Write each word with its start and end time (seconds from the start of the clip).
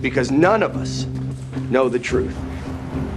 because 0.00 0.30
none 0.30 0.62
of 0.62 0.76
us 0.76 1.06
know 1.70 1.88
the 1.88 1.98
truth. 1.98 2.36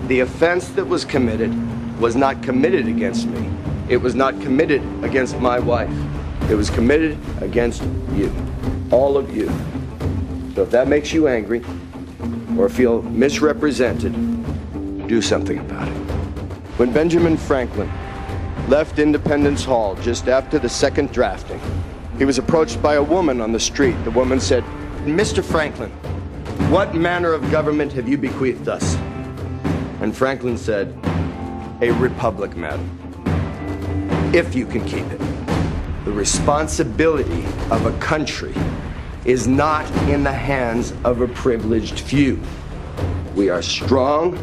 The 0.08 0.22
offense 0.22 0.70
that 0.70 0.86
was 0.86 1.06
committed 1.06 1.52
was 2.00 2.16
not 2.16 2.44
committed 2.44 2.88
against 2.88 3.28
me. 3.28 3.50
It 3.90 3.98
was 3.98 4.16
not 4.16 4.40
committed 4.42 4.82
against 5.04 5.40
my 5.40 5.60
wife. 5.60 5.94
It 6.50 6.56
was 6.56 6.70
committed 6.70 7.18
against 7.42 7.84
you. 8.14 8.34
All 8.92 9.18
of 9.18 9.36
you. 9.36 9.48
So 10.56 10.64
if 10.64 10.72
that 10.72 10.88
makes 10.88 11.14
you 11.14 11.28
angry 11.28 11.64
or 12.58 12.70
feel 12.70 13.02
misrepresented, 13.04 14.14
do 15.08 15.22
something 15.22 15.60
about 15.60 15.88
it. 15.88 15.94
When 16.78 16.92
Benjamin 16.92 17.38
Franklin 17.38 17.90
left 18.68 19.00
Independence 19.00 19.64
Hall 19.64 19.96
just 19.96 20.28
after 20.28 20.60
the 20.60 20.70
second 20.70 21.12
drafting, 21.12 21.60
he 22.18 22.26
was 22.26 22.38
approached 22.38 22.82
by 22.82 22.96
a 22.96 23.04
woman 23.04 23.42
on 23.42 23.52
the 23.52 23.60
street. 23.60 23.96
The 24.04 24.12
woman 24.12 24.40
said, 24.40 24.64
Mr. 25.06 25.44
Franklin, 25.44 25.92
what 26.70 26.96
manner 26.96 27.34
of 27.34 27.50
government 27.52 27.92
have 27.94 28.08
you 28.08 28.18
bequeathed 28.18 28.68
us? 28.68 28.96
And 30.02 30.16
Franklin 30.16 30.58
said, 30.58 30.96
A 31.82 31.92
republic, 31.92 32.56
madam. 32.56 32.90
If 34.34 34.56
you 34.56 34.66
can 34.66 34.84
keep 34.86 35.06
it. 35.12 35.20
The 36.06 36.12
responsibility 36.12 37.46
of 37.72 37.86
a 37.86 37.98
country 38.00 38.54
is 39.26 39.48
not 39.48 39.90
in 40.10 40.24
the 40.24 40.34
hands 40.34 40.94
of 41.04 41.22
a 41.22 41.28
privileged 41.28 42.00
few. 42.00 42.40
We 43.36 43.50
are 43.50 43.62
strong 43.62 44.38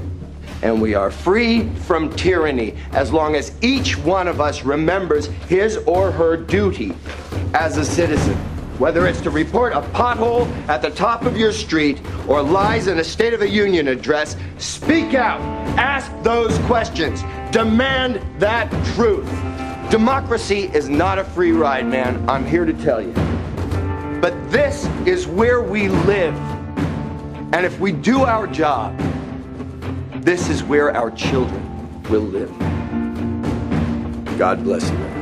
and 0.63 0.81
we 0.81 0.95
are 0.95 1.11
free 1.11 1.69
from 1.87 2.15
tyranny 2.17 2.77
as 2.93 3.13
long 3.13 3.35
as 3.35 3.53
each 3.63 3.97
one 3.99 4.29
of 4.29 4.41
us 4.41 4.65
remembers 4.65 5.27
his 5.49 5.77
or 5.79 6.11
her 6.11 6.37
duty 6.37 6.95
as 7.55 7.77
a 7.77 7.85
citizen. 7.85 8.39
Whether 8.81 9.07
it's 9.07 9.21
to 9.21 9.31
report 9.31 9.75
a 9.75 9.83
pothole 9.83 10.51
at 10.67 10.81
the 10.81 10.89
top 10.89 11.27
of 11.27 11.37
your 11.37 11.53
street 11.53 12.01
or 12.27 12.41
lies 12.41 12.87
in 12.87 12.99
a 12.99 13.05
State 13.05 13.35
of 13.35 13.41
the 13.41 13.49
Union 13.49 13.89
address, 13.89 14.39
speak 14.57 15.13
out. 15.13 15.39
Ask 15.79 16.11
those 16.23 16.57
questions. 16.61 17.23
Demand 17.53 18.23
that 18.41 18.71
truth. 18.95 19.29
Democracy 19.91 20.71
is 20.73 20.89
not 20.89 21.19
a 21.19 21.25
free 21.25 21.53
ride, 21.53 21.87
man. 21.87 22.27
I'm 22.27 22.47
here 22.47 22.65
to 22.65 22.73
tell 22.73 23.03
you. 23.03 23.13
But 24.19 24.33
this 24.51 24.87
is 25.05 25.27
where 25.27 25.61
we 25.61 25.89
live. 25.91 26.35
And 27.53 27.67
if 27.67 27.79
we 27.81 27.93
do 27.93 28.23
our 28.25 28.47
job, 28.47 28.99
this 30.23 30.49
is 30.49 30.65
where 30.65 30.97
our 30.97 31.11
children 31.11 32.03
will 32.05 32.23
live. 32.23 32.49
God 34.39 34.65
bless 34.65 34.91
you. 34.91 35.20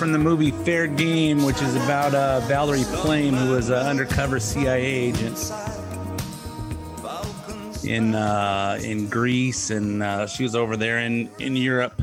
From 0.00 0.12
the 0.12 0.18
movie 0.18 0.50
Fair 0.50 0.86
Game, 0.86 1.44
which 1.44 1.60
is 1.60 1.76
about 1.76 2.14
uh, 2.14 2.40
Valerie 2.48 2.84
Plame, 2.84 3.34
who 3.34 3.50
was 3.50 3.68
an 3.68 3.86
undercover 3.86 4.40
CIA 4.40 4.82
agent 4.82 5.52
in 7.84 8.14
uh, 8.14 8.78
in 8.82 9.10
Greece, 9.10 9.68
and 9.68 10.02
uh, 10.02 10.26
she 10.26 10.42
was 10.42 10.56
over 10.56 10.74
there 10.74 11.00
in 11.00 11.28
in 11.38 11.54
Europe, 11.54 12.02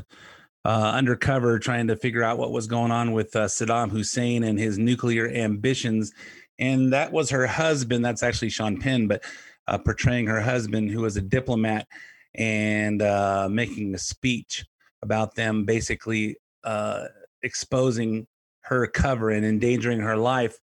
uh, 0.64 0.92
undercover, 0.94 1.58
trying 1.58 1.88
to 1.88 1.96
figure 1.96 2.22
out 2.22 2.38
what 2.38 2.52
was 2.52 2.68
going 2.68 2.92
on 2.92 3.14
with 3.14 3.36
uh, 3.36 3.46
Saddam 3.46 3.90
Hussein 3.90 4.44
and 4.44 4.60
his 4.60 4.78
nuclear 4.78 5.28
ambitions. 5.30 6.14
And 6.60 6.94
that 6.94 7.12
was 7.12 7.32
her 7.32 7.48
husband. 7.48 8.06
That's 8.06 8.22
actually 8.22 8.50
Sean 8.50 8.78
Penn, 8.78 9.08
but 9.08 9.24
uh, 9.68 9.80
portraying 9.80 10.28
her 10.28 10.42
husband, 10.42 10.92
who 10.92 11.02
was 11.02 11.18
a 11.18 11.22
diplomat, 11.22 11.88
and 12.36 13.02
uh, 13.02 13.50
making 13.50 13.96
a 13.96 14.00
speech 14.00 14.68
about 15.02 15.34
them, 15.34 15.66
basically 15.66 16.38
uh, 16.64 17.06
exposing 17.48 18.28
her 18.62 18.86
cover 18.86 19.32
and 19.32 19.46
endangering 19.46 20.02
her 20.02 20.18
life. 20.18 20.58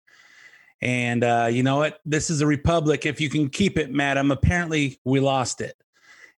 And 0.81 1.25
uh, 1.25 1.49
you 1.50 1.62
know 1.62 1.78
what? 1.78 1.99
This 2.05 2.31
is 2.31 2.43
a 2.43 2.47
republic. 2.47 3.06
If 3.06 3.21
you 3.21 3.31
can 3.31 3.49
keep 3.49 3.78
it, 3.78 3.91
madam. 3.91 4.31
Apparently, 4.31 5.00
we 5.05 5.19
lost 5.19 5.61
it. 5.61 5.75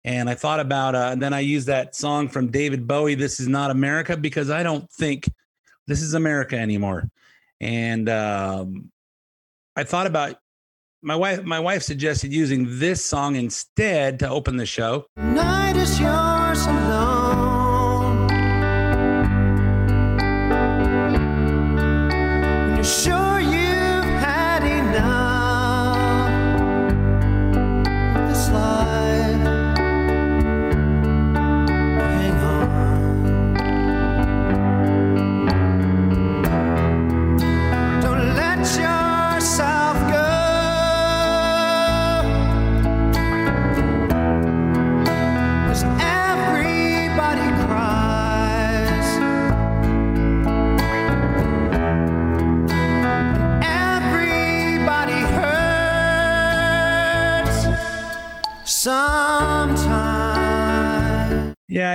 And 0.04 0.30
I 0.30 0.36
thought 0.36 0.60
about, 0.60 0.94
uh, 0.94 1.10
and 1.12 1.22
then 1.22 1.34
I 1.34 1.40
used 1.40 1.68
that 1.68 1.96
song 1.96 2.30
from 2.30 2.52
David 2.52 2.88
Bowie, 2.88 3.16
This 3.16 3.40
Is 3.40 3.48
Not 3.48 3.72
America, 3.72 4.16
because 4.16 4.52
I 4.52 4.62
don't 4.62 4.90
think 4.92 5.28
this 5.88 6.04
is 6.04 6.14
America 6.14 6.58
anymore. 6.58 7.10
And 7.60 8.08
um, 8.08 8.92
I 9.76 9.84
thought 9.84 10.06
about 10.06 10.38
my 11.02 11.16
wife, 11.16 11.44
my 11.44 11.60
wife 11.60 11.82
suggested 11.82 12.32
using 12.32 12.68
this 12.80 13.04
song 13.04 13.36
instead 13.36 14.20
to 14.20 14.30
open 14.30 14.58
the 14.58 14.66
show. 14.68 15.06
Night 15.18 15.76
is 15.76 16.00
yours 16.00 16.66
alone. 16.68 17.25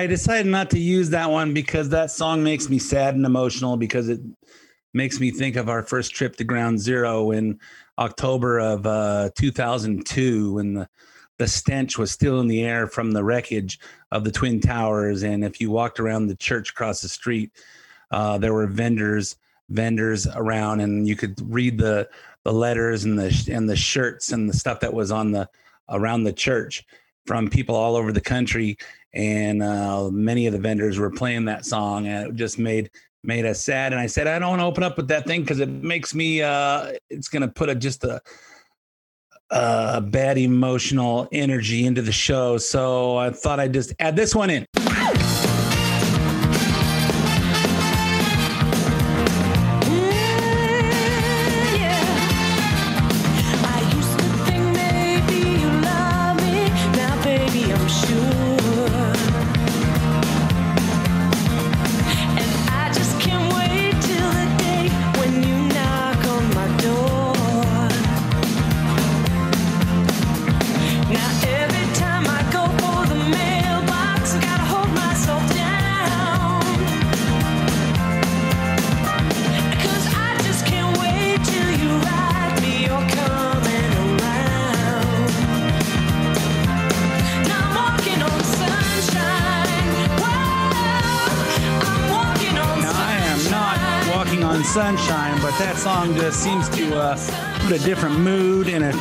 I 0.00 0.06
decided 0.06 0.46
not 0.46 0.70
to 0.70 0.78
use 0.78 1.10
that 1.10 1.30
one 1.30 1.52
because 1.52 1.90
that 1.90 2.10
song 2.10 2.42
makes 2.42 2.70
me 2.70 2.78
sad 2.78 3.16
and 3.16 3.26
emotional 3.26 3.76
because 3.76 4.08
it 4.08 4.20
makes 4.94 5.20
me 5.20 5.30
think 5.30 5.56
of 5.56 5.68
our 5.68 5.82
first 5.82 6.14
trip 6.14 6.36
to 6.36 6.44
Ground 6.44 6.80
Zero 6.80 7.32
in 7.32 7.60
October 7.98 8.60
of 8.60 8.86
uh, 8.86 9.28
2002 9.36 10.54
when 10.54 10.72
the 10.72 10.88
the 11.36 11.46
stench 11.46 11.98
was 11.98 12.10
still 12.10 12.40
in 12.40 12.48
the 12.48 12.62
air 12.62 12.86
from 12.86 13.12
the 13.12 13.22
wreckage 13.22 13.78
of 14.10 14.24
the 14.24 14.32
twin 14.32 14.60
towers. 14.60 15.22
And 15.22 15.44
if 15.44 15.60
you 15.60 15.70
walked 15.70 16.00
around 16.00 16.26
the 16.26 16.36
church 16.36 16.70
across 16.70 17.02
the 17.02 17.08
street 17.08 17.52
uh, 18.10 18.38
there 18.38 18.54
were 18.54 18.66
vendors 18.66 19.36
vendors 19.68 20.26
around 20.26 20.80
and 20.80 21.06
you 21.06 21.14
could 21.14 21.38
read 21.44 21.76
the 21.76 22.08
the 22.44 22.52
letters 22.54 23.04
and 23.04 23.18
the 23.18 23.52
and 23.52 23.68
the 23.68 23.76
shirts 23.76 24.32
and 24.32 24.48
the 24.48 24.56
stuff 24.56 24.80
that 24.80 24.94
was 24.94 25.10
on 25.10 25.30
the 25.30 25.46
around 25.90 26.24
the 26.24 26.32
church 26.32 26.86
from 27.26 27.50
people 27.50 27.76
all 27.76 27.96
over 27.96 28.12
the 28.12 28.20
country 28.20 28.78
and 29.12 29.62
uh, 29.62 30.10
many 30.10 30.46
of 30.46 30.52
the 30.52 30.58
vendors 30.58 30.98
were 30.98 31.10
playing 31.10 31.44
that 31.46 31.64
song 31.64 32.06
and 32.06 32.28
it 32.28 32.34
just 32.34 32.58
made 32.58 32.90
made 33.22 33.44
us 33.44 33.60
sad. 33.60 33.92
And 33.92 34.00
I 34.00 34.06
said, 34.06 34.26
I 34.26 34.38
don't 34.38 34.50
want 34.50 34.60
to 34.60 34.66
open 34.66 34.82
up 34.82 34.96
with 34.96 35.08
that 35.08 35.26
thing 35.26 35.42
because 35.42 35.60
it 35.60 35.68
makes 35.68 36.14
me, 36.14 36.42
uh, 36.42 36.92
it's 37.10 37.28
to 37.42 37.48
put 37.48 37.68
a, 37.68 37.74
just 37.74 38.04
a, 38.04 38.20
a 39.50 40.00
bad 40.00 40.38
emotional 40.38 41.28
energy 41.32 41.84
into 41.84 42.02
the 42.02 42.12
show. 42.12 42.56
So 42.56 43.16
I 43.16 43.30
thought 43.30 43.60
I'd 43.60 43.74
just 43.74 43.92
add 43.98 44.16
this 44.16 44.34
one 44.34 44.50
in. 44.50 44.66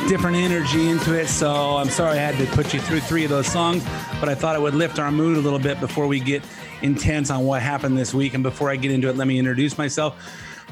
Different 0.09 0.38
energy 0.38 0.89
into 0.89 1.13
it. 1.13 1.27
So 1.27 1.51
I'm 1.77 1.88
sorry 1.88 2.17
I 2.17 2.21
had 2.31 2.35
to 2.39 2.56
put 2.56 2.73
you 2.73 2.79
through 2.79 3.01
three 3.01 3.23
of 3.25 3.29
those 3.29 3.45
songs, 3.45 3.85
but 4.19 4.27
I 4.27 4.33
thought 4.33 4.56
it 4.56 4.59
would 4.59 4.73
lift 4.73 4.97
our 4.97 5.11
mood 5.11 5.38
a 5.38 5.39
little 5.39 5.59
bit 5.59 5.79
before 5.79 6.07
we 6.07 6.19
get 6.19 6.44
intense 6.81 7.29
on 7.29 7.45
what 7.45 7.61
happened 7.61 7.95
this 7.95 8.11
week. 8.11 8.33
And 8.33 8.41
before 8.41 8.71
I 8.71 8.75
get 8.75 8.89
into 8.89 9.07
it, 9.07 9.17
let 9.17 9.27
me 9.27 9.38
introduce 9.38 9.77
myself. 9.77 10.15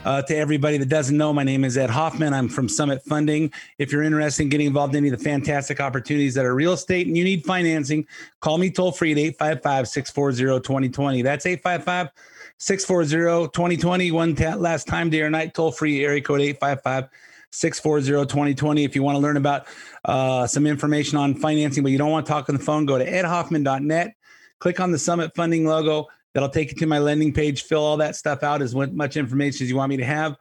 Uh, 0.03 0.23
to 0.23 0.35
everybody 0.35 0.79
that 0.79 0.89
doesn't 0.89 1.15
know, 1.15 1.31
my 1.33 1.43
name 1.43 1.63
is 1.63 1.77
Ed 1.77 1.91
Hoffman. 1.91 2.33
I'm 2.33 2.49
from 2.49 2.67
Summit 2.67 3.03
Funding. 3.03 3.53
If 3.77 3.91
you're 3.91 4.01
interested 4.01 4.41
in 4.41 4.49
getting 4.49 4.65
involved 4.65 4.95
in 4.95 5.03
any 5.03 5.13
of 5.13 5.19
the 5.19 5.23
fantastic 5.23 5.79
opportunities 5.79 6.33
that 6.33 6.43
are 6.43 6.55
real 6.55 6.73
estate 6.73 7.05
and 7.05 7.15
you 7.15 7.23
need 7.23 7.45
financing, 7.45 8.07
call 8.39 8.57
me 8.57 8.71
toll 8.71 8.91
free 8.91 9.11
at 9.11 9.19
855 9.19 9.87
640 9.87 10.63
2020. 10.63 11.21
That's 11.21 11.45
855 11.45 12.09
640 12.57 13.51
2020. 13.51 14.11
One 14.11 14.33
last 14.59 14.87
time, 14.87 15.11
day 15.11 15.21
or 15.21 15.29
night, 15.29 15.53
toll 15.53 15.71
free, 15.71 16.03
area 16.03 16.21
code 16.21 16.41
855 16.41 17.09
640 17.51 18.27
2020. 18.27 18.83
If 18.83 18.95
you 18.95 19.03
want 19.03 19.15
to 19.15 19.19
learn 19.19 19.37
about 19.37 19.67
uh, 20.05 20.47
some 20.47 20.67
information 20.67 21.17
on 21.17 21.35
financing, 21.35 21.83
but 21.83 21.91
you 21.91 21.97
don't 21.97 22.11
want 22.11 22.25
to 22.25 22.31
talk 22.31 22.49
on 22.49 22.55
the 22.55 22.63
phone, 22.63 22.85
go 22.85 22.97
to 22.97 23.09
edhoffman.net, 23.09 24.13
click 24.59 24.79
on 24.79 24.91
the 24.91 24.99
Summit 24.99 25.33
Funding 25.35 25.65
logo. 25.65 26.07
That'll 26.33 26.49
take 26.49 26.71
you 26.71 26.77
to 26.77 26.85
my 26.85 26.99
landing 26.99 27.33
page. 27.33 27.63
Fill 27.63 27.83
all 27.83 27.97
that 27.97 28.15
stuff 28.15 28.43
out 28.43 28.61
as 28.61 28.75
much 28.75 29.17
information 29.17 29.63
as 29.63 29.69
you 29.69 29.75
want 29.75 29.89
me 29.89 29.97
to 29.97 30.05
have 30.05 30.37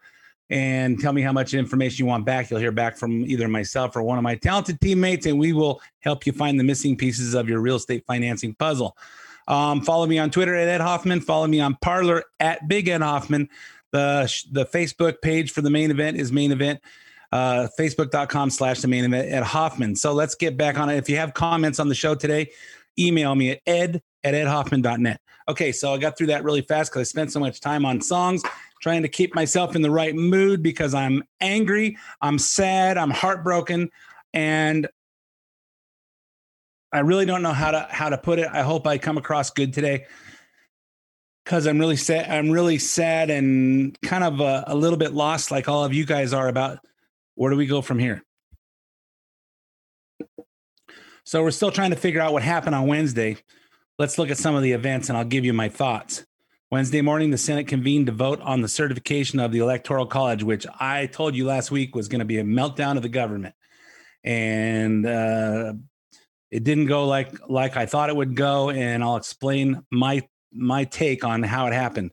and 0.50 1.00
tell 1.00 1.12
me 1.12 1.23
how 1.23 1.32
much 1.32 1.55
information 1.55 2.05
you 2.05 2.08
want 2.08 2.25
back. 2.25 2.50
You'll 2.50 2.61
hear 2.61 2.73
back 2.73 2.97
from 2.97 3.25
either 3.25 3.49
myself 3.49 3.97
or 3.97 4.02
one 4.02 4.19
of 4.19 4.23
my 4.25 4.37
talented 4.37 4.81
teammates, 4.81 5.26
and 5.26 5.38
we 5.38 5.52
will 5.52 5.81
help 6.00 6.26
you 6.26 6.32
find 6.32 6.61
the 6.61 6.64
missing 6.64 6.97
pieces 6.97 7.35
of 7.35 7.49
your 7.49 7.61
real 7.61 7.76
estate 7.76 8.05
financing 8.06 8.55
puzzle. 8.55 8.97
Um, 9.49 9.81
follow 9.82 10.06
me 10.06 10.19
on 10.19 10.31
Twitter 10.31 10.55
at 10.55 10.69
Ed 10.69 10.81
Hoffman. 10.81 11.20
Follow 11.20 11.47
me 11.47 11.61
on 11.61 11.76
Parler 11.81 12.25
at 12.41 12.67
Big 12.69 12.88
Ed 12.88 13.00
Hoffman. 13.02 13.49
The, 13.93 14.44
the 14.53 14.67
Facebook 14.67 15.21
page 15.23 15.50
for 15.50 15.62
the 15.62 15.71
main 15.71 15.91
event 15.91 16.17
is 16.17 16.33
main 16.33 16.53
event. 16.53 16.81
Uh, 17.33 17.69
Facebook.com 17.79 18.50
slash 18.50 18.81
the 18.81 18.88
main 18.88 19.05
event 19.05 19.33
at 19.33 19.43
Hoffman. 19.43 19.97
So 19.97 20.12
let's 20.12 20.35
get 20.35 20.56
back 20.56 20.79
on 20.79 20.88
it. 20.88 20.97
If 20.97 21.09
you 21.09 21.17
have 21.17 21.35
comments 21.35 21.81
on 21.81 21.88
the 21.88 21.94
show 21.94 22.15
today, 22.15 22.50
email 22.99 23.35
me 23.35 23.50
at 23.50 23.61
ed 23.67 24.03
at 24.25 24.35
edhoffman.net. 24.35 25.21
Okay, 25.49 25.71
so 25.71 25.94
I 25.94 25.99
got 25.99 26.19
through 26.19 26.29
that 26.29 26.44
really 26.44 26.62
fast 26.62 26.91
because 26.91 27.00
I 27.00 27.05
spent 27.05 27.33
so 27.33 27.41
much 27.41 27.61
time 27.61 27.85
on 27.85 28.00
songs 28.00 28.43
trying 28.81 29.03
to 29.03 29.09
keep 29.09 29.35
myself 29.35 29.77
in 29.77 29.83
the 29.83 29.91
right 29.91 30.15
mood 30.15 30.62
because 30.62 30.94
I'm 30.94 31.23
angry, 31.41 31.97
I'm 32.21 32.38
sad, 32.38 32.99
I'm 32.99 33.11
heartbroken, 33.11 33.91
and 34.35 34.88
I 36.93 37.00
really 37.00 37.27
don't 37.27 37.43
know 37.43 37.53
how 37.53 37.71
to 37.71 37.87
how 37.91 38.09
to 38.09 38.19
put 38.19 38.38
it. 38.38 38.49
I 38.53 38.62
hope 38.62 38.87
I 38.87 38.99
come 38.99 39.19
across 39.19 39.50
good 39.50 39.73
today 39.73 40.06
because 41.46 41.69
I'm 41.69 41.78
really 41.78 41.96
sad. 41.96 42.28
I'm 42.28 42.50
really 42.50 42.76
sad 42.76 43.31
and 43.31 43.96
kind 44.02 44.25
of 44.25 44.40
a, 44.40 44.64
a 44.66 44.75
little 44.75 44.98
bit 44.98 45.14
lost, 45.14 45.52
like 45.52 45.69
all 45.69 45.84
of 45.84 45.94
you 45.94 46.04
guys 46.04 46.32
are 46.32 46.48
about 46.48 46.81
where 47.37 47.52
do 47.52 47.56
we 47.56 47.66
go 47.66 47.81
from 47.82 48.00
here. 48.00 48.25
So 51.22 51.44
we're 51.44 51.52
still 51.52 51.70
trying 51.70 51.90
to 51.90 51.96
figure 51.96 52.20
out 52.20 52.32
what 52.32 52.43
happened 52.43 52.75
on 52.75 52.88
Wednesday. 52.88 53.37
Let's 53.96 54.19
look 54.19 54.28
at 54.28 54.38
some 54.38 54.56
of 54.56 54.64
the 54.64 54.72
events 54.72 55.08
and 55.08 55.16
I'll 55.16 55.25
give 55.25 55.44
you 55.44 55.52
my 55.52 55.69
thoughts. 55.69 56.26
Wednesday 56.72 57.00
morning, 57.00 57.31
the 57.31 57.38
Senate 57.38 57.69
convened 57.69 58.06
to 58.06 58.12
vote 58.12 58.40
on 58.40 58.60
the 58.60 58.69
certification 58.69 59.38
of 59.38 59.52
the 59.52 59.60
Electoral 59.60 60.06
College, 60.06 60.42
which 60.42 60.66
I 60.81 61.06
told 61.06 61.37
you 61.37 61.46
last 61.46 61.70
week 61.70 61.94
was 61.94 62.08
going 62.08 62.19
to 62.19 62.25
be 62.25 62.38
a 62.38 62.44
meltdown 62.44 62.96
of 62.96 63.02
the 63.02 63.08
government. 63.08 63.54
And 64.25 65.06
uh, 65.06 65.75
it 66.50 66.64
didn't 66.64 66.87
go 66.87 67.06
like 67.06 67.32
like 67.49 67.76
I 67.76 67.87
thought 67.87 68.10
it 68.10 68.16
would 68.16 68.34
go, 68.34 68.70
and 68.70 69.04
I'll 69.04 69.16
explain 69.16 69.84
my 69.92 70.22
my 70.56 70.85
take 70.85 71.25
on 71.25 71.43
how 71.43 71.67
it 71.67 71.73
happened. 71.73 72.12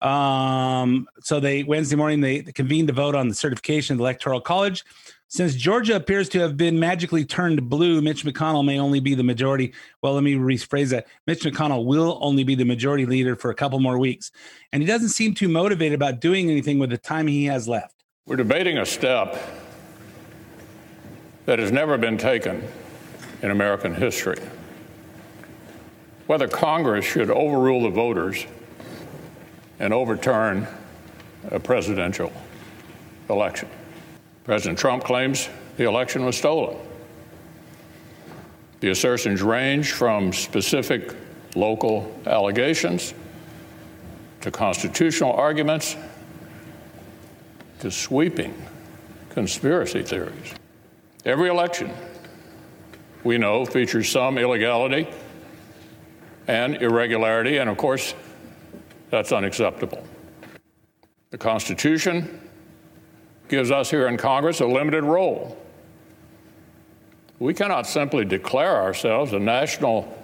Um, 0.00 1.08
so 1.20 1.40
they 1.40 1.62
Wednesday 1.62 1.96
morning 1.96 2.20
they 2.20 2.42
convened 2.42 2.88
to 2.88 2.94
vote 2.94 3.14
on 3.14 3.28
the 3.28 3.34
certification 3.34 3.94
of 3.94 3.98
the 3.98 4.04
Electoral 4.04 4.40
College. 4.40 4.84
Since 5.28 5.54
Georgia 5.54 5.96
appears 5.96 6.28
to 6.28 6.40
have 6.40 6.56
been 6.56 6.78
magically 6.78 7.24
turned 7.24 7.68
blue, 7.68 8.00
Mitch 8.02 8.24
McConnell 8.24 8.64
may 8.64 8.78
only 8.78 9.00
be 9.00 9.14
the 9.14 9.24
majority. 9.24 9.72
Well, 10.02 10.12
let 10.12 10.22
me 10.22 10.34
rephrase 10.34 10.90
that. 10.90 11.06
Mitch 11.26 11.42
McConnell 11.42 11.86
will 11.86 12.18
only 12.20 12.44
be 12.44 12.54
the 12.54 12.64
majority 12.64 13.06
leader 13.06 13.34
for 13.34 13.50
a 13.50 13.54
couple 13.54 13.80
more 13.80 13.98
weeks. 13.98 14.30
And 14.72 14.82
he 14.82 14.86
doesn't 14.86 15.08
seem 15.08 15.34
too 15.34 15.48
motivated 15.48 15.94
about 15.94 16.20
doing 16.20 16.50
anything 16.50 16.78
with 16.78 16.90
the 16.90 16.98
time 16.98 17.26
he 17.26 17.46
has 17.46 17.66
left. 17.66 18.04
We're 18.26 18.36
debating 18.36 18.78
a 18.78 18.86
step 18.86 19.42
that 21.46 21.58
has 21.58 21.72
never 21.72 21.98
been 21.98 22.18
taken 22.18 22.62
in 23.42 23.50
American 23.50 23.94
history. 23.94 24.38
Whether 26.26 26.48
Congress 26.48 27.04
should 27.04 27.30
overrule 27.30 27.82
the 27.82 27.90
voters 27.90 28.46
and 29.78 29.92
overturn 29.92 30.66
a 31.50 31.60
presidential 31.60 32.32
election. 33.28 33.68
President 34.44 34.78
Trump 34.78 35.04
claims 35.04 35.48
the 35.76 35.84
election 35.84 36.24
was 36.24 36.36
stolen. 36.36 36.76
The 38.80 38.90
assertions 38.90 39.42
range 39.42 39.92
from 39.92 40.32
specific 40.32 41.14
local 41.54 42.14
allegations 42.26 43.14
to 44.40 44.50
constitutional 44.50 45.32
arguments 45.32 45.96
to 47.80 47.90
sweeping 47.90 48.54
conspiracy 49.30 50.02
theories. 50.02 50.54
Every 51.24 51.48
election, 51.48 51.90
we 53.24 53.38
know, 53.38 53.64
features 53.64 54.08
some 54.08 54.36
illegality 54.38 55.08
and 56.46 56.76
irregularity, 56.76 57.58
and 57.58 57.70
of 57.70 57.76
course, 57.76 58.14
that's 59.10 59.32
unacceptable. 59.32 60.04
The 61.30 61.38
Constitution 61.38 62.40
gives 63.48 63.70
us 63.70 63.90
here 63.90 64.08
in 64.08 64.16
Congress 64.16 64.60
a 64.60 64.66
limited 64.66 65.04
role. 65.04 65.58
We 67.38 67.54
cannot 67.54 67.86
simply 67.86 68.24
declare 68.24 68.76
ourselves 68.76 69.32
a 69.32 69.38
national 69.38 70.16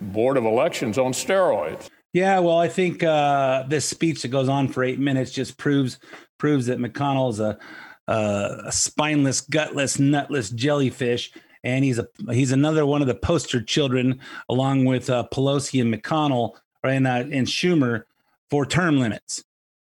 board 0.00 0.36
of 0.36 0.44
elections 0.44 0.98
on 0.98 1.12
steroids. 1.12 1.88
Yeah, 2.12 2.38
well, 2.38 2.58
I 2.58 2.68
think 2.68 3.02
uh, 3.02 3.64
this 3.68 3.84
speech 3.88 4.22
that 4.22 4.28
goes 4.28 4.48
on 4.48 4.68
for 4.68 4.84
eight 4.84 5.00
minutes 5.00 5.32
just 5.32 5.56
proves 5.58 5.98
proves 6.38 6.66
that 6.66 6.78
McConnell's 6.78 7.40
a, 7.40 7.58
a, 8.06 8.56
a 8.66 8.72
spineless, 8.72 9.40
gutless, 9.40 9.98
nutless 9.98 10.50
jellyfish, 10.50 11.32
and 11.64 11.84
he's 11.84 11.98
a 11.98 12.06
he's 12.30 12.52
another 12.52 12.86
one 12.86 13.00
of 13.00 13.08
the 13.08 13.14
poster 13.14 13.60
children, 13.60 14.20
along 14.48 14.84
with 14.84 15.10
uh, 15.10 15.26
Pelosi 15.32 15.80
and 15.80 15.92
McConnell 15.92 16.52
and 16.84 17.06
uh, 17.06 17.24
and 17.32 17.46
Schumer 17.46 18.04
for 18.50 18.64
term 18.64 19.00
limits. 19.00 19.42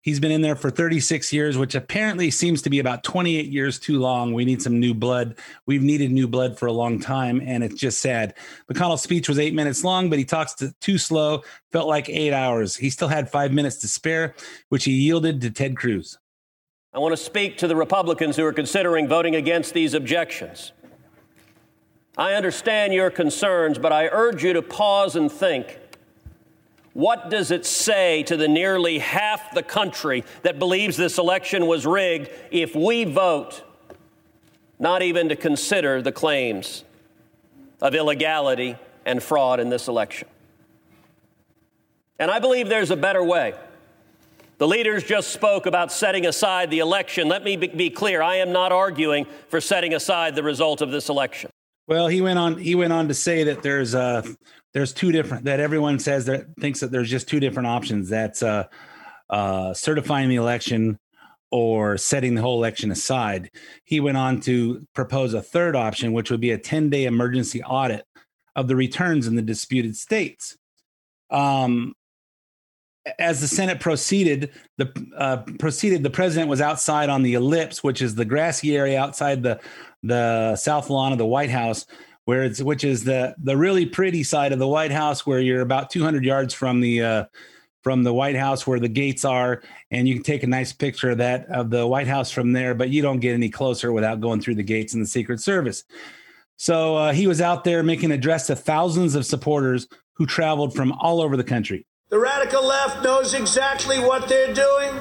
He's 0.02 0.18
been 0.18 0.32
in 0.32 0.40
there 0.40 0.56
for 0.56 0.70
36 0.70 1.30
years, 1.30 1.58
which 1.58 1.74
apparently 1.74 2.30
seems 2.30 2.62
to 2.62 2.70
be 2.70 2.78
about 2.78 3.04
28 3.04 3.46
years 3.46 3.78
too 3.78 3.98
long. 3.98 4.32
We 4.32 4.46
need 4.46 4.62
some 4.62 4.80
new 4.80 4.94
blood. 4.94 5.36
We've 5.66 5.82
needed 5.82 6.10
new 6.10 6.26
blood 6.26 6.58
for 6.58 6.64
a 6.64 6.72
long 6.72 7.00
time, 7.00 7.42
and 7.44 7.62
it's 7.62 7.74
just 7.74 8.00
sad. 8.00 8.34
McConnell's 8.72 9.02
speech 9.02 9.28
was 9.28 9.38
eight 9.38 9.52
minutes 9.52 9.84
long, 9.84 10.08
but 10.08 10.18
he 10.18 10.24
talks 10.24 10.54
to, 10.54 10.74
too 10.80 10.96
slow, 10.96 11.42
felt 11.70 11.86
like 11.86 12.08
eight 12.08 12.32
hours. 12.32 12.76
He 12.76 12.88
still 12.88 13.08
had 13.08 13.30
five 13.30 13.52
minutes 13.52 13.76
to 13.78 13.88
spare, 13.88 14.34
which 14.70 14.84
he 14.84 14.92
yielded 14.92 15.42
to 15.42 15.50
Ted 15.50 15.76
Cruz. 15.76 16.18
I 16.94 16.98
want 16.98 17.12
to 17.12 17.22
speak 17.22 17.58
to 17.58 17.68
the 17.68 17.76
Republicans 17.76 18.36
who 18.36 18.46
are 18.46 18.54
considering 18.54 19.06
voting 19.06 19.36
against 19.36 19.74
these 19.74 19.92
objections. 19.92 20.72
I 22.20 22.34
understand 22.34 22.92
your 22.92 23.10
concerns, 23.10 23.78
but 23.78 23.94
I 23.94 24.08
urge 24.08 24.44
you 24.44 24.52
to 24.52 24.60
pause 24.60 25.16
and 25.16 25.32
think. 25.32 25.78
What 26.92 27.30
does 27.30 27.50
it 27.50 27.64
say 27.64 28.24
to 28.24 28.36
the 28.36 28.46
nearly 28.46 28.98
half 28.98 29.54
the 29.54 29.62
country 29.62 30.24
that 30.42 30.58
believes 30.58 30.98
this 30.98 31.16
election 31.16 31.66
was 31.66 31.86
rigged 31.86 32.28
if 32.50 32.76
we 32.76 33.04
vote 33.04 33.62
not 34.78 35.00
even 35.00 35.30
to 35.30 35.36
consider 35.36 36.02
the 36.02 36.12
claims 36.12 36.84
of 37.80 37.94
illegality 37.94 38.76
and 39.06 39.22
fraud 39.22 39.58
in 39.58 39.70
this 39.70 39.88
election? 39.88 40.28
And 42.18 42.30
I 42.30 42.38
believe 42.38 42.68
there's 42.68 42.90
a 42.90 42.96
better 42.96 43.24
way. 43.24 43.54
The 44.58 44.68
leaders 44.68 45.04
just 45.04 45.30
spoke 45.30 45.64
about 45.64 45.90
setting 45.90 46.26
aside 46.26 46.70
the 46.70 46.80
election. 46.80 47.28
Let 47.28 47.44
me 47.44 47.56
be- 47.56 47.88
clear 47.88 48.20
I 48.20 48.36
am 48.36 48.52
not 48.52 48.72
arguing 48.72 49.24
for 49.48 49.58
setting 49.58 49.94
aside 49.94 50.34
the 50.34 50.42
result 50.42 50.82
of 50.82 50.90
this 50.90 51.08
election. 51.08 51.50
Well, 51.86 52.08
he 52.08 52.20
went 52.20 52.38
on. 52.38 52.58
He 52.58 52.74
went 52.74 52.92
on 52.92 53.08
to 53.08 53.14
say 53.14 53.44
that 53.44 53.62
there's 53.62 53.94
uh 53.94 54.22
there's 54.72 54.92
two 54.92 55.12
different 55.12 55.44
that 55.44 55.60
everyone 55.60 55.98
says 55.98 56.26
that 56.26 56.46
thinks 56.60 56.80
that 56.80 56.90
there's 56.90 57.10
just 57.10 57.28
two 57.28 57.40
different 57.40 57.66
options. 57.66 58.08
That's 58.08 58.42
uh, 58.42 58.64
uh, 59.28 59.74
certifying 59.74 60.28
the 60.28 60.36
election 60.36 60.98
or 61.50 61.96
setting 61.96 62.34
the 62.34 62.42
whole 62.42 62.58
election 62.58 62.90
aside. 62.90 63.50
He 63.84 64.00
went 64.00 64.16
on 64.16 64.40
to 64.42 64.86
propose 64.94 65.34
a 65.34 65.42
third 65.42 65.74
option, 65.74 66.12
which 66.12 66.30
would 66.30 66.40
be 66.40 66.52
a 66.52 66.58
10 66.58 66.90
day 66.90 67.04
emergency 67.04 67.62
audit 67.62 68.04
of 68.54 68.68
the 68.68 68.76
returns 68.76 69.26
in 69.26 69.34
the 69.34 69.42
disputed 69.42 69.96
states. 69.96 70.56
Um, 71.30 71.94
as 73.18 73.40
the 73.40 73.48
Senate 73.48 73.80
proceeded, 73.80 74.52
the 74.76 74.92
uh, 75.16 75.38
proceeded, 75.58 76.02
the 76.02 76.10
president 76.10 76.50
was 76.50 76.60
outside 76.60 77.08
on 77.08 77.22
the 77.22 77.34
ellipse, 77.34 77.82
which 77.82 78.02
is 78.02 78.14
the 78.14 78.24
grassy 78.24 78.76
area 78.76 79.00
outside 79.00 79.42
the 79.42 79.58
the 80.02 80.56
south 80.56 80.90
lawn 80.90 81.12
of 81.12 81.18
the 81.18 81.26
White 81.26 81.50
House, 81.50 81.86
where 82.24 82.44
it's 82.44 82.62
which 82.62 82.84
is 82.84 83.04
the 83.04 83.34
the 83.42 83.56
really 83.56 83.86
pretty 83.86 84.22
side 84.22 84.52
of 84.52 84.58
the 84.58 84.68
White 84.68 84.92
House, 84.92 85.26
where 85.26 85.40
you're 85.40 85.62
about 85.62 85.90
200 85.90 86.24
yards 86.24 86.54
from 86.54 86.80
the 86.80 87.02
uh, 87.02 87.24
from 87.82 88.02
the 88.02 88.12
White 88.12 88.36
House 88.36 88.66
where 88.66 88.78
the 88.78 88.88
gates 88.88 89.24
are, 89.24 89.62
and 89.90 90.06
you 90.06 90.14
can 90.14 90.22
take 90.22 90.42
a 90.42 90.46
nice 90.46 90.72
picture 90.72 91.10
of 91.10 91.18
that 91.18 91.46
of 91.46 91.70
the 91.70 91.86
White 91.86 92.06
House 92.06 92.30
from 92.30 92.52
there, 92.52 92.74
but 92.74 92.90
you 92.90 93.02
don't 93.02 93.20
get 93.20 93.34
any 93.34 93.48
closer 93.48 93.92
without 93.92 94.20
going 94.20 94.40
through 94.40 94.56
the 94.56 94.62
gates 94.62 94.94
and 94.94 95.02
the 95.02 95.08
Secret 95.08 95.40
Service. 95.40 95.84
So 96.56 96.96
uh, 96.96 97.12
he 97.12 97.26
was 97.26 97.40
out 97.40 97.64
there 97.64 97.82
making 97.82 98.06
an 98.06 98.18
address 98.18 98.48
to 98.48 98.56
thousands 98.56 99.14
of 99.14 99.24
supporters 99.24 99.88
who 100.14 100.26
traveled 100.26 100.74
from 100.74 100.92
all 100.92 101.22
over 101.22 101.36
the 101.36 101.44
country. 101.44 101.86
The 102.10 102.18
radical 102.18 102.66
left 102.66 103.02
knows 103.02 103.32
exactly 103.32 103.98
what 103.98 104.28
they're 104.28 104.52
doing. 104.52 105.00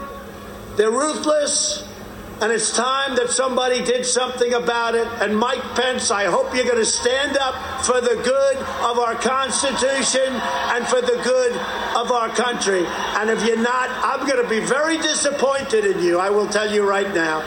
They're 0.78 0.92
ruthless, 0.92 1.89
and 2.42 2.52
it's 2.54 2.72
time 2.76 3.16
that 3.16 3.30
somebody 3.30 3.84
did 3.84 4.06
something 4.06 4.54
about 4.54 4.96
it. 4.96 5.08
And 5.22 5.38
Mike 5.38 5.62
Pence, 5.76 6.10
I 6.10 6.26
hope 6.26 6.56
you're 6.56 6.64
going 6.64 6.78
to 6.78 6.86
stand 6.86 7.38
up 7.38 7.84
for 7.84 8.00
the 8.00 8.16
good 8.24 8.58
of 8.58 8.98
our 8.98 9.16
Constitution 9.16 10.32
and 10.32 10.88
for 10.88 11.02
the 11.02 11.20
good 11.24 11.52
of 11.98 12.12
our 12.12 12.30
country. 12.30 12.86
And 12.88 13.30
if 13.30 13.46
you're 13.46 13.62
not, 13.62 13.90
I'm 13.90 14.26
going 14.26 14.42
to 14.42 14.50
be 14.50 14.62
very 14.62 14.98
disappointed 14.98 15.86
in 15.86 16.04
you. 16.04 16.18
I 16.20 16.30
will 16.30 16.48
tell 16.48 16.72
you 16.72 16.88
right 16.88 17.14
now. 17.14 17.42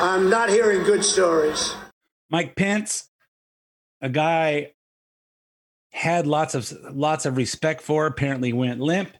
I'm 0.00 0.30
not 0.30 0.48
hearing 0.48 0.82
good 0.82 1.04
stories. 1.04 1.74
Mike 2.30 2.56
Pence, 2.56 3.10
a 4.00 4.08
guy 4.08 4.72
had 5.92 6.26
lots 6.26 6.54
of 6.54 6.72
lots 6.94 7.26
of 7.26 7.36
respect 7.36 7.82
for, 7.82 8.06
apparently 8.06 8.52
went 8.52 8.80
limp. 8.80 9.10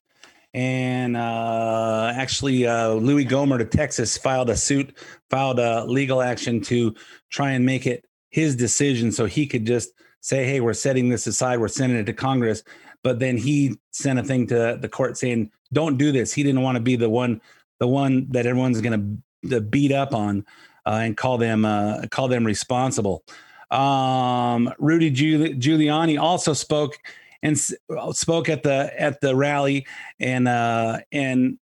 And 0.55 1.17
uh, 1.17 2.13
actually, 2.15 2.67
uh, 2.67 2.91
Louie 2.91 3.25
Gohmert 3.25 3.59
to 3.59 3.65
Texas 3.65 4.19
filed 4.19 4.51
a 4.51 4.57
suit, 4.57 4.97
filed 5.31 5.59
a 5.59 5.85
legal 5.85 6.21
action 6.21 6.61
to 6.63 6.95
try 7.31 7.53
and 7.53 7.65
make 7.65 7.87
it 7.87 8.05
his 8.29 8.55
decision 8.55 9.13
so 9.13 9.25
he 9.25 9.47
could 9.47 9.67
just 9.67 9.93
say, 10.21 10.45
hey, 10.45 10.61
we're 10.61 10.75
setting 10.75 11.09
this 11.09 11.27
aside, 11.27 11.59
we're 11.59 11.69
sending 11.69 11.99
it 11.99 12.05
to 12.05 12.13
Congress. 12.13 12.63
But 13.03 13.19
then 13.19 13.37
he 13.37 13.79
sent 13.93 14.19
a 14.19 14.23
thing 14.23 14.47
to 14.49 14.79
the 14.81 14.89
court 14.89 15.17
saying, 15.17 15.51
don't 15.73 15.97
do 15.97 16.13
this. 16.13 16.33
He 16.33 16.43
didn't 16.43 16.63
want 16.63 16.77
to 16.77 16.83
be 16.83 16.97
the 16.97 17.11
one, 17.11 17.41
the 17.81 17.89
one 17.89 18.29
that 18.31 18.47
everyone's 18.47 18.81
going 18.81 19.23
to 19.49 19.61
beat 19.61 19.91
up 19.91 20.15
on 20.15 20.45
uh, 20.87 21.01
and 21.03 21.17
call 21.17 21.39
them 21.39 21.65
uh, 21.65 22.03
call 22.11 22.29
them 22.29 22.45
responsible. 22.45 23.25
Um, 23.71 24.73
Rudy 24.79 25.11
Giul- 25.11 25.59
Giuliani 25.59 26.21
also 26.21 26.53
spoke 26.53 26.99
and 27.43 27.57
s- 27.57 27.75
spoke 28.13 28.49
at 28.49 28.63
the 28.63 28.93
at 29.01 29.21
the 29.21 29.35
rally, 29.37 29.87
and 30.21 30.47
uh, 30.49 31.01
and 31.11 31.59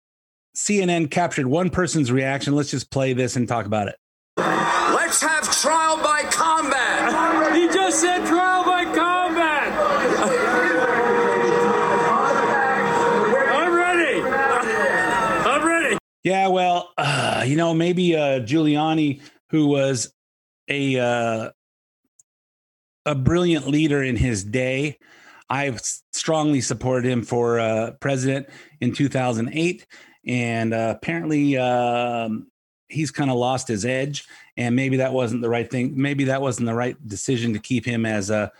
CNN 0.56 1.10
captured 1.10 1.46
one 1.46 1.70
person's 1.70 2.10
reaction. 2.12 2.54
Let's 2.54 2.70
just 2.70 2.90
play 2.90 3.12
this 3.12 3.36
and 3.36 3.46
talk 3.48 3.66
about 3.66 3.88
it. 3.88 3.96
Let's 4.36 5.20
have 5.22 5.50
trial 5.60 5.96
by 5.98 6.22
combat. 6.30 7.54
He 7.54 7.66
just 7.68 8.00
said 8.00 8.26
trial 8.26 8.64
by 8.64 8.84
combat. 8.84 9.72
I'm 12.42 13.74
ready. 13.74 14.22
I'm 14.22 15.66
ready. 15.66 15.98
Yeah, 16.24 16.48
well, 16.48 16.90
uh, 16.96 17.44
you 17.46 17.56
know, 17.56 17.74
maybe 17.74 18.14
uh, 18.16 18.40
Giuliani, 18.40 19.20
who 19.50 19.66
was 19.66 20.12
a 20.68 20.98
uh, 20.98 21.50
a 23.06 23.14
brilliant 23.14 23.68
leader 23.68 24.02
in 24.02 24.16
his 24.16 24.44
day, 24.44 24.98
I've 25.50 25.80
strongly 26.12 26.60
supported 26.60 27.10
him 27.10 27.22
for 27.22 27.58
uh, 27.58 27.90
president 28.00 28.48
in 28.80 28.92
2008, 28.92 29.86
and 30.26 30.72
uh, 30.72 30.94
apparently 30.96 31.58
um, 31.58 32.46
he's 32.88 33.10
kind 33.10 33.30
of 33.30 33.36
lost 33.36 33.66
his 33.66 33.84
edge, 33.84 34.26
and 34.56 34.76
maybe 34.76 34.98
that 34.98 35.12
wasn't 35.12 35.42
the 35.42 35.48
right 35.48 35.68
thing. 35.68 35.92
Maybe 35.96 36.24
that 36.24 36.40
wasn't 36.40 36.66
the 36.66 36.74
right 36.74 36.96
decision 37.06 37.52
to 37.54 37.58
keep 37.58 37.84
him 37.84 38.06
as 38.06 38.30
a 38.30 38.52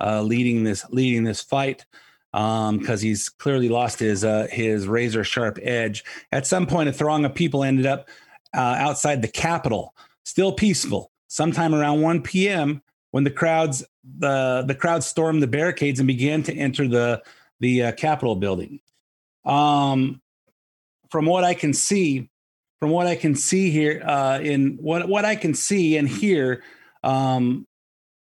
uh, 0.00 0.22
leading 0.22 0.64
this 0.64 0.84
leading 0.90 1.24
this 1.24 1.42
fight 1.42 1.84
because 2.32 3.00
he's 3.00 3.28
clearly 3.28 3.68
lost 3.68 3.98
his 3.98 4.24
uh, 4.24 4.46
his 4.50 4.86
razor 4.86 5.24
sharp 5.24 5.58
edge. 5.62 6.02
At 6.32 6.46
some 6.46 6.66
point, 6.66 6.88
a 6.88 6.92
throng 6.92 7.24
of 7.24 7.34
people 7.34 7.62
ended 7.62 7.86
up 7.86 8.08
uh, 8.54 8.76
outside 8.78 9.22
the 9.22 9.28
Capitol, 9.28 9.94
still 10.24 10.52
peaceful. 10.52 11.10
Sometime 11.30 11.74
around 11.74 12.00
1 12.00 12.22
p.m., 12.22 12.80
when 13.10 13.24
the 13.24 13.30
crowds 13.30 13.84
the 14.18 14.64
the 14.66 14.74
crowd 14.74 15.02
stormed 15.04 15.42
the 15.42 15.46
barricades 15.46 16.00
and 16.00 16.06
began 16.06 16.42
to 16.42 16.54
enter 16.54 16.88
the 16.88 17.22
the 17.60 17.84
uh, 17.84 17.92
Capitol 17.92 18.36
building. 18.36 18.80
Um, 19.44 20.20
from 21.10 21.26
what 21.26 21.44
I 21.44 21.54
can 21.54 21.72
see, 21.72 22.28
from 22.80 22.90
what 22.90 23.06
I 23.06 23.16
can 23.16 23.34
see 23.34 23.70
here, 23.70 24.02
uh, 24.04 24.40
in 24.40 24.78
what 24.80 25.08
what 25.08 25.24
I 25.24 25.36
can 25.36 25.54
see 25.54 25.96
and 25.96 26.08
hear, 26.08 26.62
um, 27.02 27.66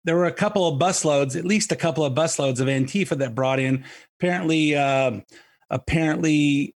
there 0.03 0.15
were 0.15 0.25
a 0.25 0.31
couple 0.31 0.67
of 0.67 0.79
busloads, 0.79 1.35
at 1.35 1.45
least 1.45 1.71
a 1.71 1.75
couple 1.75 2.05
of 2.05 2.13
busloads 2.13 2.59
of 2.59 2.67
Antifa 2.67 3.17
that 3.17 3.35
brought 3.35 3.59
in. 3.59 3.83
Apparently, 4.19 4.75
uh, 4.75 5.19
apparently, 5.69 6.75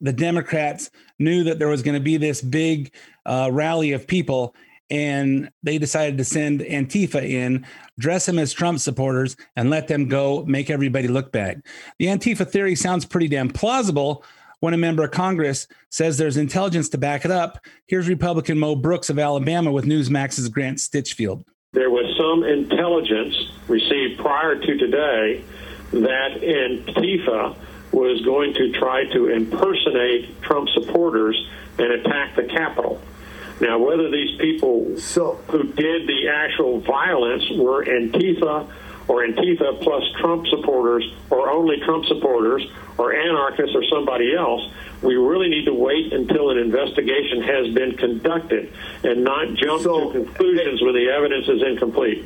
the 0.00 0.12
Democrats 0.12 0.90
knew 1.18 1.44
that 1.44 1.58
there 1.58 1.68
was 1.68 1.82
going 1.82 1.94
to 1.94 2.04
be 2.04 2.18
this 2.18 2.40
big 2.42 2.92
uh, 3.26 3.48
rally 3.52 3.92
of 3.92 4.06
people, 4.06 4.54
and 4.90 5.50
they 5.62 5.78
decided 5.78 6.18
to 6.18 6.24
send 6.24 6.60
Antifa 6.60 7.22
in, 7.22 7.66
dress 7.98 8.26
them 8.26 8.38
as 8.38 8.52
Trump 8.52 8.80
supporters, 8.80 9.36
and 9.56 9.70
let 9.70 9.88
them 9.88 10.08
go 10.08 10.44
make 10.46 10.70
everybody 10.70 11.08
look 11.08 11.32
bad. 11.32 11.62
The 11.98 12.06
Antifa 12.06 12.48
theory 12.48 12.74
sounds 12.74 13.04
pretty 13.04 13.28
damn 13.28 13.48
plausible 13.48 14.24
when 14.60 14.74
a 14.74 14.78
member 14.78 15.04
of 15.04 15.10
Congress 15.10 15.66
says 15.90 16.18
there's 16.18 16.36
intelligence 16.36 16.88
to 16.90 16.98
back 16.98 17.24
it 17.24 17.30
up. 17.30 17.64
Here's 17.86 18.08
Republican 18.08 18.58
Mo 18.58 18.76
Brooks 18.76 19.10
of 19.10 19.18
Alabama 19.18 19.72
with 19.72 19.84
Newsmax's 19.84 20.48
Grant 20.48 20.78
Stinchfield. 20.78 21.44
There 21.72 21.90
was 21.90 22.14
some 22.18 22.42
intelligence 22.44 23.52
received 23.68 24.20
prior 24.20 24.56
to 24.56 24.76
today 24.76 25.44
that 25.92 26.40
Antifa 26.40 27.56
was 27.92 28.20
going 28.22 28.54
to 28.54 28.72
try 28.72 29.04
to 29.12 29.28
impersonate 29.28 30.40
Trump 30.42 30.68
supporters 30.70 31.48
and 31.78 31.92
attack 31.92 32.36
the 32.36 32.44
Capitol. 32.44 33.00
Now, 33.60 33.78
whether 33.78 34.10
these 34.10 34.36
people 34.38 34.96
So- 34.96 35.38
who 35.48 35.64
did 35.64 36.06
the 36.06 36.28
actual 36.28 36.78
violence 36.80 37.48
were 37.50 37.84
Antifa 37.84 38.64
or 39.06 39.22
Antifa 39.26 39.80
plus 39.80 40.02
Trump 40.18 40.46
supporters 40.46 41.04
or 41.30 41.50
only 41.50 41.78
Trump 41.80 42.06
supporters 42.06 42.66
or 42.96 43.12
anarchists 43.12 43.74
or 43.74 43.84
somebody 43.84 44.34
else, 44.34 44.66
we 45.02 45.16
really 45.16 45.48
need 45.48 45.66
to 45.66 45.74
wait 45.74 46.12
until 46.12 46.50
an 46.50 46.58
investigation 46.58 47.42
has 47.42 47.68
been 47.74 47.92
conducted 47.96 48.68
and 49.04 49.24
not 49.24 49.52
jump 49.54 49.82
So- 49.82 50.06
to 50.06 50.10
conclusions 50.12 50.80
when 50.82 50.94
the 50.94 51.08
evidence 51.10 51.48
is 51.48 51.62
incomplete. 51.62 52.24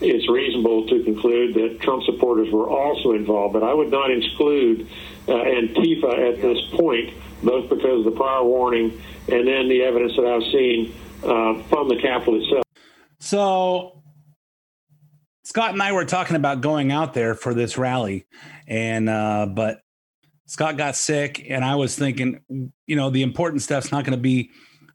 It's 0.00 0.28
reasonable 0.28 0.86
to 0.88 1.02
conclude 1.04 1.54
that 1.54 1.80
Trump 1.80 2.02
supporters 2.02 2.50
were 2.50 2.68
also 2.68 3.12
involved, 3.12 3.54
but 3.54 3.62
I 3.62 3.72
would 3.72 3.90
not 3.90 4.10
exclude 4.10 4.86
uh, 5.26 5.32
Antifa 5.32 6.28
at 6.28 6.42
this 6.42 6.60
point, 6.72 7.10
both 7.44 7.68
because 7.68 8.06
of 8.06 8.12
the 8.12 8.16
prior 8.16 8.42
warning 8.42 9.00
and 9.28 9.46
then 9.46 9.68
the 9.68 9.82
evidence 9.82 10.16
that 10.16 10.26
I've 10.26 10.42
seen 10.52 10.94
uh, 11.22 11.62
from 11.68 11.88
the 11.88 11.98
Capitol 12.00 12.42
itself. 12.42 12.64
So 13.20 14.02
Scott 15.44 15.72
and 15.72 15.82
I 15.82 15.92
were 15.92 16.04
talking 16.04 16.36
about 16.36 16.60
going 16.60 16.90
out 16.92 17.14
there 17.14 17.34
for 17.34 17.54
this 17.54 17.78
rally, 17.78 18.26
and 18.66 19.08
uh, 19.08 19.46
but 19.46 19.80
Scott 20.46 20.76
got 20.76 20.96
sick, 20.96 21.46
and 21.48 21.64
I 21.64 21.76
was 21.76 21.96
thinking, 21.96 22.40
you 22.86 22.96
know, 22.96 23.10
the 23.10 23.22
important 23.22 23.62
stuff's 23.62 23.90
not 23.92 24.04
going 24.04 24.16
to 24.16 24.22
be 24.22 24.50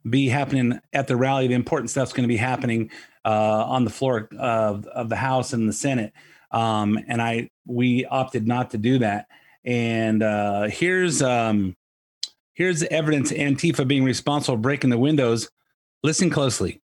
be 0.08 0.28
happening 0.28 0.80
at 0.92 1.08
the 1.08 1.16
rally. 1.16 1.46
The 1.48 1.54
important 1.54 1.90
stuff's 1.90 2.12
going 2.12 2.24
to 2.24 2.28
be 2.28 2.36
happening 2.36 2.90
uh, 3.24 3.64
on 3.66 3.84
the 3.84 3.90
floor 3.90 4.28
of, 4.38 4.86
of 4.86 5.08
the 5.08 5.16
House 5.16 5.52
and 5.52 5.68
the 5.68 5.72
Senate. 5.72 6.12
um, 6.50 6.98
and 7.06 7.20
I 7.22 7.50
we 7.66 8.04
opted 8.06 8.46
not 8.46 8.70
to 8.70 8.78
do 8.78 8.98
that. 8.98 9.26
And 9.64 10.22
uh, 10.22 10.68
here's 10.68 11.22
um, 11.22 11.76
here's 12.60 12.80
the 12.80 12.92
evidence 12.92 13.32
Antifa 13.32 13.88
being 13.88 14.04
responsible 14.04 14.54
for 14.54 14.60
breaking 14.60 14.90
the 14.90 14.98
windows. 14.98 15.48
Listen 16.02 16.28
closely. 16.28 16.82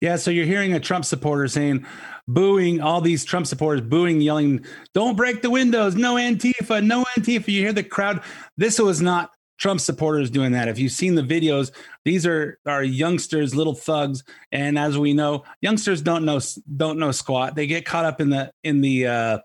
Yeah, 0.00 0.16
so 0.16 0.30
you're 0.30 0.46
hearing 0.46 0.74
a 0.74 0.80
Trump 0.80 1.04
supporter 1.04 1.48
saying, 1.48 1.84
booing 2.28 2.80
all 2.80 3.00
these 3.00 3.24
Trump 3.24 3.46
supporters, 3.46 3.80
booing, 3.80 4.20
yelling, 4.20 4.64
"Don't 4.94 5.16
break 5.16 5.42
the 5.42 5.50
windows! 5.50 5.96
No 5.96 6.14
Antifa! 6.14 6.84
No 6.84 7.04
Antifa!" 7.16 7.48
You 7.48 7.62
hear 7.62 7.72
the 7.72 7.82
crowd. 7.82 8.20
This 8.56 8.78
was 8.78 9.00
not 9.00 9.30
Trump 9.58 9.80
supporters 9.80 10.30
doing 10.30 10.52
that. 10.52 10.68
If 10.68 10.78
you've 10.78 10.92
seen 10.92 11.16
the 11.16 11.22
videos, 11.22 11.72
these 12.04 12.26
are 12.26 12.58
are 12.64 12.84
youngsters, 12.84 13.56
little 13.56 13.74
thugs, 13.74 14.22
and 14.52 14.78
as 14.78 14.96
we 14.96 15.14
know, 15.14 15.44
youngsters 15.60 16.00
don't 16.00 16.24
know 16.24 16.40
don't 16.76 16.98
know 16.98 17.10
squat. 17.10 17.56
They 17.56 17.66
get 17.66 17.84
caught 17.84 18.04
up 18.04 18.20
in 18.20 18.30
the 18.30 18.52
in 18.62 18.80
the 18.80 19.06
uh, 19.06 19.38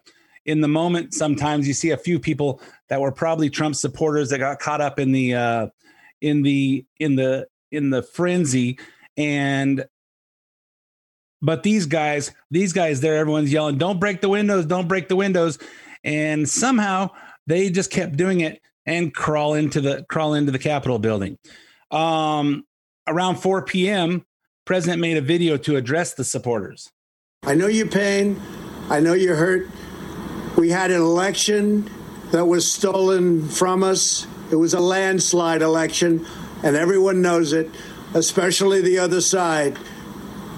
in 0.46 0.62
the 0.62 0.68
moment. 0.68 1.16
Sometimes 1.16 1.68
you 1.68 1.74
see 1.74 1.90
a 1.92 1.98
few 1.98 2.20
people 2.20 2.62
that 2.90 3.02
were 3.02 3.12
probably 3.12 3.50
Trump 3.50 3.76
supporters 3.76 4.30
that 4.30 4.38
got 4.38 4.60
caught 4.60 4.82
up 4.82 5.00
in 5.00 5.12
the 5.12 5.34
uh, 5.34 5.68
in 6.22 6.44
the 6.44 6.86
in 7.00 7.16
the 7.16 7.48
in 7.72 7.90
the 7.90 8.04
frenzy 8.04 8.78
and 9.18 9.86
but 11.44 11.62
these 11.62 11.86
guys, 11.86 12.32
these 12.50 12.72
guys 12.72 13.02
there, 13.02 13.18
everyone's 13.18 13.52
yelling, 13.52 13.78
don't 13.78 14.00
break 14.00 14.22
the 14.22 14.30
windows, 14.30 14.66
don't 14.66 14.88
break 14.88 15.10
the 15.10 15.18
windows. 15.18 15.60
And 16.06 16.48
somehow 16.48 17.10
they 17.46 17.70
just 17.70 17.92
kept 17.92 18.16
doing 18.16 18.40
it 18.40 18.62
and 18.86 19.14
crawl 19.14 19.54
into 19.54 19.82
the 19.82 20.06
crawl 20.10 20.34
into 20.34 20.52
the 20.54 20.60
Capitol 20.60 21.00
building. 21.00 21.38
Um, 21.92 22.64
around 23.08 23.36
4 23.38 23.66
p.m., 23.66 24.26
President 24.66 25.02
made 25.02 25.18
a 25.18 25.22
video 25.22 25.58
to 25.58 25.76
address 25.76 26.14
the 26.14 26.24
supporters. 26.24 26.90
I 27.44 27.56
know 27.56 27.68
your 27.68 27.88
pain. 27.88 28.42
I 28.90 29.02
know 29.02 29.14
you're 29.14 29.36
hurt. 29.36 29.68
We 30.58 30.70
had 30.70 30.92
an 30.92 31.02
election 31.02 31.90
that 32.32 32.46
was 32.46 32.70
stolen 32.72 33.50
from 33.50 33.84
us. 33.84 34.26
It 34.50 34.56
was 34.56 34.74
a 34.74 34.80
landslide 34.80 35.62
election, 35.62 36.26
and 36.64 36.78
everyone 36.78 37.22
knows 37.22 37.52
it, 37.52 37.70
especially 38.14 38.82
the 38.82 39.00
other 39.00 39.20
side. 39.20 39.78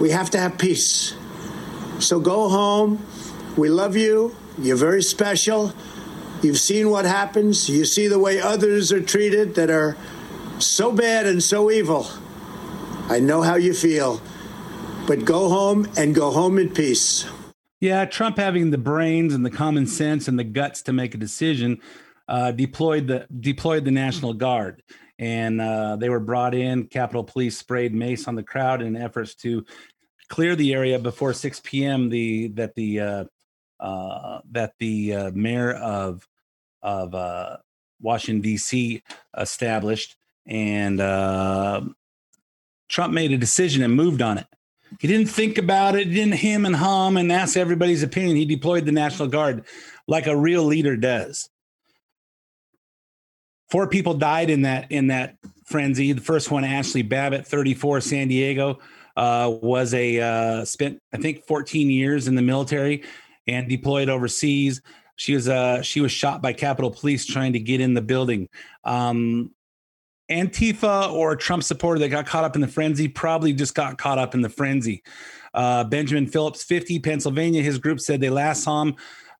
We 0.00 0.10
have 0.10 0.30
to 0.30 0.38
have 0.38 0.58
peace. 0.58 1.14
So 1.98 2.20
go 2.20 2.48
home. 2.48 3.04
We 3.56 3.68
love 3.68 3.96
you. 3.96 4.34
You're 4.58 4.76
very 4.76 5.02
special. 5.02 5.72
You've 6.42 6.58
seen 6.58 6.90
what 6.90 7.04
happens. 7.04 7.68
You 7.68 7.84
see 7.84 8.08
the 8.08 8.18
way 8.18 8.40
others 8.40 8.92
are 8.92 9.00
treated 9.00 9.54
that 9.54 9.70
are 9.70 9.96
so 10.58 10.92
bad 10.92 11.26
and 11.26 11.42
so 11.42 11.70
evil. 11.70 12.06
I 13.08 13.20
know 13.20 13.42
how 13.42 13.54
you 13.56 13.74
feel. 13.74 14.20
But 15.06 15.24
go 15.24 15.48
home 15.48 15.86
and 15.96 16.14
go 16.14 16.30
home 16.30 16.58
in 16.58 16.70
peace. 16.70 17.26
Yeah, 17.80 18.06
Trump 18.06 18.38
having 18.38 18.70
the 18.70 18.78
brains 18.78 19.34
and 19.34 19.44
the 19.44 19.50
common 19.50 19.86
sense 19.86 20.26
and 20.28 20.38
the 20.38 20.44
guts 20.44 20.80
to 20.82 20.92
make 20.92 21.14
a 21.14 21.18
decision, 21.18 21.80
uh, 22.28 22.52
deployed 22.52 23.06
the 23.06 23.26
deployed 23.40 23.84
the 23.84 23.90
National 23.90 24.32
Guard, 24.32 24.82
and 25.24 25.58
uh, 25.58 25.96
they 25.96 26.10
were 26.10 26.20
brought 26.20 26.54
in. 26.54 26.86
Capitol 26.86 27.24
Police 27.24 27.56
sprayed 27.56 27.94
mace 27.94 28.28
on 28.28 28.34
the 28.34 28.42
crowd 28.42 28.82
in 28.82 28.94
efforts 28.94 29.34
to 29.36 29.64
clear 30.28 30.54
the 30.54 30.74
area 30.74 30.98
before 30.98 31.32
6 31.32 31.60
p.m. 31.64 32.10
The 32.10 32.48
that 32.48 32.74
the 32.74 33.00
uh, 33.00 33.24
uh, 33.80 34.40
that 34.50 34.74
the 34.78 35.14
uh, 35.14 35.30
mayor 35.34 35.72
of 35.72 36.28
of 36.82 37.14
uh, 37.14 37.56
Washington 38.02 38.42
D.C. 38.42 39.02
established, 39.34 40.14
and 40.46 41.00
uh, 41.00 41.80
Trump 42.90 43.14
made 43.14 43.32
a 43.32 43.38
decision 43.38 43.82
and 43.82 43.94
moved 43.94 44.20
on 44.20 44.36
it. 44.36 44.46
He 45.00 45.08
didn't 45.08 45.28
think 45.30 45.56
about 45.56 45.94
it, 45.94 46.04
didn't 46.04 46.34
him 46.34 46.66
and 46.66 46.76
hum 46.76 47.16
and 47.16 47.32
ask 47.32 47.56
everybody's 47.56 48.02
opinion. 48.02 48.36
He 48.36 48.44
deployed 48.44 48.84
the 48.84 48.92
National 48.92 49.28
Guard 49.28 49.64
like 50.06 50.26
a 50.26 50.36
real 50.36 50.64
leader 50.64 50.98
does. 50.98 51.48
Four 53.74 53.88
people 53.88 54.14
died 54.14 54.50
in 54.50 54.62
that 54.62 54.92
in 54.92 55.08
that 55.08 55.34
frenzy. 55.64 56.12
The 56.12 56.20
first 56.20 56.48
one, 56.48 56.62
Ashley 56.62 57.02
Babbitt, 57.02 57.44
34, 57.44 58.02
San 58.02 58.28
Diego, 58.28 58.78
uh, 59.16 59.52
was 59.62 59.92
a 59.94 60.20
uh, 60.20 60.64
spent 60.64 61.02
I 61.12 61.16
think 61.16 61.44
14 61.48 61.90
years 61.90 62.28
in 62.28 62.36
the 62.36 62.42
military 62.42 63.02
and 63.48 63.68
deployed 63.68 64.08
overseas. 64.08 64.80
She 65.16 65.34
was 65.34 65.48
uh, 65.48 65.82
she 65.82 66.00
was 66.00 66.12
shot 66.12 66.40
by 66.40 66.52
Capitol 66.52 66.92
Police 66.92 67.26
trying 67.26 67.54
to 67.54 67.58
get 67.58 67.80
in 67.80 67.94
the 67.94 68.00
building. 68.00 68.48
Um, 68.84 69.50
Antifa 70.30 71.12
or 71.12 71.34
Trump 71.34 71.64
supporter 71.64 71.98
that 71.98 72.10
got 72.10 72.26
caught 72.26 72.44
up 72.44 72.54
in 72.54 72.60
the 72.60 72.68
frenzy 72.68 73.08
probably 73.08 73.52
just 73.52 73.74
got 73.74 73.98
caught 73.98 74.18
up 74.18 74.36
in 74.36 74.40
the 74.40 74.48
frenzy. 74.48 75.02
Uh, 75.52 75.82
Benjamin 75.82 76.28
Phillips, 76.28 76.62
50, 76.62 77.00
Pennsylvania, 77.00 77.60
his 77.60 77.78
group 77.78 77.98
said 77.98 78.20
they 78.20 78.30
last 78.30 78.62
saw 78.62 78.82
him 78.82 78.94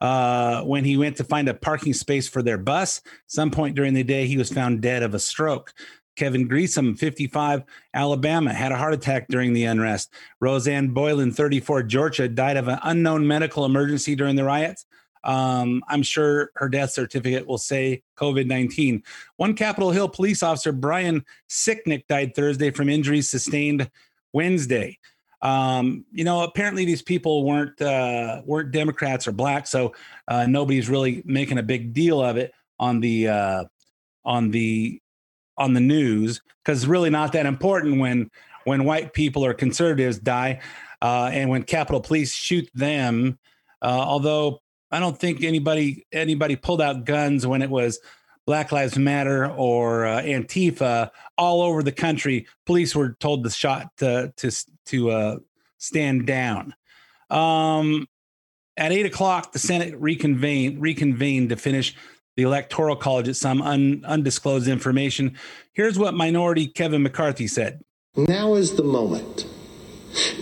uh, 0.05 0.61
when 0.65 0.85
he 0.85 0.99
went 0.99 1.17
to 1.17 1.25
find 1.25 1.49
a 1.49 1.55
parking 1.55 1.95
space 1.95 2.29
for 2.29 2.43
their 2.43 2.59
bus. 2.59 3.01
Some 3.27 3.51
point 3.51 3.75
during 3.75 3.95
the 3.95 4.05
day, 4.05 4.27
he 4.27 4.37
was 4.37 4.53
found 4.53 4.83
dead 4.83 5.03
of 5.03 5.15
a 5.15 5.19
stroke. 5.19 5.73
Kevin 6.15 6.47
Greeson, 6.47 6.95
55, 6.99 7.63
Alabama, 7.95 8.53
had 8.53 8.71
a 8.71 8.77
heart 8.77 8.93
attack 8.93 9.29
during 9.29 9.55
the 9.55 9.65
unrest. 9.65 10.13
Rosanne 10.41 10.89
Boyland, 10.89 11.35
34, 11.35 11.85
Georgia, 11.85 12.29
died 12.29 12.59
of 12.59 12.69
an 12.69 12.81
unknown 12.83 13.27
medical 13.27 13.65
emergency 13.65 14.15
during 14.15 14.37
the 14.37 14.45
riots. 14.45 14.85
Um, 15.25 15.83
I'm 15.89 16.03
sure 16.03 16.51
her 16.57 16.69
death 16.69 16.91
certificate 16.91 17.47
will 17.47 17.57
say 17.57 18.03
COVID 18.19 18.47
19. 18.47 19.03
One 19.39 19.55
Capitol 19.55 19.91
Hill 19.91 20.11
police 20.11 20.43
officer, 20.43 20.73
Brian 20.73 21.25
Sicknick, 21.49 22.07
died 22.09 22.35
Thursday 22.35 22.71
from 22.71 22.91
injuries 22.91 23.31
sustained 23.31 23.91
Wednesday. 24.35 24.99
Um, 25.45 26.07
you 26.11 26.25
know, 26.25 26.43
apparently 26.43 26.87
these 26.87 27.03
people 27.03 27.45
weren't 27.45 27.81
uh, 27.81 28.41
weren't 28.47 28.73
Democrats 28.73 29.29
or 29.29 29.33
black, 29.33 29.67
so 29.67 29.95
uh, 30.27 30.47
nobody's 30.47 30.89
really 30.89 31.23
making 31.27 31.59
a 31.59 31.63
big 31.63 31.93
deal 31.93 32.23
of 32.23 32.39
it 32.39 32.53
on 32.81 33.01
the 33.01 33.29
uh, 33.29 33.65
on 34.25 34.51
the 34.51 35.01
on 35.59 35.75
the 35.75 35.81
news 35.81 36.41
because 36.65 36.83
it's 36.83 36.89
really 36.89 37.11
not 37.11 37.33
that 37.33 37.45
important 37.45 38.01
when 38.01 38.31
when 38.65 38.85
white 38.85 39.13
people 39.13 39.45
or 39.45 39.53
conservatives 39.53 40.19
die 40.19 40.61
uh, 41.03 41.31
and 41.33 41.51
when 41.51 41.63
Capitol 41.63 42.01
Police 42.01 42.33
shoot 42.33 42.69
them. 42.75 43.39
Uh, 43.83 44.03
although 44.07 44.63
I 44.91 44.99
don't 44.99 45.19
think 45.19 45.45
anybody 45.45 46.07
anybody 46.11 46.57
pulled 46.57 46.81
out 46.81 47.05
guns 47.05 47.47
when 47.47 47.61
it 47.61 47.69
was 47.69 48.01
Black 48.47 48.73
Lives 48.73 48.99
Matter 48.99 49.51
or 49.51 50.07
uh, 50.07 50.23
Antifa 50.23 51.11
all 51.39 51.63
over 51.63 51.83
the 51.83 51.93
country. 51.93 52.47
Police 52.67 52.95
were 52.95 53.17
told 53.21 53.43
the 53.43 53.51
shot 53.51 53.97
to 53.99 54.33
to 54.37 54.51
to 54.87 55.11
uh, 55.11 55.37
stand 55.79 56.27
down. 56.27 56.75
Um, 57.31 58.07
at 58.77 58.93
eight 58.93 59.07
o'clock, 59.07 59.53
the 59.53 59.59
Senate 59.59 59.95
reconvened 59.99 60.81
reconvened 60.81 61.49
to 61.51 61.57
finish 61.57 61.95
the 62.37 62.43
Electoral 62.43 62.97
College 62.97 63.29
at 63.29 63.37
some 63.37 63.63
un, 63.63 64.03
undisclosed 64.05 64.69
information. 64.69 65.37
Here's 65.73 65.99
what 65.99 66.15
Minority 66.15 66.67
Kevin 66.67 67.03
McCarthy 67.03 67.47
said. 67.47 67.83
Now 68.17 68.55
is 68.55 68.75
the 68.75 68.83
moment. 68.83 69.47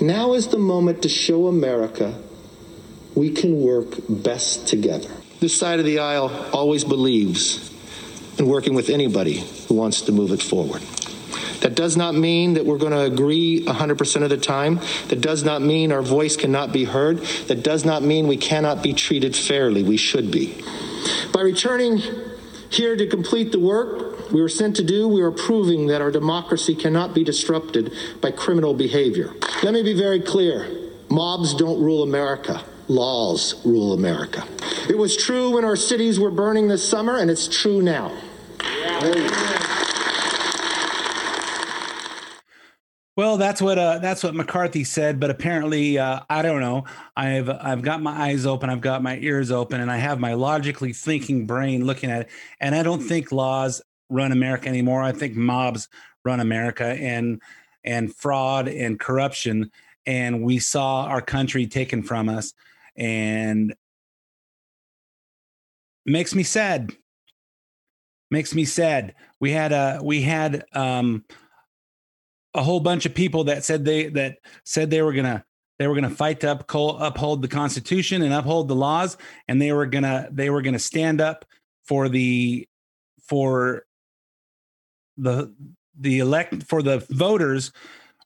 Now 0.00 0.34
is 0.34 0.48
the 0.48 0.58
moment 0.58 1.02
to 1.02 1.08
show 1.08 1.46
America 1.46 2.18
we 3.14 3.30
can 3.30 3.60
work 3.60 3.94
best 4.08 4.66
together. 4.68 5.10
This 5.40 5.56
side 5.56 5.78
of 5.78 5.84
the 5.84 5.98
aisle 5.98 6.30
always 6.52 6.84
believes 6.84 7.71
in 8.38 8.46
working 8.46 8.74
with 8.74 8.88
anybody 8.88 9.44
who 9.68 9.74
wants 9.74 10.02
to 10.02 10.12
move 10.12 10.32
it 10.32 10.42
forward. 10.42 10.82
That 11.62 11.76
does 11.76 11.96
not 11.96 12.14
mean 12.16 12.54
that 12.54 12.66
we're 12.66 12.78
going 12.78 12.92
to 12.92 13.02
agree 13.02 13.64
100% 13.64 14.22
of 14.22 14.30
the 14.30 14.36
time. 14.36 14.80
That 15.08 15.20
does 15.20 15.44
not 15.44 15.62
mean 15.62 15.92
our 15.92 16.02
voice 16.02 16.36
cannot 16.36 16.72
be 16.72 16.84
heard. 16.84 17.18
That 17.46 17.62
does 17.62 17.84
not 17.84 18.02
mean 18.02 18.26
we 18.26 18.36
cannot 18.36 18.82
be 18.82 18.92
treated 18.92 19.36
fairly. 19.36 19.84
We 19.84 19.96
should 19.96 20.32
be. 20.32 20.60
By 21.32 21.42
returning 21.42 22.02
here 22.68 22.96
to 22.96 23.06
complete 23.06 23.52
the 23.52 23.60
work 23.60 24.32
we 24.32 24.40
were 24.40 24.48
sent 24.48 24.76
to 24.76 24.84
do, 24.84 25.06
we 25.06 25.20
are 25.20 25.30
proving 25.30 25.86
that 25.88 26.00
our 26.00 26.10
democracy 26.10 26.74
cannot 26.74 27.14
be 27.14 27.22
disrupted 27.22 27.92
by 28.20 28.32
criminal 28.32 28.74
behavior. 28.74 29.32
Let 29.62 29.72
me 29.74 29.82
be 29.82 29.94
very 29.94 30.20
clear 30.20 30.66
mobs 31.08 31.54
don't 31.54 31.80
rule 31.80 32.02
America. 32.02 32.64
Laws 32.92 33.64
rule 33.64 33.94
America. 33.94 34.46
It 34.86 34.98
was 34.98 35.16
true 35.16 35.54
when 35.54 35.64
our 35.64 35.76
cities 35.76 36.20
were 36.20 36.30
burning 36.30 36.68
this 36.68 36.86
summer, 36.86 37.16
and 37.16 37.30
it's 37.30 37.48
true 37.48 37.80
now. 37.80 38.12
Well, 43.16 43.38
that's 43.38 43.62
what 43.62 43.78
uh, 43.78 43.98
that's 43.98 44.22
what 44.22 44.34
McCarthy 44.34 44.84
said, 44.84 45.20
but 45.20 45.30
apparently, 45.30 45.98
uh, 45.98 46.20
I 46.28 46.42
don't 46.42 46.60
know. 46.60 46.84
I've 47.16 47.48
I've 47.48 47.80
got 47.80 48.02
my 48.02 48.12
eyes 48.28 48.44
open, 48.44 48.68
I've 48.68 48.80
got 48.82 49.02
my 49.02 49.16
ears 49.18 49.50
open, 49.50 49.80
and 49.80 49.90
I 49.90 49.96
have 49.96 50.20
my 50.20 50.34
logically 50.34 50.92
thinking 50.92 51.46
brain 51.46 51.86
looking 51.86 52.10
at 52.10 52.22
it. 52.22 52.28
And 52.60 52.74
I 52.74 52.82
don't 52.82 53.00
think 53.00 53.32
laws 53.32 53.80
run 54.10 54.32
America 54.32 54.68
anymore. 54.68 55.02
I 55.02 55.12
think 55.12 55.34
mobs 55.34 55.88
run 56.24 56.40
America, 56.40 56.86
and 56.86 57.40
and 57.84 58.14
fraud 58.14 58.68
and 58.68 59.00
corruption. 59.00 59.70
And 60.04 60.42
we 60.42 60.58
saw 60.58 61.04
our 61.04 61.22
country 61.22 61.66
taken 61.66 62.02
from 62.02 62.28
us, 62.28 62.54
and 62.96 63.74
makes 66.06 66.34
me 66.34 66.42
sad. 66.42 66.92
Makes 68.30 68.54
me 68.54 68.64
sad. 68.64 69.14
We 69.40 69.50
had 69.50 69.72
a 69.72 70.00
we 70.02 70.22
had 70.22 70.64
um 70.72 71.24
a 72.54 72.62
whole 72.62 72.80
bunch 72.80 73.06
of 73.06 73.14
people 73.14 73.44
that 73.44 73.64
said 73.64 73.84
they 73.84 74.08
that 74.08 74.38
said 74.64 74.90
they 74.90 75.02
were 75.02 75.12
gonna 75.12 75.44
they 75.78 75.86
were 75.86 75.94
gonna 75.94 76.10
fight 76.10 76.40
to 76.40 76.52
uphold, 76.52 77.02
uphold 77.02 77.42
the 77.42 77.48
Constitution 77.48 78.22
and 78.22 78.32
uphold 78.32 78.68
the 78.68 78.74
laws, 78.74 79.16
and 79.48 79.60
they 79.60 79.72
were 79.72 79.86
gonna 79.86 80.28
they 80.30 80.50
were 80.50 80.62
gonna 80.62 80.78
stand 80.78 81.20
up 81.20 81.44
for 81.84 82.08
the 82.08 82.66
for 83.26 83.84
the 85.16 85.54
the 85.98 86.20
elect 86.20 86.62
for 86.62 86.82
the 86.82 87.04
voters 87.10 87.72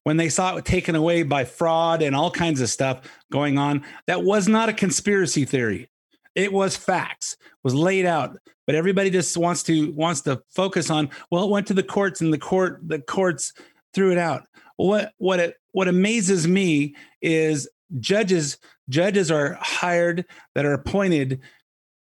when 0.07 0.17
they 0.17 0.29
saw 0.29 0.55
it 0.55 0.65
taken 0.65 0.95
away 0.95 1.25
by 1.25 1.45
fraud 1.45 2.01
and 2.01 2.15
all 2.15 2.31
kinds 2.31 2.61
of 2.61 2.71
stuff 2.71 3.01
going 3.33 3.59
on. 3.59 3.85
That 4.07 4.23
was 4.23 4.47
not 4.47 4.69
a 4.69 4.73
conspiracy 4.73 5.45
theory. 5.45 5.91
It 6.37 6.53
was 6.53 6.77
facts, 6.77 7.37
was 7.65 7.75
laid 7.75 8.07
out. 8.07 8.39
But 8.69 8.77
everybody 8.77 9.11
just 9.11 9.37
wants 9.37 9.65
to 9.65 9.91
wants 9.95 10.21
to 10.21 10.41
focus 10.55 10.91
on. 10.91 11.11
Well, 11.33 11.43
it 11.43 11.51
went 11.51 11.67
to 11.67 11.75
the 11.75 11.83
courts, 11.83 12.21
and 12.21 12.33
the 12.33 12.39
court 12.39 12.83
the 12.87 13.01
courts 13.01 13.53
threw 13.95 14.13
it 14.13 14.19
out. 14.19 14.45
What 14.77 15.13
what 15.19 15.41
it 15.41 15.57
what 15.73 15.89
amazes 15.89 16.47
me 16.47 16.95
is 17.21 17.69
judges 17.99 18.59
judges 18.89 19.33
are 19.33 19.59
hired 19.61 20.25
that 20.55 20.65
are 20.65 20.75
appointed 20.75 21.41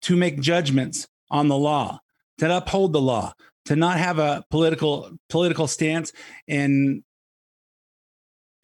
to 0.02 0.16
make 0.16 0.40
judgments 0.40 1.07
on 1.30 1.46
the 1.46 1.57
law, 1.57 2.00
to 2.38 2.57
uphold 2.57 2.92
the 2.92 3.00
law, 3.00 3.35
to 3.66 3.76
not 3.76 3.98
have 3.98 4.18
a 4.18 4.44
political 4.50 5.12
political 5.28 5.68
stance 5.68 6.12
and 6.48 7.04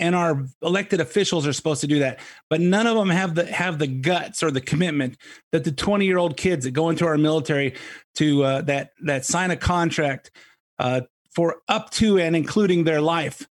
and 0.01 0.17
our 0.17 0.47
elected 0.63 1.01
officials 1.01 1.47
are 1.47 1.53
supposed 1.53 1.83
to 1.83 1.87
do 1.87 2.01
that. 2.01 2.19
But 2.49 2.61
none 2.61 2.87
of 2.87 2.97
them 2.97 3.11
have 3.11 3.35
the 3.35 3.47
have 3.47 3.79
the 3.79 3.87
guts 3.87 4.43
or 4.43 4.51
the 4.51 4.61
commitment 4.61 5.17
that 5.53 5.63
the 5.63 5.73
20 5.73 6.05
year 6.05 6.19
old 6.19 6.37
kids 6.37 6.65
that 6.65 6.73
go 6.73 6.89
into 6.89 7.07
our 7.07 7.19
military 7.19 7.75
to 8.17 8.43
uh, 8.43 8.63
that 8.63 8.93
that 9.03 9.25
sign 9.25 9.51
a 9.51 9.57
contract 9.57 10.33
uh, 10.79 11.03
for 11.33 11.63
up 11.69 11.91
to 11.91 12.19
and 12.19 12.35
including 12.35 12.85
their 12.85 13.01
life 13.01 13.47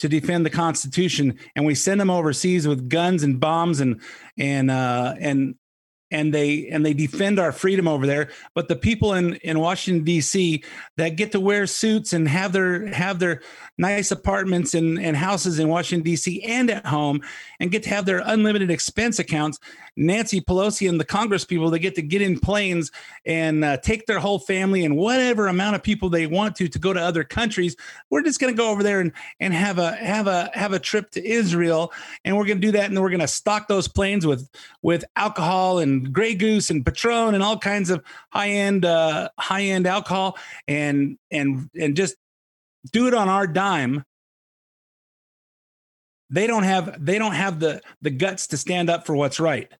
to 0.00 0.08
defend 0.08 0.44
the 0.44 0.50
Constitution, 0.50 1.38
and 1.54 1.64
we 1.64 1.76
send 1.76 2.00
them 2.00 2.10
overseas 2.10 2.66
with 2.66 2.88
guns 2.88 3.22
and 3.22 3.38
bombs 3.38 3.80
and 3.80 4.00
and 4.36 4.70
uh, 4.70 5.14
and 5.20 5.54
and 6.12 6.32
they 6.32 6.68
and 6.68 6.84
they 6.84 6.92
defend 6.92 7.38
our 7.38 7.50
freedom 7.50 7.88
over 7.88 8.06
there. 8.06 8.28
But 8.54 8.68
the 8.68 8.76
people 8.76 9.14
in 9.14 9.34
in 9.36 9.58
Washington 9.58 10.04
D.C. 10.04 10.62
that 10.98 11.16
get 11.16 11.32
to 11.32 11.40
wear 11.40 11.66
suits 11.66 12.12
and 12.12 12.28
have 12.28 12.52
their 12.52 12.86
have 12.88 13.18
their 13.18 13.40
nice 13.78 14.10
apartments 14.10 14.74
and, 14.74 14.98
and 15.00 15.16
houses 15.16 15.58
in 15.58 15.68
Washington 15.68 16.04
D.C. 16.04 16.42
and 16.42 16.70
at 16.70 16.86
home, 16.86 17.22
and 17.58 17.70
get 17.70 17.82
to 17.84 17.88
have 17.88 18.04
their 18.04 18.22
unlimited 18.24 18.70
expense 18.70 19.18
accounts. 19.18 19.58
Nancy 19.96 20.40
Pelosi 20.40 20.88
and 20.88 20.98
the 20.98 21.04
Congress 21.04 21.44
people 21.44 21.68
they 21.70 21.78
get 21.78 21.94
to 21.96 22.02
get 22.02 22.22
in 22.22 22.38
planes 22.38 22.90
and 23.26 23.64
uh, 23.64 23.76
take 23.78 24.06
their 24.06 24.18
whole 24.18 24.38
family 24.38 24.84
and 24.84 24.96
whatever 24.96 25.48
amount 25.48 25.76
of 25.76 25.82
people 25.82 26.08
they 26.08 26.26
want 26.26 26.56
to 26.56 26.68
to 26.68 26.78
go 26.78 26.92
to 26.92 27.00
other 27.00 27.24
countries. 27.24 27.76
We're 28.10 28.22
just 28.22 28.40
going 28.40 28.54
to 28.54 28.56
go 28.56 28.70
over 28.70 28.82
there 28.82 29.00
and 29.00 29.12
and 29.40 29.52
have 29.54 29.78
a 29.78 29.92
have 29.92 30.26
a 30.26 30.50
have 30.54 30.72
a 30.72 30.78
trip 30.78 31.10
to 31.12 31.26
Israel, 31.26 31.92
and 32.24 32.36
we're 32.36 32.46
going 32.46 32.60
to 32.60 32.66
do 32.66 32.72
that, 32.72 32.90
and 32.90 33.00
we're 33.00 33.10
going 33.10 33.20
to 33.20 33.28
stock 33.28 33.68
those 33.68 33.88
planes 33.88 34.26
with 34.26 34.48
with 34.82 35.04
alcohol 35.16 35.78
and 35.78 36.01
Grey 36.02 36.34
Goose 36.34 36.70
and 36.70 36.84
Patron 36.84 37.34
and 37.34 37.42
all 37.42 37.58
kinds 37.58 37.90
of 37.90 38.02
high 38.30 38.50
end 38.50 38.84
uh, 38.84 39.28
high 39.38 39.62
end 39.62 39.86
alcohol, 39.86 40.38
and 40.66 41.18
and 41.30 41.68
and 41.78 41.96
just 41.96 42.16
do 42.90 43.06
it 43.06 43.14
on 43.14 43.28
our 43.28 43.46
dime. 43.46 44.04
They 46.30 46.46
don't 46.46 46.64
have 46.64 47.04
they 47.04 47.18
don't 47.18 47.34
have 47.34 47.60
the 47.60 47.82
the 48.00 48.10
guts 48.10 48.48
to 48.48 48.56
stand 48.56 48.90
up 48.90 49.06
for 49.06 49.14
what's 49.14 49.38
right. 49.38 49.70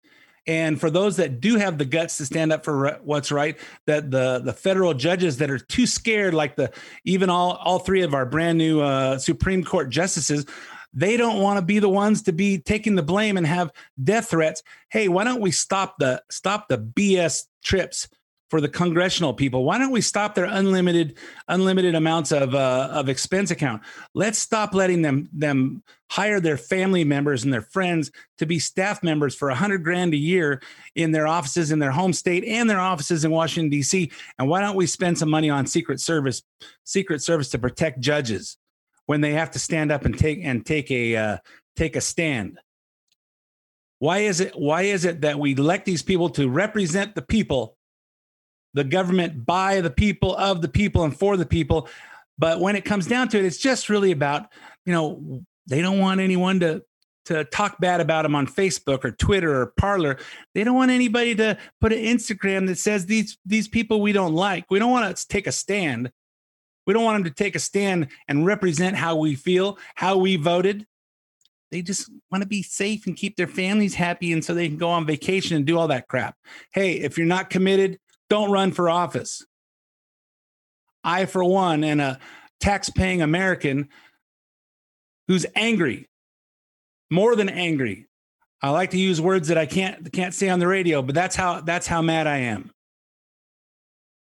And 0.47 0.81
for 0.81 0.91
those 0.91 1.17
that 1.19 1.41
do 1.41 1.57
have 1.57 1.79
the 1.79 1.85
guts 1.85 2.17
to 2.17 2.27
stand 2.27 2.53
up 2.53 2.65
for 2.65 2.99
what's 3.05 3.31
right 3.31 3.57
that 3.87 4.11
the 4.11 4.41
the 4.41 4.53
federal 4.53 4.93
judges 4.93 5.39
that 5.39 5.51
are 5.51 5.59
too 5.59 5.87
scared 5.87 6.35
like 6.35 6.57
the 6.57 6.73
even 7.05 7.31
all 7.31 7.53
all 7.63 7.79
three 7.79 8.03
of 8.03 8.13
our 8.13 8.27
brand 8.27 8.59
new 8.59 8.81
uh, 8.81 9.19
supreme 9.19 9.63
court 9.63 9.89
justices 9.89 10.45
they 10.93 11.17
don't 11.17 11.41
want 11.41 11.59
to 11.59 11.65
be 11.65 11.79
the 11.79 11.89
ones 11.89 12.23
to 12.23 12.33
be 12.33 12.59
taking 12.59 12.95
the 12.95 13.03
blame 13.03 13.37
and 13.37 13.47
have 13.47 13.73
death 14.03 14.31
threats. 14.31 14.63
Hey 14.91 15.09
why 15.09 15.25
don't 15.25 15.41
we 15.41 15.51
stop 15.51 15.97
the 15.99 16.23
stop 16.31 16.69
the 16.69 16.79
bs 16.79 17.45
trips 17.63 18.09
for 18.51 18.61
the 18.61 18.69
congressional 18.69 19.33
people? 19.33 19.65
Why 19.65 19.79
don't 19.79 19.93
we 19.93 20.03
stop 20.03 20.35
their 20.35 20.45
unlimited 20.45 21.17
unlimited 21.49 21.95
amounts 21.95 22.33
of 22.33 22.55
uh, 22.55 22.91
of 22.93 23.09
expense 23.09 23.51
account? 23.51 23.83
Let's 24.15 24.39
stop 24.39 24.75
letting 24.75 25.01
them 25.01 25.29
them 25.33 25.83
hire 26.11 26.39
their 26.39 26.59
family 26.59 27.03
members 27.03 27.45
and 27.45 27.51
their 27.51 27.63
friends 27.63 28.11
to 28.37 28.45
be 28.45 28.59
staff 28.59 29.03
members 29.03 29.35
for 29.35 29.49
a 29.49 29.55
hundred 29.55 29.83
grand 29.83 30.13
a 30.13 30.19
year 30.19 30.61
in 30.95 31.13
their 31.13 31.27
offices 31.27 31.73
in 31.73 31.79
their 31.79 31.91
home 31.91 32.13
state 32.13 32.45
and 32.45 32.69
their 32.69 32.81
offices 32.81 33.25
in 33.25 33.31
washington 33.31 33.71
d.c 33.71 34.13
and 34.39 34.47
why 34.47 34.61
don't 34.61 34.77
we 34.77 34.87
spend 34.87 35.17
some 35.19 35.31
money 35.31 35.49
on 35.49 35.65
secret 35.65 35.99
service 35.99 36.43
secret 36.85 37.23
service 37.23 37.49
to 37.49 37.59
protect 37.59 37.99
judges 37.99 38.59
when 39.07 39.21
they 39.21 39.33
have 39.33 39.51
to 39.51 39.59
stand 39.59 39.93
up 39.93 40.05
and 40.05 40.19
take 40.19 40.41
and 40.43 40.65
take 40.65 40.91
a 40.91 41.17
uh, 41.17 41.37
take 41.77 41.97
a 41.97 42.01
stand 42.01 42.59
why 44.03 44.19
is 44.19 44.41
it 44.41 44.53
why 44.57 44.83
is 44.83 45.05
it 45.05 45.21
that 45.21 45.39
we 45.39 45.53
elect 45.53 45.87
these 45.87 46.03
people 46.03 46.29
to 46.29 46.49
represent 46.49 47.15
the 47.15 47.23
people 47.23 47.77
the 48.75 48.83
government 48.83 49.47
by 49.47 49.81
the 49.81 49.91
people 49.91 50.35
of 50.37 50.61
the 50.61 50.69
people 50.69 51.05
and 51.05 51.17
for 51.17 51.37
the 51.37 51.47
people 51.47 51.89
but 52.37 52.59
when 52.59 52.75
it 52.75 52.85
comes 52.85 53.07
down 53.07 53.29
to 53.29 53.39
it 53.39 53.45
it's 53.45 53.59
just 53.59 53.89
really 53.89 54.11
about 54.11 54.49
you 54.87 54.93
know 54.93 55.45
they 55.69 55.81
don't 55.81 56.01
want 56.01 56.21
anyone 56.21 56.59
to 56.59 56.83
to 57.25 57.45
talk 57.45 57.79
bad 57.79 58.01
about 58.01 58.23
them 58.23 58.35
on 58.35 58.47
Facebook 58.47 59.05
or 59.05 59.13
Twitter 59.13 59.55
or 59.61 59.67
Parler. 59.79 60.19
They 60.55 60.65
don't 60.65 60.75
want 60.75 60.91
anybody 60.91 61.37
to 61.37 61.57
put 61.81 61.93
an 61.93 62.01
Instagram 62.01 62.67
that 62.67 62.79
says 62.79 63.07
these 63.07 63.39
these 63.47 63.69
people 63.69 64.01
we 64.01 64.13
don't 64.13 64.35
like. 64.35 64.65
We 64.69 64.81
don't 64.81 64.91
want 64.91 65.17
to 65.17 65.29
take 65.29 65.47
a 65.47 65.53
stand. 65.53 66.11
We 66.87 66.95
don't 66.95 67.05
want 67.05 67.25
them 67.25 67.33
to 67.33 67.43
take 67.43 67.55
a 67.55 67.61
stand 67.61 68.09
and 68.29 68.47
represent 68.47 68.97
how 68.97 69.17
we 69.17 69.35
feel, 69.35 69.79
how 69.95 70.17
we 70.17 70.37
voted. 70.37 70.87
They 71.71 71.81
just 71.83 72.11
want 72.31 72.43
to 72.43 72.49
be 72.49 72.63
safe 72.63 73.07
and 73.07 73.17
keep 73.17 73.37
their 73.37 73.47
families 73.47 73.95
happy 73.95 74.33
and 74.33 74.45
so 74.45 74.53
they 74.53 74.69
can 74.69 74.77
go 74.77 74.91
on 74.91 75.07
vacation 75.07 75.57
and 75.57 75.65
do 75.65 75.79
all 75.79 75.89
that 75.89 76.09
crap. 76.09 76.37
Hey, 76.75 76.95
if 76.95 77.17
you're 77.17 77.27
not 77.27 77.51
committed, 77.51 77.99
don't 78.29 78.51
run 78.51 78.73
for 78.73 78.91
office. 78.91 79.45
I, 81.05 81.27
for 81.27 81.45
one, 81.45 81.83
and 81.83 82.01
a 82.01 82.19
tax 82.61 82.91
paying 82.91 83.23
American 83.23 83.89
who's 85.29 85.47
angry, 85.57 86.09
more 87.11 87.35
than 87.37 87.49
angry. 87.49 88.07
I 88.61 88.71
like 88.71 88.91
to 88.91 88.99
use 88.99 89.21
words 89.21 89.49
that 89.49 89.59
I 89.59 89.67
can't 89.67 90.13
can't 90.13 90.35
say 90.35 90.49
on 90.49 90.61
the 90.61 90.69
radio, 90.69 91.03
but 91.03 91.15
that's 91.15 91.35
how 91.35 91.61
that's 91.61 91.87
how 91.87 92.01
mad 92.01 92.27
I 92.27 92.39
am. 92.39 92.71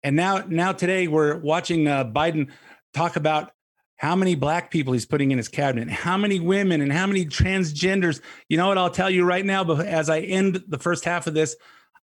And 0.02 0.16
now 0.16 0.44
now 0.48 0.72
today 0.72 1.08
we're 1.08 1.38
watching 1.38 1.88
uh, 1.88 2.04
Biden 2.04 2.50
talk 2.94 3.16
about 3.16 3.52
how 3.96 4.14
many 4.14 4.36
black 4.36 4.70
people 4.70 4.92
he's 4.92 5.06
putting 5.06 5.32
in 5.32 5.38
his 5.38 5.48
cabinet, 5.48 5.90
how 5.90 6.16
many 6.16 6.38
women, 6.38 6.80
and 6.80 6.92
how 6.92 7.06
many 7.06 7.26
transgenders. 7.26 8.20
You 8.48 8.56
know 8.56 8.68
what? 8.68 8.78
I'll 8.78 8.90
tell 8.90 9.10
you 9.10 9.24
right 9.24 9.44
now, 9.44 9.64
but 9.64 9.84
as 9.84 10.08
I 10.08 10.20
end 10.20 10.62
the 10.68 10.78
first 10.78 11.04
half 11.04 11.26
of 11.26 11.34
this, 11.34 11.56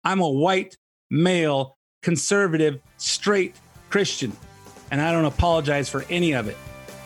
I'm 0.03 0.21
a 0.21 0.29
white 0.29 0.77
male 1.09 1.77
conservative, 2.01 2.79
straight 2.97 3.55
Christian, 3.89 4.31
and 4.89 5.01
I 5.01 5.11
don't 5.11 5.25
apologize 5.25 5.89
for 5.89 6.05
any 6.09 6.33
of 6.33 6.47
it. 6.47 6.57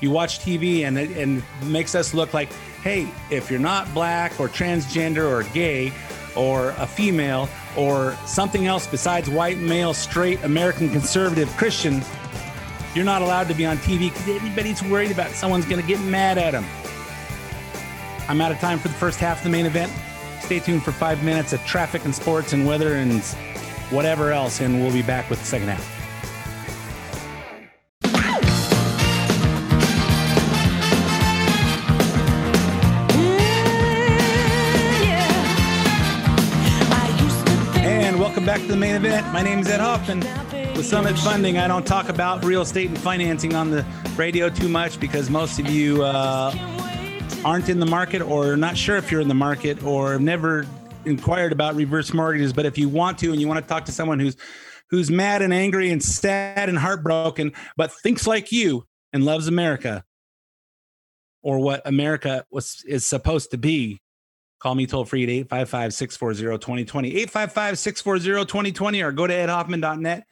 You 0.02 0.12
watch 0.12 0.40
TV 0.40 0.82
and 0.82 1.00
it, 1.00 1.10
and 1.18 1.42
it 1.62 1.66
makes 1.66 1.96
us 1.96 2.14
look 2.14 2.34
like, 2.34 2.54
hey, 2.84 3.10
if 3.32 3.50
you're 3.50 3.60
not 3.60 3.92
black 3.94 4.40
or 4.40 4.48
transgender 4.48 5.28
or 5.28 5.42
gay 5.52 5.92
or 6.36 6.70
a 6.78 6.86
female 6.86 7.50
or 7.78 8.16
something 8.26 8.68
else 8.68 8.88
besides 8.88 9.30
white 9.30 9.58
male, 9.58 9.94
straight 9.94 10.44
American 10.44 10.90
conservative 10.90 11.50
Christian, 11.58 12.04
you're 12.94 13.06
not 13.06 13.22
allowed 13.22 13.48
to 13.50 13.54
be 13.54 13.66
on 13.66 13.78
TV 13.78 14.12
because 14.12 14.28
everybody's 14.28 14.82
worried 14.84 15.12
about 15.12 15.32
someone's 15.32 15.66
going 15.66 15.82
to 15.82 15.88
get 15.88 16.00
mad 16.00 16.38
at 16.38 16.52
them. 16.52 16.66
I'm 18.28 18.42
out 18.42 18.52
of 18.52 18.60
time 18.60 18.80
for 18.80 18.88
the 18.88 18.94
first 18.94 19.20
half 19.20 19.40
of 19.40 19.44
the 19.44 19.50
main 19.50 19.66
event. 19.66 19.92
Stay 20.42 20.60
tuned 20.60 20.84
for 20.84 20.92
five 20.92 21.24
minutes 21.24 21.54
of 21.54 21.64
traffic 21.66 22.06
and 22.06 22.16
sports 22.16 22.54
and 22.54 22.66
weather 22.66 22.96
and 22.96 23.24
whatever 23.92 24.32
else, 24.32 24.62
and 24.62 24.82
we'll 24.82 24.94
be 24.94 25.02
back 25.02 25.30
with 25.30 25.40
the 25.40 25.46
second 25.46 25.68
half. 25.68 25.95
Welcome 38.46 38.62
back 38.62 38.68
to 38.68 38.74
the 38.74 38.80
main 38.80 38.94
event. 38.94 39.26
My 39.34 39.42
name 39.42 39.58
is 39.58 39.68
Ed 39.68 39.80
Hoffman 39.80 40.20
with 40.76 40.86
Summit 40.86 41.18
Funding. 41.18 41.58
I 41.58 41.68
don't 41.68 41.86
talk 41.86 42.10
about 42.10 42.46
real 42.46 42.62
estate 42.62 42.90
and 42.90 42.98
financing 43.00 43.56
on 43.56 43.72
the 43.72 43.84
radio 44.16 44.50
too 44.50 44.70
much 44.70 45.00
because 45.00 45.32
most 45.32 45.58
of 45.58 45.68
you 45.68 46.04
uh, 46.04 46.54
aren't 47.44 47.70
in 47.70 47.80
the 47.80 47.88
market 47.88 48.22
or 48.22 48.56
not 48.56 48.78
sure 48.78 48.98
if 48.98 49.12
you're 49.12 49.22
in 49.22 49.30
the 49.30 49.34
market 49.34 49.84
or 49.84 50.20
never 50.20 50.68
inquired 51.06 51.54
about 51.54 51.74
reverse 51.74 52.14
mortgages. 52.14 52.54
But 52.54 52.68
if 52.68 52.78
you 52.78 52.88
want 52.88 53.18
to 53.20 53.32
and 53.32 53.42
you 53.42 53.48
want 53.48 53.64
to 53.64 53.68
talk 53.68 53.86
to 53.86 53.92
someone 53.92 54.20
who's 54.20 54.38
who's 54.92 55.10
mad 55.10 55.42
and 55.42 55.52
angry 55.52 55.90
and 55.90 56.04
sad 56.04 56.70
and 56.70 56.78
heartbroken, 56.78 57.52
but 57.78 57.92
thinks 57.92 58.28
like 58.28 58.52
you 58.52 58.86
and 59.12 59.26
loves 59.26 59.48
America 59.48 60.04
or 61.42 61.58
what 61.58 61.82
America 61.84 62.46
was 62.52 62.84
is 62.88 63.08
supposed 63.08 63.50
to 63.52 63.58
be, 63.58 64.02
Call 64.66 64.74
me 64.74 64.88
toll 64.88 65.06
free 65.06 65.22
at 65.22 65.30
855 65.30 65.94
640 65.94 66.58
2020, 66.58 67.10
855 67.10 67.78
640 67.78 68.46
2020, 68.48 69.04
or 69.04 69.12
go 69.12 69.28
to 69.28 69.34
edhoffman.net. 69.36 70.26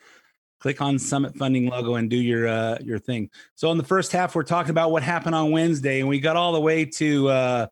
Click 0.59 0.81
on 0.81 0.97
Summit 0.97 1.37
Funding 1.37 1.67
logo 1.67 1.93
and 1.93 2.09
do 2.09 2.15
your 2.15 2.47
uh, 2.47 2.79
your 2.81 2.97
thing. 2.97 3.29
So, 3.53 3.71
in 3.71 3.77
the 3.77 3.83
first 3.83 4.11
half, 4.11 4.33
we're 4.33 4.41
talking 4.41 4.71
about 4.71 4.89
what 4.89 5.03
happened 5.03 5.35
on 5.35 5.51
Wednesday, 5.51 5.99
and 5.99 6.09
we 6.09 6.19
got 6.19 6.35
all 6.35 6.51
the 6.51 6.59
way 6.59 6.83
to 6.83 7.29
uh, 7.29 7.67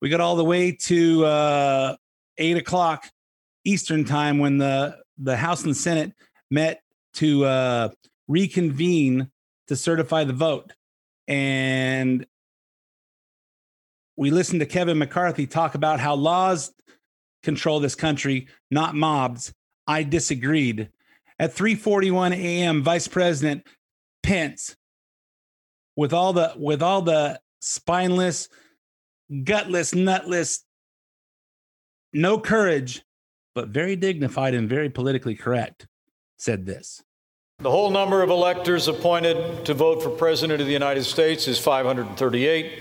we 0.00 0.08
got 0.08 0.22
all 0.22 0.34
the 0.34 0.44
way 0.44 0.72
to 0.72 1.26
uh, 1.26 1.96
eight 2.38 2.56
o'clock 2.56 3.04
Eastern 3.66 4.06
time 4.06 4.38
when 4.38 4.56
the 4.56 4.96
the 5.18 5.36
House 5.36 5.62
and 5.64 5.76
Senate 5.76 6.14
met 6.50 6.80
to 7.16 7.44
uh, 7.44 7.90
reconvene 8.28 9.30
to 9.68 9.76
certify 9.76 10.24
the 10.24 10.32
vote, 10.32 10.72
and 11.28 12.24
we 14.16 14.30
listened 14.30 14.60
to 14.60 14.66
Kevin 14.66 14.98
McCarthy 14.98 15.46
talk 15.46 15.74
about 15.74 16.00
how 16.00 16.14
laws 16.14 16.72
control 17.42 17.80
this 17.80 17.94
country, 17.94 18.48
not 18.70 18.94
mobs. 18.94 19.52
I 19.86 20.02
disagreed. 20.02 20.90
At 21.38 21.54
3:41 21.54 22.32
a.m., 22.32 22.82
Vice 22.82 23.08
President 23.08 23.66
Pence, 24.22 24.76
with 25.96 26.12
all 26.12 26.32
the 26.32 26.52
with 26.56 26.82
all 26.82 27.02
the 27.02 27.40
spineless, 27.60 28.48
gutless, 29.42 29.94
nutless, 29.94 30.64
no 32.12 32.38
courage, 32.38 33.02
but 33.54 33.68
very 33.68 33.96
dignified 33.96 34.54
and 34.54 34.68
very 34.68 34.88
politically 34.88 35.34
correct, 35.34 35.86
said 36.36 36.66
this. 36.66 37.02
The 37.58 37.70
whole 37.70 37.90
number 37.90 38.22
of 38.22 38.30
electors 38.30 38.88
appointed 38.88 39.64
to 39.66 39.74
vote 39.74 40.02
for 40.02 40.10
President 40.10 40.60
of 40.60 40.66
the 40.66 40.72
United 40.72 41.04
States 41.04 41.48
is 41.48 41.58
538. 41.58 42.72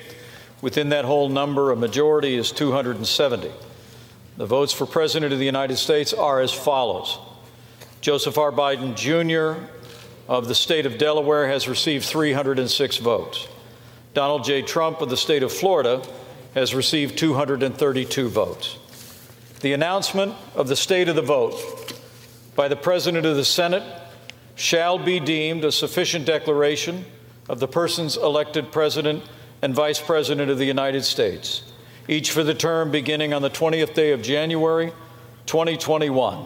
Within 0.62 0.90
that 0.90 1.06
whole 1.06 1.30
number, 1.30 1.72
a 1.72 1.76
majority 1.76 2.36
is 2.36 2.52
270. 2.52 3.52
The 4.38 4.46
votes 4.46 4.74
for 4.74 4.86
President 4.86 5.34
of 5.34 5.40
the 5.40 5.46
United 5.46 5.78
States 5.78 6.14
are 6.14 6.40
as 6.40 6.54
follows 6.54 7.20
Joseph 8.00 8.38
R. 8.38 8.52
Biden 8.52 8.96
Jr. 8.96 9.64
of 10.28 10.48
the 10.48 10.56
state 10.56 10.86
of 10.86 10.98
Delaware 10.98 11.48
has 11.48 11.68
received 11.68 12.06
306 12.06 12.98
votes. 12.98 13.48
Donald 14.14 14.44
J. 14.44 14.62
Trump 14.62 15.02
of 15.02 15.10
the 15.10 15.18
state 15.18 15.44
of 15.44 15.52
Florida 15.52 16.02
has 16.54 16.74
received 16.76 17.18
232 17.18 18.30
votes. 18.30 18.78
The 19.62 19.74
announcement 19.74 20.34
of 20.56 20.68
the 20.68 20.76
state 20.76 21.08
of 21.08 21.16
the 21.16 21.22
vote 21.22 21.94
by 22.56 22.68
the 22.68 22.76
President 22.76 23.26
of 23.26 23.36
the 23.36 23.46
Senate 23.46 23.84
shall 24.56 24.98
be 24.98 25.20
deemed 25.20 25.64
a 25.64 25.72
sufficient 25.72 26.26
declaration 26.26 27.06
of 27.48 27.60
the 27.60 27.68
persons 27.68 28.18
elected 28.18 28.72
President 28.72 29.24
and 29.62 29.76
Vice 29.76 30.02
President 30.02 30.50
of 30.50 30.58
the 30.58 30.66
United 30.66 31.04
States, 31.04 31.64
each 32.08 32.32
for 32.32 32.44
the 32.44 32.54
term 32.54 32.92
beginning 32.92 33.34
on 33.34 33.42
the 33.42 33.50
20th 33.50 33.94
day 33.94 34.12
of 34.12 34.22
January 34.22 34.92
2021, 35.46 36.46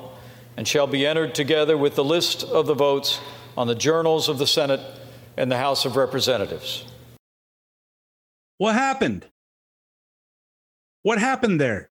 and 0.58 0.68
shall 0.68 0.88
be 0.88 1.06
entered 1.06 1.34
together 1.34 1.78
with 1.78 1.96
the 1.96 2.04
list 2.04 2.44
of 2.44 2.66
the 2.68 2.74
votes 2.74 3.20
on 3.58 3.68
the 3.68 3.76
journals 3.76 4.28
of 4.28 4.38
the 4.38 4.48
Senate 4.48 4.82
and 5.38 5.52
the 5.52 5.58
House 5.58 5.86
of 5.86 5.96
Representatives. 5.96 6.86
What 8.58 8.74
happened? 8.74 9.28
What 11.04 11.20
happened 11.20 11.60
there? 11.62 11.90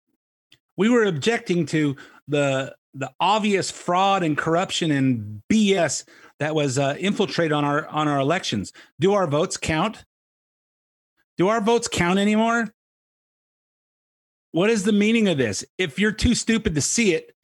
We 0.77 0.89
were 0.89 1.05
objecting 1.05 1.67
to 1.67 1.97
the 2.29 2.75
the 2.97 3.11
obvious 3.19 3.73
fraud 3.73 4.23
and 4.23 4.39
corruption 4.39 4.93
and 4.93 5.43
BS 5.53 6.05
that 6.39 6.55
was 6.55 6.79
uh, 6.79 6.97
infiltrated 6.99 7.53
on 7.53 7.65
our 7.65 7.87
on 7.89 8.09
our 8.09 8.19
elections. 8.19 8.73
Do 9.01 9.15
our 9.15 9.27
votes 9.27 9.57
count? 9.57 10.05
Do 11.37 11.49
our 11.49 11.61
votes 11.61 11.89
count 11.89 12.19
anymore? 12.19 12.73
What 14.53 14.71
is 14.71 14.85
the 14.85 14.93
meaning 14.93 15.29
of 15.29 15.37
this? 15.37 15.65
If 15.79 15.99
you're 15.99 16.13
too 16.13 16.35
stupid 16.35 16.75
to 16.77 16.81
see 16.81 17.15
it, 17.15 17.35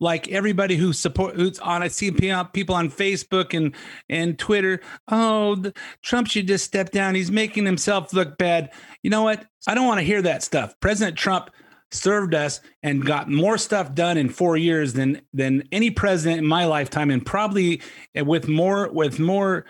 like 0.00 0.26
everybody 0.28 0.74
who 0.74 0.92
support 0.92 1.36
who's 1.36 1.60
on 1.60 1.80
I 1.80 1.88
see 1.88 2.10
people 2.10 2.74
on 2.74 2.90
Facebook 2.90 3.56
and 3.56 3.72
and 4.08 4.36
Twitter, 4.36 4.80
oh, 5.08 5.62
Trump 6.02 6.26
should 6.26 6.48
just 6.48 6.64
step 6.64 6.90
down. 6.90 7.14
He's 7.14 7.30
making 7.30 7.64
himself 7.64 8.12
look 8.12 8.36
bad. 8.36 8.72
You 9.04 9.10
know 9.10 9.22
what? 9.22 9.46
I 9.68 9.76
don't 9.76 9.86
want 9.86 10.00
to 10.00 10.06
hear 10.06 10.20
that 10.22 10.42
stuff. 10.42 10.74
President 10.80 11.16
Trump 11.16 11.50
served 11.92 12.34
us 12.34 12.60
and 12.82 13.06
got 13.06 13.30
more 13.30 13.56
stuff 13.56 13.94
done 13.94 14.16
in 14.16 14.28
4 14.28 14.56
years 14.56 14.94
than 14.94 15.20
than 15.32 15.62
any 15.70 15.92
president 15.92 16.38
in 16.38 16.46
my 16.46 16.64
lifetime 16.64 17.10
and 17.10 17.24
probably 17.24 17.80
with 18.16 18.48
more 18.48 18.90
with 18.92 19.20
more 19.20 19.64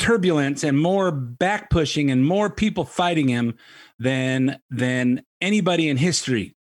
turbulence 0.00 0.64
and 0.64 0.76
more 0.76 1.12
back 1.12 1.70
pushing 1.70 2.10
and 2.10 2.26
more 2.26 2.50
people 2.50 2.84
fighting 2.84 3.28
him 3.28 3.54
than 3.98 4.58
than 4.70 5.22
anybody 5.40 5.88
in 5.88 5.96
history. 5.96 6.56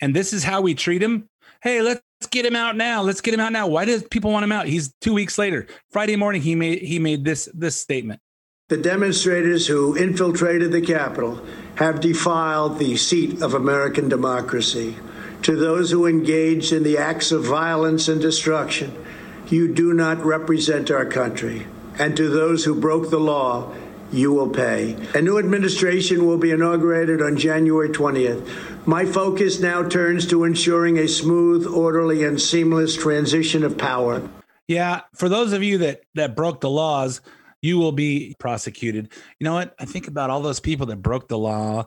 And 0.00 0.14
this 0.14 0.32
is 0.32 0.44
how 0.44 0.60
we 0.60 0.74
treat 0.74 1.02
him. 1.02 1.28
Hey, 1.62 1.82
let's 1.82 2.02
get 2.30 2.44
him 2.44 2.54
out 2.54 2.76
now. 2.76 3.02
Let's 3.02 3.20
get 3.20 3.34
him 3.34 3.40
out 3.40 3.52
now. 3.52 3.66
Why 3.66 3.86
does 3.86 4.02
people 4.04 4.30
want 4.30 4.44
him 4.44 4.52
out? 4.52 4.66
He's 4.66 4.92
2 5.00 5.14
weeks 5.14 5.38
later. 5.38 5.66
Friday 5.90 6.16
morning 6.16 6.42
he 6.42 6.54
made 6.54 6.82
he 6.82 6.98
made 6.98 7.24
this 7.24 7.48
this 7.54 7.74
statement. 7.80 8.20
The 8.68 8.76
demonstrators 8.76 9.66
who 9.66 9.96
infiltrated 9.96 10.72
the 10.72 10.80
Capitol 10.80 11.44
have 11.76 12.00
defiled 12.00 12.78
the 12.78 12.96
seat 12.96 13.42
of 13.42 13.54
American 13.54 14.08
democracy. 14.08 14.96
To 15.42 15.56
those 15.56 15.90
who 15.90 16.06
engaged 16.06 16.72
in 16.72 16.82
the 16.82 16.96
acts 16.96 17.30
of 17.30 17.44
violence 17.44 18.08
and 18.08 18.22
destruction, 18.22 19.03
you 19.48 19.72
do 19.72 19.92
not 19.92 20.24
represent 20.24 20.90
our 20.90 21.04
country. 21.04 21.66
And 21.98 22.16
to 22.16 22.28
those 22.28 22.64
who 22.64 22.80
broke 22.80 23.10
the 23.10 23.20
law, 23.20 23.72
you 24.12 24.32
will 24.32 24.48
pay. 24.48 24.96
A 25.14 25.20
new 25.20 25.38
administration 25.38 26.26
will 26.26 26.38
be 26.38 26.50
inaugurated 26.50 27.20
on 27.20 27.36
January 27.36 27.88
20th. 27.88 28.86
My 28.86 29.04
focus 29.04 29.60
now 29.60 29.88
turns 29.88 30.26
to 30.28 30.44
ensuring 30.44 30.98
a 30.98 31.08
smooth, 31.08 31.66
orderly, 31.66 32.24
and 32.24 32.40
seamless 32.40 32.96
transition 32.96 33.64
of 33.64 33.78
power. 33.78 34.28
Yeah, 34.68 35.02
for 35.14 35.28
those 35.28 35.52
of 35.52 35.62
you 35.62 35.78
that 35.78 36.02
that 36.14 36.36
broke 36.36 36.60
the 36.60 36.70
laws, 36.70 37.20
you 37.60 37.78
will 37.78 37.92
be 37.92 38.34
prosecuted. 38.38 39.10
You 39.38 39.44
know 39.44 39.54
what? 39.54 39.74
I 39.78 39.84
think 39.84 40.06
about 40.06 40.30
all 40.30 40.42
those 40.42 40.60
people 40.60 40.86
that 40.86 41.02
broke 41.02 41.28
the 41.28 41.38
law 41.38 41.86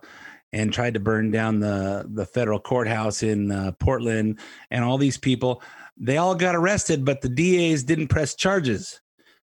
and 0.53 0.71
tried 0.73 0.93
to 0.93 0.99
burn 0.99 1.31
down 1.31 1.59
the 1.59 2.05
the 2.07 2.25
federal 2.25 2.59
courthouse 2.59 3.23
in 3.23 3.51
uh, 3.51 3.71
Portland 3.79 4.39
and 4.71 4.83
all 4.83 4.97
these 4.97 5.17
people. 5.17 5.61
They 5.99 6.17
all 6.17 6.35
got 6.35 6.55
arrested, 6.55 7.05
but 7.05 7.21
the 7.21 7.29
DAs 7.29 7.83
didn't 7.83 8.07
press 8.07 8.35
charges. 8.35 9.01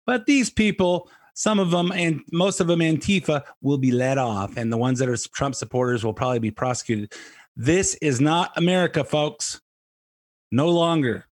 But 0.07 0.27
these 0.27 0.51
people, 0.51 1.11
some 1.35 1.59
of 1.59 1.71
them 1.71 1.91
and 1.93 2.21
most 2.33 2.61
of 2.61 2.67
them 2.67 2.81
Antifa 2.81 3.43
will 3.63 3.79
be 3.79 3.91
let 3.91 4.19
off 4.19 4.57
and 4.57 4.73
the 4.73 4.77
ones 4.77 4.99
that 4.99 5.09
are 5.09 5.17
Trump 5.17 5.55
supporters 5.55 6.05
will 6.05 6.15
probably 6.15 6.39
be 6.39 6.51
prosecuted. 6.51 7.13
This 7.57 7.95
is 7.97 8.21
not 8.21 8.53
America, 8.57 9.05
folks. 9.05 9.61
No 10.51 10.69
longer. 10.69 11.27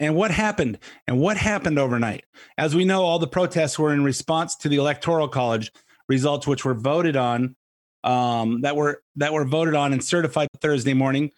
And 0.00 0.16
what 0.16 0.30
happened? 0.30 0.78
And 1.06 1.20
what 1.20 1.36
happened 1.36 1.78
overnight? 1.78 2.24
As 2.58 2.74
we 2.74 2.84
know, 2.84 3.04
all 3.04 3.18
the 3.18 3.26
protests 3.26 3.78
were 3.78 3.92
in 3.92 4.02
response 4.02 4.56
to 4.56 4.68
the 4.68 4.76
Electoral 4.76 5.28
College 5.28 5.72
results, 6.08 6.46
which 6.46 6.64
were 6.64 6.74
voted 6.74 7.16
on, 7.16 7.56
um, 8.02 8.60
that 8.62 8.76
were 8.76 9.02
that 9.16 9.32
were 9.32 9.44
voted 9.44 9.74
on 9.74 9.92
and 9.92 10.04
certified 10.04 10.48
Thursday 10.60 10.94
morning. 10.94 11.30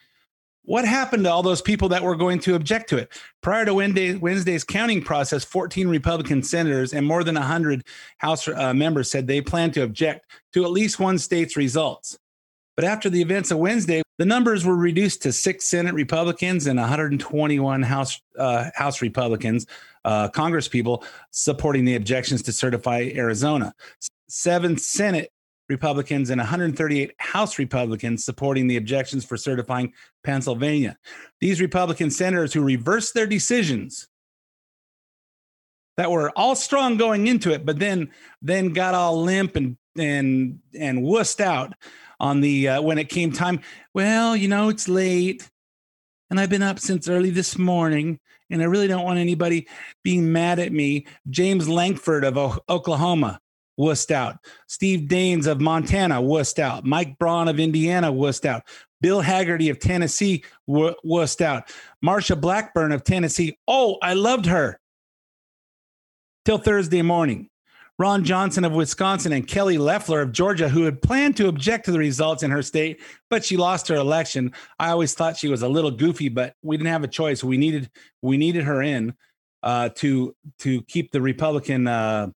What 0.67 0.85
happened 0.85 1.25
to 1.25 1.33
all 1.33 1.45
those 1.45 1.63
people 1.63 1.89
that 1.91 2.03
were 2.03 2.17
going 2.17 2.41
to 2.41 2.57
object 2.57 2.91
to 2.91 2.99
it? 2.99 3.13
Prior 3.41 3.65
to 3.65 3.73
Wednesday, 3.73 4.17
Wednesday's 4.17 4.65
counting 4.65 5.01
process, 5.01 5.45
14 5.45 5.87
Republican 5.87 6.43
senators 6.43 6.93
and 6.93 7.07
more 7.07 7.23
than 7.23 7.37
100 7.37 7.85
House 8.19 8.49
uh, 8.49 8.75
members 8.75 9.09
said 9.09 9.29
they 9.29 9.41
plan 9.41 9.71
to 9.73 9.83
object 9.83 10.29
to 10.55 10.65
at 10.65 10.73
least 10.73 10.99
one 10.99 11.19
state's 11.19 11.57
results. 11.57 12.19
But 12.75 12.85
after 12.85 13.09
the 13.09 13.23
events 13.23 13.53
of 13.53 13.59
Wednesday, 13.59 14.03
the 14.19 14.27
numbers 14.27 14.67
were 14.67 14.77
reduced 14.77 15.23
to 15.23 15.33
six 15.33 15.69
Senate 15.69 15.95
Republicans 15.95 16.67
and 16.67 16.81
121 16.81 17.83
House 17.83 18.21
uh, 18.37 18.71
House 18.75 19.01
Republicans, 19.01 19.67
uh, 20.05 20.29
Congress 20.29 20.67
people 20.67 21.05
supporting 21.31 21.85
the 21.85 21.95
objections 21.95 22.43
to 22.43 22.53
certify 22.53 23.11
Arizona. 23.15 23.73
Seven 24.29 24.77
Senate 24.77 25.31
Republicans 25.69 26.31
and 26.31 26.39
138 26.39 27.13
House 27.19 27.59
Republicans 27.59 28.25
supporting 28.25 28.67
the 28.67 28.77
objections 28.77 29.25
for 29.25 29.37
certifying 29.37 29.93
Pennsylvania. 30.25 30.97
These 31.41 31.61
Republican 31.61 32.11
senators 32.11 32.53
who 32.53 32.63
reversed 32.63 33.15
their 33.15 33.27
decisions 33.27 34.09
that 35.97 36.11
were 36.11 36.31
all 36.37 36.55
strong 36.55 36.97
going 36.97 37.27
into 37.27 37.53
it, 37.53 37.65
but 37.65 37.79
then 37.79 38.11
then 38.43 38.73
got 38.73 38.95
all 38.95 39.23
limp 39.23 39.57
and 39.57 39.77
and 39.99 40.61
and 40.79 41.01
wussed 41.01 41.41
out 41.41 41.75
on 42.21 42.41
the 42.41 42.69
uh, 42.69 42.83
when 42.83 42.99
it 42.99 43.09
came 43.09 43.33
time. 43.33 43.61
Well, 43.95 44.37
you 44.37 44.49
know, 44.49 44.69
it's 44.69 44.89
late, 44.89 45.49
and 46.31 46.39
I've 46.39 46.51
been 46.51 46.63
up 46.63 46.79
since 46.79 47.09
early 47.09 47.31
this 47.31 47.59
morning, 47.59 48.21
and 48.51 48.63
I 48.63 48.67
really 48.67 48.89
don't 48.89 49.05
want 49.05 49.19
anybody 49.19 49.67
being 50.05 50.33
mad 50.33 50.59
at 50.59 50.73
me. 50.73 51.07
James 51.29 51.69
Lankford 51.69 52.25
of 52.25 52.37
o- 52.37 52.59
Oklahoma 52.69 53.41
wussed 53.79 54.11
out. 54.11 54.39
Steve 54.67 55.09
Daines 55.09 55.47
of 55.47 55.61
Montana 55.61 56.17
wussed 56.17 56.59
out. 56.59 56.85
Mike 56.85 57.19
Braun 57.19 57.49
of 57.49 57.61
Indiana 57.61 58.13
wussed 58.13 58.45
out. 58.45 58.63
Bill 59.01 59.23
Hagerty 59.23 59.71
of 59.71 59.79
Tennessee 59.79 60.45
wussed 60.69 61.41
out. 61.41 61.71
Marsha 62.05 62.41
Blackburn 62.41 62.93
of 62.93 63.05
Tennessee. 63.05 63.59
Oh, 63.69 63.99
I 64.03 64.15
loved 64.15 64.47
her 64.47 64.81
till 66.45 66.59
Thursday 66.59 67.03
morning. 67.03 67.51
Ron 67.99 68.25
Johnson 68.25 68.65
of 68.65 68.73
Wisconsin 68.73 69.33
and 69.33 69.49
Kelly 69.49 69.79
Loeffler 69.79 70.21
of 70.21 70.33
Georgia, 70.33 70.69
who 70.69 70.83
had 70.83 71.01
planned 71.01 71.37
to 71.39 71.49
object 71.49 71.87
to 71.87 71.93
the 71.93 71.99
results 71.99 72.43
in 72.43 72.51
her 72.51 72.63
state, 72.63 73.01
but 73.31 73.43
she 73.43 73.57
lost 73.57 73.89
her 73.89 73.95
election. 73.95 74.53
I 74.79 74.91
always 74.91 75.15
thought 75.15 75.39
she 75.39 75.49
was 75.49 75.63
a 75.63 75.69
little 75.69 75.91
goofy, 75.91 76.29
but 76.29 76.55
we 76.63 76.77
didn't 76.77 76.93
have 76.93 77.05
a 77.05 77.09
choice. 77.09 77.43
We 77.43 77.57
needed 77.57 77.91
we 78.21 78.37
needed 78.37 78.65
her 78.65 78.83
in 78.83 79.15
uh, 79.63 79.89
to 79.97 80.37
to 80.59 80.83
keep 80.83 81.11
the 81.11 81.23
Republican 81.23 81.87
uh, 81.87 82.29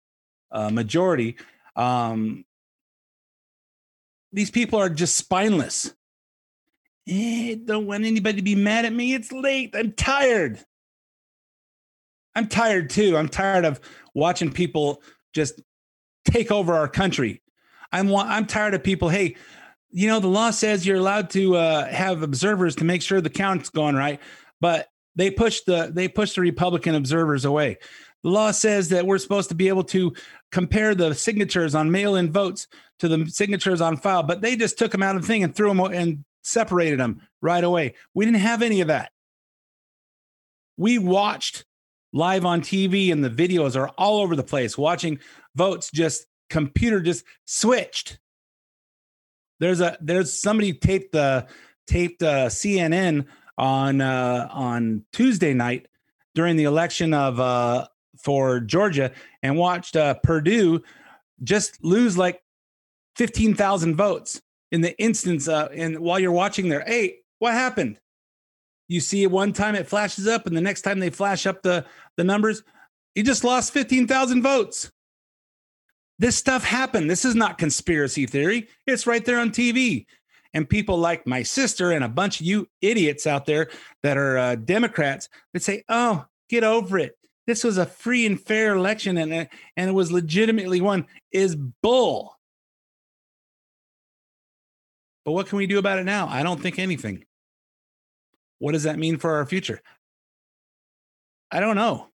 uh, 0.53 0.71
majority. 0.71 1.37
Um, 1.77 2.45
these 4.33 4.51
people 4.51 4.79
are 4.79 4.89
just 4.89 5.17
spineless. 5.17 5.95
Eh, 7.09 7.57
don't 7.65 7.87
want 7.87 8.05
anybody 8.05 8.37
to 8.37 8.43
be 8.43 8.55
mad 8.55 8.85
at 8.85 8.93
me. 8.93 9.15
It's 9.15 9.33
late. 9.33 9.75
I'm 9.75 9.93
tired. 9.93 10.61
I'm 12.35 12.47
tired 12.47 12.91
too. 12.91 13.17
I'm 13.17 13.29
tired 13.29 13.65
of 13.65 13.81
watching 14.15 14.53
people 14.53 15.03
just 15.33 15.61
take 16.25 16.51
over 16.51 16.75
our 16.75 16.89
country. 16.89 17.43
I'm 17.93 18.15
I'm 18.15 18.47
tired 18.47 18.75
of 18.75 18.85
people. 18.85 19.09
Hey, 19.09 19.37
you 19.91 20.07
know 20.07 20.21
the 20.21 20.29
law 20.29 20.51
says 20.51 20.87
you're 20.87 20.99
allowed 20.99 21.31
to 21.31 21.57
uh, 21.57 21.87
have 21.87 22.23
observers 22.23 22.77
to 22.77 22.85
make 22.85 23.03
sure 23.03 23.21
the 23.21 23.31
count's 23.31 23.71
going 23.71 23.97
right, 23.97 24.21
but 24.61 24.89
they 25.17 25.31
push 25.31 25.63
the 25.63 25.91
they 25.93 26.07
push 26.07 26.35
the 26.35 26.41
Republican 26.41 26.95
observers 26.95 27.45
away. 27.45 27.79
The 28.22 28.30
law 28.30 28.50
says 28.50 28.90
that 28.90 29.06
we're 29.06 29.18
supposed 29.18 29.48
to 29.48 29.54
be 29.54 29.68
able 29.68 29.85
to 29.85 30.12
compare 30.52 30.94
the 30.94 31.14
signatures 31.14 31.74
on 31.74 31.90
mail-in 31.90 32.30
votes 32.30 32.68
to 32.98 33.09
the 33.09 33.26
signatures 33.30 33.80
on 33.80 33.96
file, 33.96 34.22
but 34.22 34.42
they 34.42 34.56
just 34.56 34.78
took 34.78 34.92
them 34.92 35.02
out 35.02 35.16
of 35.16 35.22
the 35.22 35.28
thing 35.28 35.42
and 35.42 35.54
threw 35.54 35.68
them 35.68 35.80
and 35.80 36.24
separated 36.42 37.00
them 37.00 37.22
right 37.40 37.64
away. 37.64 37.94
We 38.14 38.24
didn't 38.24 38.40
have 38.40 38.62
any 38.62 38.80
of 38.80 38.88
that. 38.88 39.12
We 40.76 40.98
watched 40.98 41.64
live 42.12 42.44
on 42.44 42.61
TV 42.61 43.12
and 43.12 43.24
the 43.24 43.30
videos 43.30 43.76
are 43.76 43.88
all 43.90 44.20
over 44.20 44.35
the 44.37 44.42
place 44.42 44.76
watching 44.76 45.18
votes 45.54 45.90
just 45.92 46.26
computer 46.48 47.00
just 47.00 47.24
switched. 47.46 48.18
There's 49.61 49.80
a 49.80 49.96
there's 50.00 50.40
somebody 50.40 50.72
taped 50.72 51.12
the 51.12 51.46
taped 51.87 52.22
uh, 52.22 52.46
CNN 52.46 53.26
on 53.59 54.00
uh, 54.00 54.48
on 54.50 55.04
Tuesday 55.12 55.54
night 55.54 55.87
during 56.35 56.56
the 56.56 56.64
election 56.64 57.12
of 57.12 57.38
uh, 57.38 57.87
for 58.22 58.61
Georgia 58.61 59.12
and 59.42 59.56
watched 59.56 59.96
uh, 59.96 60.14
Perdue 60.22 60.83
just 61.42 61.83
lose 61.83 62.16
like 62.18 62.42
fifteen 63.16 63.54
thousand 63.54 63.96
votes 63.96 64.40
in 64.72 64.80
the 64.80 64.98
instance. 65.00 65.48
Uh, 65.48 65.68
and 65.74 65.98
while 65.98 66.18
you're 66.18 66.33
watching 66.33 66.68
there, 66.68 66.85
hey, 66.87 67.18
what 67.38 67.54
happened? 67.54 67.98
You 68.88 69.00
see 69.00 69.22
it 69.22 69.30
one 69.30 69.52
time, 69.52 69.74
it 69.74 69.87
flashes 69.87 70.26
up, 70.26 70.46
and 70.46 70.56
the 70.56 70.61
next 70.61 70.83
time 70.83 70.98
they 70.98 71.11
flash 71.11 71.46
up 71.46 71.62
the 71.62 71.87
the 72.16 72.24
numbers, 72.24 72.62
you 73.14 73.22
just 73.22 73.44
lost 73.44 73.72
fifteen 73.72 74.06
thousand 74.06 74.42
votes. 74.42 74.90
This 76.18 76.37
stuff 76.37 76.64
happened. 76.64 77.09
This 77.09 77.24
is 77.24 77.35
not 77.35 77.56
conspiracy 77.56 78.26
theory. 78.26 78.68
It's 78.87 79.06
right 79.06 79.24
there 79.24 79.40
on 79.40 79.50
TV. 79.50 80.04
And 80.52 80.68
people 80.68 80.98
like 80.98 81.26
my 81.26 81.42
sister 81.42 81.92
and 81.92 82.04
a 82.04 82.09
bunch 82.09 82.40
of 82.40 82.46
you 82.46 82.68
idiots 82.83 83.26
out 83.26 83.46
there 83.46 83.70
that 84.02 84.18
are 84.18 84.37
uh, 84.37 84.54
Democrats 84.56 85.28
that 85.54 85.62
say, 85.62 85.85
"Oh, 85.88 86.26
get 86.48 86.64
over 86.64 86.98
it. 86.98 87.16
This 87.46 87.64
was 87.64 87.79
a 87.79 87.87
free 87.87 88.26
and 88.26 88.40
fair 88.40 88.74
election, 88.74 89.16
and 89.16 89.33
uh, 89.33 89.44
and 89.76 89.90
it 89.90 89.94
was 89.94 90.12
legitimately 90.12 90.81
won." 90.81 91.07
Is 91.33 91.57
bull. 91.57 92.37
But 95.24 95.33
what 95.33 95.48
can 95.48 95.59
we 95.59 95.66
do 95.66 95.79
about 95.79 95.98
it 95.98 96.05
now? 96.05 96.29
I 96.29 96.42
don't 96.42 96.61
think 96.61 96.79
anything. 96.79 97.24
What 98.59 98.72
does 98.72 98.85
that 98.85 98.98
mean 98.98 99.18
for 99.18 99.35
our 99.35 99.46
future? 99.46 99.81
I 101.50 101.61
don't 101.61 101.76
know. 101.76 102.09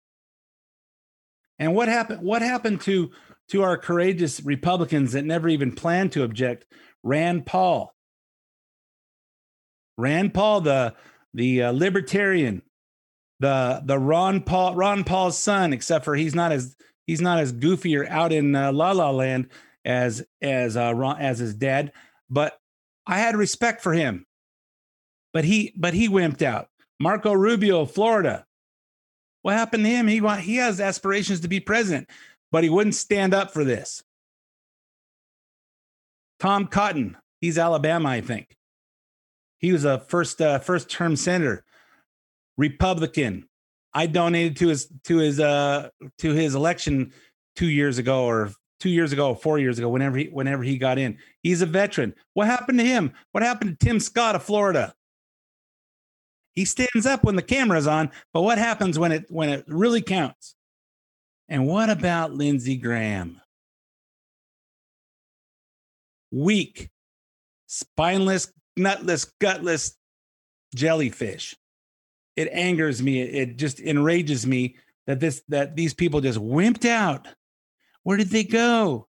And 1.59 1.75
what 1.75 1.87
happened? 1.87 2.21
What 2.21 2.41
happened 2.41 2.81
to 2.81 3.11
to 3.49 3.61
our 3.63 3.77
courageous 3.77 4.41
Republicans 4.43 5.13
that 5.13 5.25
never 5.25 5.49
even 5.49 5.73
planned 5.73 6.11
to 6.13 6.23
object? 6.23 6.65
Rand 7.03 7.45
Paul. 7.45 7.93
Rand 9.97 10.33
Paul, 10.33 10.61
the 10.61 10.95
the 11.33 11.63
uh, 11.63 11.71
libertarian, 11.71 12.61
the 13.43 13.81
the 13.83 13.99
Ron 13.99 14.41
Paul 14.41 14.73
Ron 14.73 15.03
Paul's 15.03 15.37
son, 15.37 15.73
except 15.73 16.05
for 16.05 16.15
he's 16.15 16.33
not 16.33 16.53
as 16.53 16.77
he's 17.05 17.19
not 17.19 17.39
as 17.39 17.51
goofy 17.51 17.97
or 17.97 18.07
out 18.07 18.31
in 18.31 18.55
uh, 18.55 18.71
La 18.71 18.91
La 18.91 19.11
Land 19.11 19.49
as 19.83 20.23
as 20.41 20.77
uh, 20.77 20.93
Ron, 20.95 21.19
as 21.19 21.39
his 21.39 21.53
dad. 21.53 21.91
But 22.29 22.57
I 23.05 23.19
had 23.19 23.35
respect 23.35 23.81
for 23.81 23.93
him. 23.93 24.25
But 25.33 25.43
he 25.43 25.73
but 25.75 25.93
he 25.93 26.07
wimped 26.07 26.41
out. 26.41 26.69
Marco 27.01 27.33
Rubio, 27.33 27.85
Florida. 27.85 28.45
What 29.41 29.55
happened 29.55 29.83
to 29.83 29.89
him? 29.89 30.07
He 30.07 30.21
he 30.39 30.55
has 30.55 30.79
aspirations 30.79 31.41
to 31.41 31.49
be 31.49 31.59
president, 31.59 32.09
but 32.49 32.63
he 32.63 32.69
wouldn't 32.69 32.95
stand 32.95 33.33
up 33.33 33.51
for 33.51 33.65
this. 33.65 34.03
Tom 36.39 36.67
Cotton, 36.67 37.17
he's 37.41 37.57
Alabama, 37.57 38.07
I 38.07 38.21
think. 38.21 38.55
He 39.57 39.73
was 39.73 39.83
a 39.83 39.99
first 39.99 40.41
uh, 40.41 40.59
first 40.59 40.89
term 40.89 41.17
senator, 41.17 41.65
Republican. 42.57 43.47
I 43.93 44.07
donated 44.07 44.57
to 44.57 44.67
his 44.69 44.91
to 45.05 45.17
his 45.17 45.39
uh 45.39 45.89
to 46.19 46.31
his 46.31 46.55
election 46.55 47.13
two 47.55 47.69
years 47.69 47.97
ago 47.97 48.25
or 48.25 48.51
two 48.79 48.89
years 48.89 49.13
ago, 49.13 49.33
four 49.35 49.59
years 49.59 49.77
ago, 49.79 49.89
whenever 49.89 50.17
he 50.17 50.25
whenever 50.25 50.63
he 50.63 50.77
got 50.77 50.97
in. 50.97 51.17
He's 51.41 51.61
a 51.61 51.65
veteran. 51.65 52.13
What 52.33 52.47
happened 52.47 52.79
to 52.79 52.85
him? 52.85 53.13
What 53.31 53.43
happened 53.43 53.79
to 53.79 53.85
Tim 53.85 53.99
Scott 53.99 54.35
of 54.35 54.43
Florida? 54.43 54.93
He 56.53 56.65
stands 56.65 57.05
up 57.05 57.23
when 57.23 57.35
the 57.35 57.41
camera's 57.41 57.87
on, 57.87 58.11
but 58.33 58.41
what 58.41 58.57
happens 58.57 58.99
when 58.99 59.11
it 59.11 59.25
when 59.29 59.49
it 59.49 59.65
really 59.67 60.01
counts? 60.01 60.55
And 61.47 61.67
what 61.67 61.89
about 61.89 62.33
Lindsey 62.33 62.77
Graham? 62.77 63.41
Weak, 66.31 66.89
spineless, 67.67 68.51
nutless, 68.75 69.31
gutless 69.39 69.95
jellyfish. 70.75 71.55
It 72.35 72.49
angers 72.51 73.01
me. 73.01 73.21
It 73.21 73.57
just 73.57 73.79
enrages 73.79 74.45
me 74.47 74.75
that 75.07 75.19
this 75.19 75.41
that 75.49 75.75
these 75.75 75.93
people 75.93 76.21
just 76.21 76.39
wimped 76.39 76.85
out. 76.85 77.27
Where 78.03 78.17
did 78.17 78.29
they 78.29 78.43
go? 78.43 79.07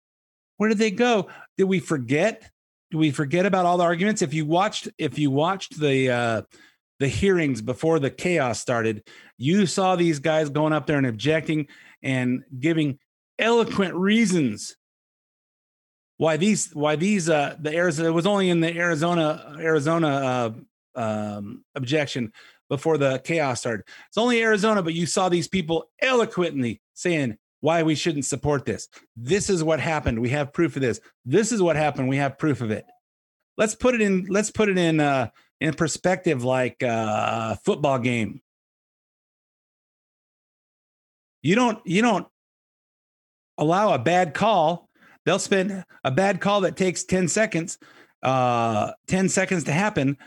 Where 0.57 0.69
did 0.69 0.77
they 0.77 0.91
go? 0.91 1.29
Did 1.57 1.65
we 1.65 1.79
forget? 1.79 2.49
Did 2.91 2.97
we 2.97 3.11
forget 3.11 3.45
about 3.45 3.65
all 3.65 3.77
the 3.77 3.83
arguments? 3.83 4.21
If 4.21 4.33
you 4.33 4.45
watched, 4.45 4.89
if 4.97 5.17
you 5.17 5.31
watched 5.31 5.79
the 5.79 6.09
uh 6.09 6.41
the 6.99 7.07
hearings 7.07 7.61
before 7.61 7.99
the 7.99 8.11
chaos 8.11 8.59
started, 8.59 9.07
you 9.37 9.65
saw 9.65 9.95
these 9.95 10.19
guys 10.19 10.49
going 10.49 10.73
up 10.73 10.85
there 10.85 10.97
and 10.97 11.07
objecting 11.07 11.67
and 12.03 12.43
giving 12.59 12.99
eloquent 13.39 13.95
reasons 13.95 14.75
why 16.17 16.37
these 16.37 16.69
why 16.75 16.95
these 16.95 17.27
uh 17.29 17.55
the 17.59 17.75
Arizona 17.75 18.09
it 18.09 18.11
was 18.11 18.27
only 18.27 18.49
in 18.51 18.59
the 18.59 18.77
Arizona 18.77 19.55
Arizona 19.57 20.07
uh 20.95 20.99
um 20.99 21.63
objection 21.73 22.31
before 22.71 22.97
the 22.97 23.19
chaos 23.25 23.59
started. 23.59 23.85
It's 24.07 24.17
only 24.17 24.41
Arizona, 24.41 24.81
but 24.81 24.93
you 24.93 25.05
saw 25.05 25.27
these 25.27 25.49
people 25.49 25.89
eloquently 26.01 26.79
saying 26.93 27.37
why 27.59 27.83
we 27.83 27.95
shouldn't 27.95 28.23
support 28.23 28.63
this. 28.63 28.87
This 29.17 29.49
is 29.49 29.61
what 29.61 29.81
happened. 29.81 30.21
We 30.21 30.29
have 30.29 30.53
proof 30.53 30.77
of 30.77 30.81
this. 30.81 31.01
This 31.25 31.51
is 31.51 31.61
what 31.61 31.75
happened. 31.75 32.07
We 32.07 32.15
have 32.15 32.37
proof 32.37 32.61
of 32.61 32.71
it. 32.71 32.85
Let's 33.57 33.75
put 33.75 33.93
it 33.93 33.99
in 33.99 34.25
let's 34.29 34.51
put 34.51 34.69
it 34.69 34.77
in 34.77 35.01
uh 35.01 35.31
in 35.59 35.73
perspective 35.73 36.45
like 36.45 36.81
uh, 36.81 37.55
a 37.55 37.59
football 37.65 37.99
game. 37.99 38.41
You 41.41 41.55
don't 41.55 41.85
you 41.85 42.01
don't 42.01 42.25
allow 43.57 43.93
a 43.93 43.99
bad 43.99 44.33
call. 44.33 44.87
They'll 45.25 45.39
spend 45.39 45.83
a 46.05 46.11
bad 46.11 46.39
call 46.39 46.61
that 46.61 46.77
takes 46.77 47.03
10 47.03 47.27
seconds, 47.27 47.77
uh 48.23 48.93
10 49.07 49.27
seconds 49.27 49.65
to 49.65 49.73
happen. 49.73 50.17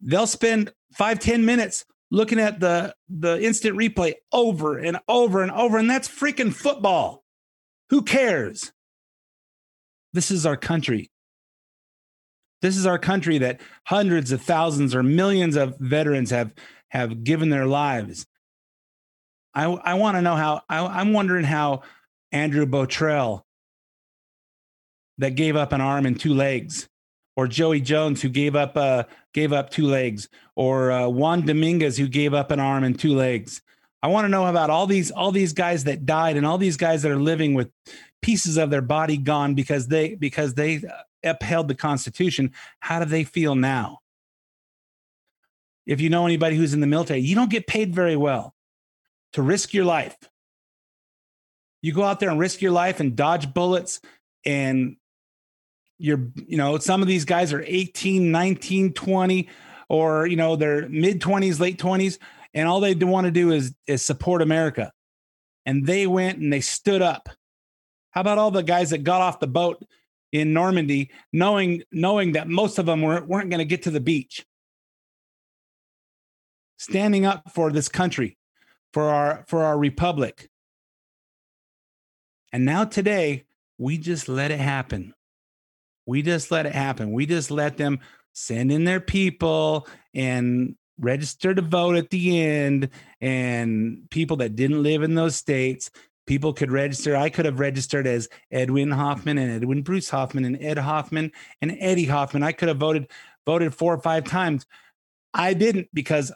They'll 0.00 0.26
spend 0.26 0.72
five 0.92 1.18
ten 1.18 1.44
minutes 1.44 1.84
looking 2.12 2.38
at 2.38 2.60
the 2.60 2.94
the 3.08 3.42
instant 3.42 3.76
replay 3.76 4.12
over 4.32 4.76
and 4.78 4.98
over 5.08 5.42
and 5.42 5.50
over 5.50 5.78
and 5.78 5.90
that's 5.90 6.06
freaking 6.06 6.52
football. 6.52 7.24
Who 7.88 8.02
cares? 8.02 8.70
This 10.12 10.30
is 10.30 10.46
our 10.46 10.56
country. 10.56 11.10
This 12.60 12.76
is 12.76 12.86
our 12.86 12.98
country 12.98 13.38
that 13.38 13.60
hundreds 13.86 14.30
of 14.30 14.42
thousands 14.42 14.94
or 14.94 15.02
millions 15.02 15.56
of 15.56 15.76
veterans 15.78 16.30
have 16.30 16.54
have 16.90 17.24
given 17.24 17.48
their 17.48 17.66
lives. 17.66 18.26
I 19.54 19.64
I 19.64 19.94
want 19.94 20.16
to 20.16 20.22
know 20.22 20.36
how 20.36 20.60
I, 20.68 20.84
I'm 20.84 21.14
wondering 21.14 21.44
how 21.44 21.82
Andrew 22.30 22.66
Botrell 22.66 23.42
that 25.18 25.34
gave 25.34 25.56
up 25.56 25.72
an 25.72 25.80
arm 25.80 26.04
and 26.04 26.20
two 26.20 26.34
legs, 26.34 26.88
or 27.36 27.46
Joey 27.48 27.80
Jones 27.80 28.20
who 28.22 28.28
gave 28.28 28.54
up 28.56 28.76
uh 28.76 29.04
gave 29.32 29.52
up 29.52 29.70
two 29.70 29.86
legs, 29.86 30.28
or 30.56 30.92
uh, 30.92 31.08
Juan 31.08 31.46
Dominguez 31.46 31.96
who 31.96 32.08
gave 32.08 32.34
up 32.34 32.50
an 32.50 32.60
arm 32.60 32.84
and 32.84 32.98
two 32.98 33.14
legs. 33.14 33.62
I 34.02 34.08
want 34.08 34.24
to 34.24 34.28
know 34.28 34.46
about 34.46 34.70
all 34.70 34.86
these 34.86 35.10
all 35.10 35.32
these 35.32 35.52
guys 35.52 35.84
that 35.84 36.06
died 36.06 36.36
and 36.36 36.44
all 36.44 36.58
these 36.58 36.76
guys 36.76 37.02
that 37.02 37.12
are 37.12 37.20
living 37.20 37.54
with 37.54 37.70
pieces 38.20 38.56
of 38.56 38.70
their 38.70 38.82
body 38.82 39.16
gone 39.16 39.54
because 39.54 39.88
they 39.88 40.14
because 40.14 40.54
they 40.54 40.82
upheld 41.24 41.68
the 41.68 41.74
Constitution. 41.74 42.52
How 42.80 42.98
do 42.98 43.04
they 43.04 43.24
feel 43.24 43.54
now? 43.54 44.00
If 45.86 46.00
you 46.00 46.10
know 46.10 46.26
anybody 46.26 46.56
who's 46.56 46.74
in 46.74 46.80
the 46.80 46.86
military, 46.86 47.20
you 47.20 47.34
don't 47.34 47.50
get 47.50 47.66
paid 47.66 47.94
very 47.94 48.16
well 48.16 48.54
to 49.32 49.42
risk 49.42 49.74
your 49.74 49.84
life. 49.84 50.16
You 51.80 51.92
go 51.92 52.04
out 52.04 52.20
there 52.20 52.30
and 52.30 52.38
risk 52.38 52.62
your 52.62 52.70
life 52.70 53.00
and 53.00 53.16
dodge 53.16 53.52
bullets 53.52 54.00
and 54.44 54.96
you're 56.02 56.26
you 56.46 56.56
know 56.56 56.78
some 56.78 57.00
of 57.00 57.08
these 57.08 57.24
guys 57.24 57.52
are 57.52 57.62
18 57.64 58.32
19 58.32 58.92
20 58.92 59.48
or 59.88 60.26
you 60.26 60.36
know 60.36 60.56
they're 60.56 60.88
mid 60.88 61.20
20s 61.20 61.60
late 61.60 61.78
20s 61.78 62.18
and 62.54 62.68
all 62.68 62.80
they 62.80 62.94
want 62.94 63.26
to 63.26 63.30
do 63.30 63.52
is 63.52 63.72
is 63.86 64.02
support 64.02 64.42
america. 64.42 64.92
And 65.64 65.86
they 65.86 66.08
went 66.08 66.38
and 66.38 66.52
they 66.52 66.60
stood 66.60 67.02
up. 67.02 67.28
How 68.10 68.20
about 68.20 68.36
all 68.36 68.50
the 68.50 68.64
guys 68.64 68.90
that 68.90 69.04
got 69.04 69.20
off 69.20 69.38
the 69.38 69.46
boat 69.46 69.84
in 70.32 70.52
normandy 70.52 71.12
knowing 71.32 71.84
knowing 71.92 72.32
that 72.32 72.48
most 72.48 72.78
of 72.78 72.86
them 72.86 73.02
weren't, 73.02 73.28
weren't 73.28 73.50
going 73.50 73.58
to 73.58 73.64
get 73.64 73.84
to 73.84 73.92
the 73.92 74.00
beach? 74.00 74.44
Standing 76.78 77.24
up 77.26 77.52
for 77.52 77.70
this 77.70 77.88
country 77.88 78.36
for 78.92 79.04
our 79.04 79.44
for 79.46 79.62
our 79.62 79.78
republic. 79.78 80.50
And 82.52 82.64
now 82.64 82.84
today 82.84 83.44
we 83.78 83.98
just 83.98 84.28
let 84.28 84.50
it 84.50 84.58
happen 84.58 85.14
we 86.06 86.22
just 86.22 86.50
let 86.50 86.66
it 86.66 86.74
happen. 86.74 87.12
We 87.12 87.26
just 87.26 87.50
let 87.50 87.76
them 87.76 88.00
send 88.32 88.72
in 88.72 88.84
their 88.84 89.00
people 89.00 89.86
and 90.14 90.76
register 90.98 91.54
to 91.54 91.62
vote 91.62 91.96
at 91.96 92.10
the 92.10 92.40
end. 92.40 92.90
And 93.20 94.08
people 94.10 94.38
that 94.38 94.56
didn't 94.56 94.82
live 94.82 95.02
in 95.02 95.14
those 95.14 95.36
states, 95.36 95.90
people 96.26 96.52
could 96.52 96.72
register. 96.72 97.16
I 97.16 97.30
could 97.30 97.44
have 97.44 97.60
registered 97.60 98.06
as 98.06 98.28
Edwin 98.50 98.90
Hoffman 98.90 99.38
and 99.38 99.52
Edwin 99.52 99.82
Bruce 99.82 100.10
Hoffman 100.10 100.44
and 100.44 100.62
Ed 100.62 100.78
Hoffman 100.78 101.32
and 101.60 101.76
Eddie 101.78 102.06
Hoffman. 102.06 102.42
I 102.42 102.52
could 102.52 102.68
have 102.68 102.78
voted 102.78 103.10
voted 103.44 103.74
four 103.74 103.94
or 103.94 104.00
five 104.00 104.24
times. 104.24 104.66
I 105.34 105.54
didn't 105.54 105.88
because 105.92 106.32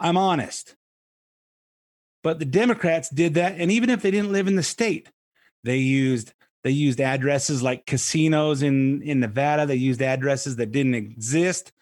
I'm 0.00 0.16
honest. 0.16 0.76
But 2.22 2.38
the 2.38 2.46
Democrats 2.46 3.10
did 3.10 3.34
that. 3.34 3.56
And 3.58 3.70
even 3.70 3.90
if 3.90 4.00
they 4.00 4.10
didn't 4.10 4.32
live 4.32 4.48
in 4.48 4.56
the 4.56 4.62
state, 4.62 5.10
they 5.62 5.76
used 5.76 6.32
they 6.64 6.70
used 6.70 7.00
addresses 7.00 7.62
like 7.62 7.86
casinos 7.86 8.62
in 8.62 9.02
in 9.02 9.20
Nevada. 9.20 9.66
They 9.66 9.76
used 9.76 10.02
addresses 10.02 10.56
that 10.56 10.72
didn't 10.72 10.94
exist. 10.94 11.72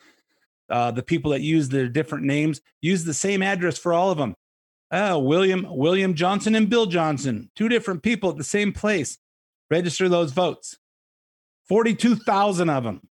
Uh, 0.68 0.90
the 0.90 1.02
people 1.02 1.30
that 1.30 1.40
used 1.40 1.70
their 1.70 1.88
different 1.88 2.24
names 2.24 2.60
used 2.80 3.06
the 3.06 3.14
same 3.14 3.42
address 3.42 3.78
for 3.78 3.92
all 3.92 4.10
of 4.10 4.18
them. 4.18 4.34
Oh, 4.90 5.18
William 5.18 5.66
William 5.70 6.14
Johnson 6.14 6.54
and 6.54 6.68
Bill 6.68 6.86
Johnson, 6.86 7.50
two 7.56 7.68
different 7.68 8.02
people 8.02 8.30
at 8.30 8.36
the 8.36 8.44
same 8.44 8.72
place. 8.72 9.18
Register 9.70 10.08
those 10.08 10.32
votes. 10.32 10.76
Forty-two 11.68 12.16
thousand 12.16 12.68
of 12.68 12.84
them. 12.84 13.08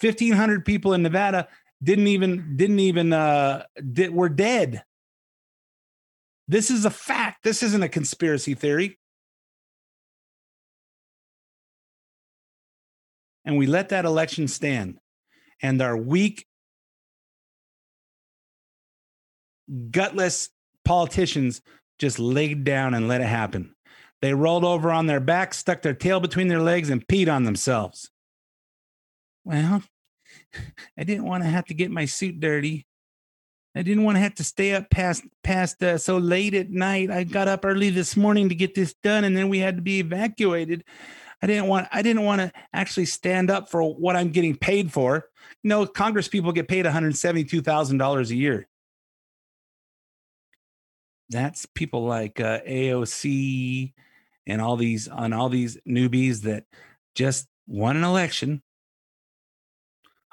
Fifteen 0.00 0.32
hundred 0.32 0.64
people 0.64 0.94
in 0.94 1.02
Nevada 1.02 1.48
didn't 1.82 2.06
even 2.06 2.56
didn't 2.56 2.80
even 2.80 3.12
uh, 3.12 3.64
were 4.10 4.28
dead. 4.28 4.84
This 6.46 6.70
is 6.70 6.84
a 6.84 6.90
fact. 6.90 7.42
This 7.42 7.62
isn't 7.62 7.82
a 7.82 7.88
conspiracy 7.88 8.54
theory. 8.54 8.98
And 13.44 13.56
we 13.58 13.66
let 13.66 13.90
that 13.90 14.04
election 14.04 14.48
stand. 14.48 14.98
And 15.62 15.80
our 15.80 15.96
weak 15.96 16.46
gutless 19.90 20.50
politicians 20.84 21.62
just 21.98 22.18
laid 22.18 22.64
down 22.64 22.94
and 22.94 23.08
let 23.08 23.20
it 23.20 23.26
happen. 23.26 23.74
They 24.20 24.34
rolled 24.34 24.64
over 24.64 24.90
on 24.90 25.06
their 25.06 25.20
back 25.20 25.54
stuck 25.54 25.82
their 25.82 25.94
tail 25.94 26.20
between 26.20 26.48
their 26.48 26.60
legs 26.60 26.90
and 26.90 27.06
peed 27.06 27.32
on 27.32 27.44
themselves. 27.44 28.10
Well 29.44 29.82
i 30.98 31.04
didn't 31.04 31.24
want 31.24 31.42
to 31.42 31.48
have 31.48 31.66
to 31.66 31.74
get 31.74 31.90
my 31.90 32.04
suit 32.06 32.40
dirty. 32.40 32.86
I 33.76 33.82
didn't 33.82 34.04
want 34.04 34.16
to 34.16 34.20
have 34.20 34.36
to 34.36 34.44
stay 34.44 34.72
up 34.72 34.88
past 34.88 35.24
past 35.42 35.82
uh, 35.82 35.98
so 35.98 36.16
late 36.16 36.54
at 36.54 36.70
night. 36.70 37.10
I 37.10 37.24
got 37.24 37.48
up 37.48 37.64
early 37.64 37.90
this 37.90 38.16
morning 38.16 38.48
to 38.48 38.54
get 38.54 38.74
this 38.74 38.94
done 39.02 39.24
and 39.24 39.36
then 39.36 39.48
we 39.48 39.58
had 39.58 39.76
to 39.76 39.82
be 39.82 39.98
evacuated 39.98 40.84
I 41.44 41.46
didn't 41.46 41.66
want 41.66 41.88
I 41.92 42.00
didn't 42.00 42.22
want 42.22 42.40
to 42.40 42.50
actually 42.72 43.04
stand 43.04 43.50
up 43.50 43.70
for 43.70 43.82
what 43.82 44.16
I'm 44.16 44.30
getting 44.30 44.56
paid 44.56 44.90
for. 44.90 45.28
You 45.62 45.68
know, 45.68 45.84
Congress 45.84 46.26
people 46.26 46.52
get 46.52 46.68
paid 46.68 46.86
$172,000 46.86 48.30
a 48.30 48.34
year. 48.34 48.66
That's 51.28 51.66
people 51.66 52.06
like 52.06 52.40
uh, 52.40 52.60
AOC 52.66 53.92
and 54.46 54.62
all 54.62 54.76
these 54.76 55.06
on 55.06 55.34
all 55.34 55.50
these 55.50 55.76
newbies 55.86 56.44
that 56.44 56.64
just 57.14 57.46
won 57.66 57.98
an 57.98 58.04
election. 58.04 58.62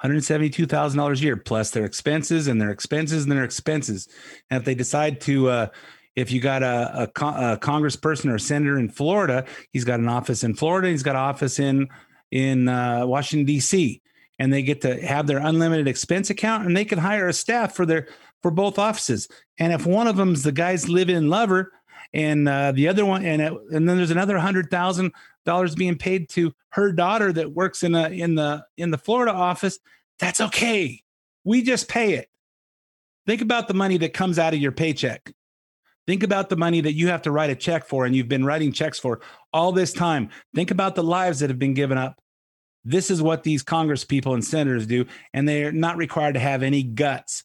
$172,000 0.02 1.12
a 1.12 1.22
year 1.22 1.36
plus 1.36 1.72
their 1.72 1.84
expenses 1.84 2.48
and 2.48 2.58
their 2.58 2.70
expenses 2.70 3.24
and 3.24 3.32
their 3.32 3.44
expenses. 3.44 4.08
And 4.48 4.60
if 4.60 4.64
they 4.64 4.74
decide 4.74 5.20
to 5.22 5.50
uh, 5.50 5.66
if 6.16 6.30
you 6.30 6.40
got 6.40 6.62
a, 6.62 7.02
a, 7.02 7.02
a 7.04 7.58
congressperson 7.58 8.30
or 8.30 8.36
a 8.36 8.40
senator 8.40 8.78
in 8.78 8.88
Florida, 8.88 9.44
he's 9.70 9.84
got 9.84 10.00
an 10.00 10.08
office 10.08 10.44
in 10.44 10.54
Florida. 10.54 10.88
He's 10.88 11.02
got 11.02 11.16
an 11.16 11.22
office 11.22 11.58
in 11.58 11.88
in 12.30 12.68
uh, 12.68 13.06
Washington 13.06 13.46
D.C. 13.46 14.00
and 14.38 14.52
they 14.52 14.62
get 14.62 14.80
to 14.82 15.04
have 15.06 15.26
their 15.26 15.38
unlimited 15.38 15.88
expense 15.88 16.30
account, 16.30 16.66
and 16.66 16.76
they 16.76 16.84
can 16.84 16.98
hire 16.98 17.28
a 17.28 17.32
staff 17.32 17.74
for 17.74 17.86
their 17.86 18.08
for 18.42 18.50
both 18.50 18.78
offices. 18.78 19.28
And 19.58 19.72
if 19.72 19.86
one 19.86 20.06
of 20.06 20.16
them's 20.16 20.42
the 20.42 20.52
guy's 20.52 20.88
live-in 20.88 21.28
lover, 21.28 21.72
and 22.12 22.48
uh, 22.48 22.72
the 22.72 22.88
other 22.88 23.04
one, 23.04 23.24
and 23.24 23.40
it, 23.40 23.52
and 23.70 23.88
then 23.88 23.96
there's 23.96 24.10
another 24.10 24.38
hundred 24.38 24.70
thousand 24.70 25.12
dollars 25.44 25.74
being 25.74 25.96
paid 25.96 26.28
to 26.30 26.52
her 26.70 26.92
daughter 26.92 27.32
that 27.32 27.52
works 27.52 27.82
in 27.82 27.94
a 27.94 28.08
in 28.08 28.34
the 28.34 28.64
in 28.76 28.90
the 28.90 28.98
Florida 28.98 29.32
office, 29.32 29.78
that's 30.18 30.40
okay. 30.40 31.02
We 31.44 31.62
just 31.62 31.88
pay 31.88 32.14
it. 32.14 32.28
Think 33.26 33.40
about 33.40 33.68
the 33.68 33.74
money 33.74 33.98
that 33.98 34.14
comes 34.14 34.38
out 34.38 34.54
of 34.54 34.60
your 34.60 34.72
paycheck. 34.72 35.32
Think 36.12 36.24
about 36.24 36.50
the 36.50 36.58
money 36.58 36.82
that 36.82 36.92
you 36.92 37.08
have 37.08 37.22
to 37.22 37.30
write 37.30 37.48
a 37.48 37.54
check 37.54 37.86
for 37.86 38.04
and 38.04 38.14
you've 38.14 38.28
been 38.28 38.44
writing 38.44 38.70
checks 38.70 38.98
for 38.98 39.22
all 39.50 39.72
this 39.72 39.94
time. 39.94 40.28
Think 40.54 40.70
about 40.70 40.94
the 40.94 41.02
lives 41.02 41.38
that 41.38 41.48
have 41.48 41.58
been 41.58 41.72
given 41.72 41.96
up. 41.96 42.20
This 42.84 43.10
is 43.10 43.22
what 43.22 43.44
these 43.44 43.62
Congress 43.62 44.04
people 44.04 44.34
and 44.34 44.44
senators 44.44 44.86
do, 44.86 45.06
and 45.32 45.48
they're 45.48 45.72
not 45.72 45.96
required 45.96 46.34
to 46.34 46.38
have 46.38 46.62
any 46.62 46.82
guts, 46.82 47.44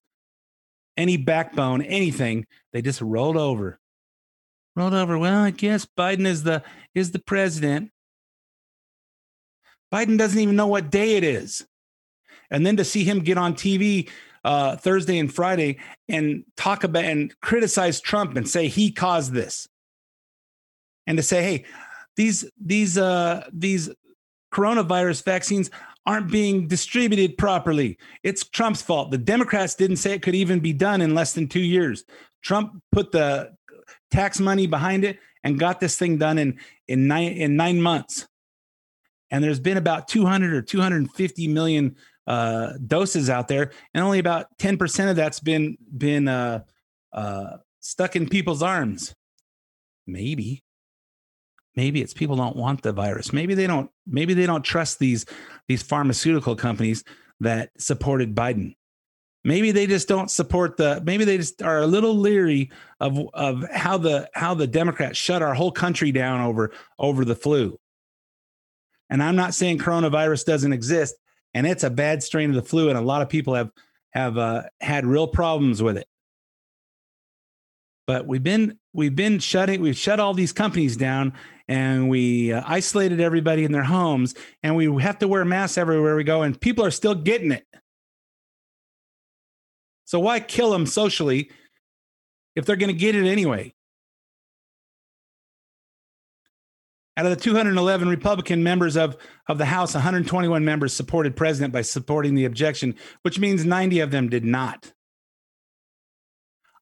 any 0.97 1.15
backbone, 1.15 1.81
anything. 1.81 2.45
They 2.73 2.81
just 2.81 2.99
rolled 2.99 3.37
over. 3.37 3.79
Rolled 4.75 4.93
over. 4.93 5.17
Well, 5.17 5.45
I 5.45 5.51
guess 5.51 5.85
Biden 5.85 6.25
is 6.25 6.43
the 6.43 6.61
is 6.93 7.11
the 7.11 7.19
president. 7.19 7.91
Biden 9.93 10.17
doesn't 10.17 10.41
even 10.41 10.57
know 10.57 10.67
what 10.67 10.91
day 10.91 11.15
it 11.15 11.23
is. 11.23 11.65
And 12.51 12.65
then 12.65 12.75
to 12.75 12.83
see 12.83 13.05
him 13.05 13.19
get 13.19 13.37
on 13.37 13.53
TV 13.53 14.09
uh, 14.43 14.75
Thursday 14.77 15.19
and 15.19 15.33
Friday 15.33 15.77
and 16.09 16.43
talk 16.55 16.83
about 16.83 17.05
and 17.05 17.33
criticize 17.41 17.99
Trump 18.01 18.35
and 18.37 18.47
say 18.47 18.67
he 18.67 18.91
caused 18.91 19.33
this, 19.33 19.67
and 21.05 21.17
to 21.17 21.23
say, 21.23 21.43
hey, 21.43 21.65
these 22.15 22.49
these 22.59 22.97
uh, 22.97 23.47
these 23.53 23.89
coronavirus 24.53 25.23
vaccines 25.23 25.69
aren't 26.05 26.31
being 26.31 26.67
distributed 26.67 27.37
properly. 27.37 27.97
It's 28.23 28.47
Trump's 28.47 28.81
fault. 28.81 29.11
The 29.11 29.17
Democrats 29.17 29.75
didn't 29.75 29.97
say 29.97 30.13
it 30.13 30.21
could 30.21 30.35
even 30.35 30.61
be 30.61 30.71
done 30.71 31.01
in 31.01 31.13
less 31.13 31.33
than 31.33 31.47
two 31.47 31.59
years. 31.59 32.05
Trump 32.41 32.81
put 32.93 33.11
the 33.11 33.53
tax 34.09 34.39
money 34.39 34.67
behind 34.67 35.03
it 35.03 35.19
and 35.43 35.59
got 35.59 35.79
this 35.79 35.97
thing 35.97 36.17
done 36.17 36.37
in 36.37 36.59
in 36.87 37.07
nine 37.07 37.33
in 37.33 37.55
nine 37.55 37.81
months. 37.81 38.27
And 39.29 39.43
there's 39.43 39.59
been 39.59 39.77
about 39.77 40.07
200 40.07 40.53
or 40.53 40.61
250 40.61 41.47
million 41.49 41.97
uh, 42.27 42.73
doses 42.85 43.29
out 43.29 43.47
there, 43.47 43.71
and 43.93 44.03
only 44.03 44.19
about 44.19 44.47
10% 44.59 45.09
of 45.09 45.15
that's 45.15 45.39
been 45.39 45.77
been 45.97 46.27
uh, 46.27 46.63
uh, 47.13 47.57
stuck 47.79 48.15
in 48.15 48.27
people's 48.27 48.61
arms. 48.61 49.15
Maybe, 50.05 50.63
maybe 51.75 52.01
it's 52.01 52.13
people 52.13 52.35
don't 52.35 52.57
want 52.57 52.81
the 52.81 52.91
virus. 52.91 53.31
Maybe 53.31 53.55
they 53.55 53.65
don't. 53.65 53.89
Maybe 54.05 54.33
they 54.33 54.45
don't 54.45 54.63
trust 54.63 54.99
these 54.99 55.25
these 55.67 55.81
pharmaceutical 55.81 56.55
companies 56.55 57.03
that 57.39 57.69
supported 57.77 58.35
Biden. 58.35 58.75
Maybe 59.43 59.71
they 59.71 59.87
just 59.87 60.09
don't 60.09 60.29
support 60.29 60.75
the. 60.75 61.01
Maybe 61.05 61.23
they 61.23 61.37
just 61.37 61.61
are 61.61 61.79
a 61.79 61.87
little 61.87 62.15
leery 62.15 62.71
of 62.99 63.17
of 63.33 63.63
how 63.73 63.97
the 63.97 64.29
how 64.33 64.53
the 64.53 64.67
Democrats 64.67 65.17
shut 65.17 65.41
our 65.41 65.53
whole 65.53 65.71
country 65.71 66.11
down 66.11 66.41
over 66.41 66.71
over 66.99 67.23
the 67.23 67.35
flu. 67.35 67.79
And 69.09 69.23
I'm 69.23 69.37
not 69.37 69.53
saying 69.53 69.77
coronavirus 69.77 70.43
doesn't 70.43 70.73
exist 70.73 71.15
and 71.57 71.65
it's 71.65 71.83
a 71.83 71.89
bad 71.89 72.21
strain 72.21 72.51
of 72.51 72.55
the 72.55 72.61
flu, 72.61 72.87
and 72.89 72.95
a 72.99 73.01
lot 73.01 73.23
of 73.23 73.29
people 73.29 73.55
have 73.55 73.71
have 74.11 74.37
uh, 74.37 74.61
had 74.79 75.07
real 75.07 75.27
problems 75.27 75.81
with 75.81 75.97
it. 75.97 76.07
But 78.05 78.27
we've 78.27 78.43
been 78.43 78.77
we've 78.93 79.15
been 79.15 79.39
shutting 79.39 79.81
we've 79.81 79.97
shut 79.97 80.19
all 80.19 80.35
these 80.35 80.53
companies 80.53 80.95
down, 80.95 81.33
and 81.67 82.09
we 82.09 82.53
uh, 82.53 82.61
isolated 82.67 83.19
everybody 83.19 83.63
in 83.63 83.71
their 83.71 83.83
homes, 83.83 84.35
and 84.61 84.75
we 84.75 85.01
have 85.01 85.17
to 85.17 85.27
wear 85.27 85.43
masks 85.45 85.79
everywhere 85.79 86.15
we 86.15 86.23
go, 86.23 86.43
and 86.43 86.61
people 86.61 86.85
are 86.85 86.91
still 86.91 87.15
getting 87.15 87.51
it. 87.51 87.65
So 90.05 90.19
why 90.19 90.39
kill 90.39 90.69
them 90.69 90.85
socially 90.85 91.49
if 92.55 92.67
they're 92.67 92.75
going 92.75 92.93
to 92.93 92.99
get 92.99 93.15
it 93.15 93.25
anyway? 93.25 93.73
Out 97.17 97.25
of 97.25 97.31
the 97.31 97.43
211 97.43 98.07
Republican 98.07 98.61
members 98.61 98.95
of, 98.95 99.17
of 99.47 99.57
the 99.57 99.65
House, 99.65 99.95
121 99.95 100.63
members 100.63 100.93
supported 100.93 101.35
President 101.35 101.73
by 101.73 101.81
supporting 101.81 102.35
the 102.35 102.45
objection, 102.45 102.93
which 103.23 103.39
means 103.39 103.65
90 103.65 104.01
of 104.01 104.11
them 104.11 104.29
did 104.29 104.45
not. 104.45 104.93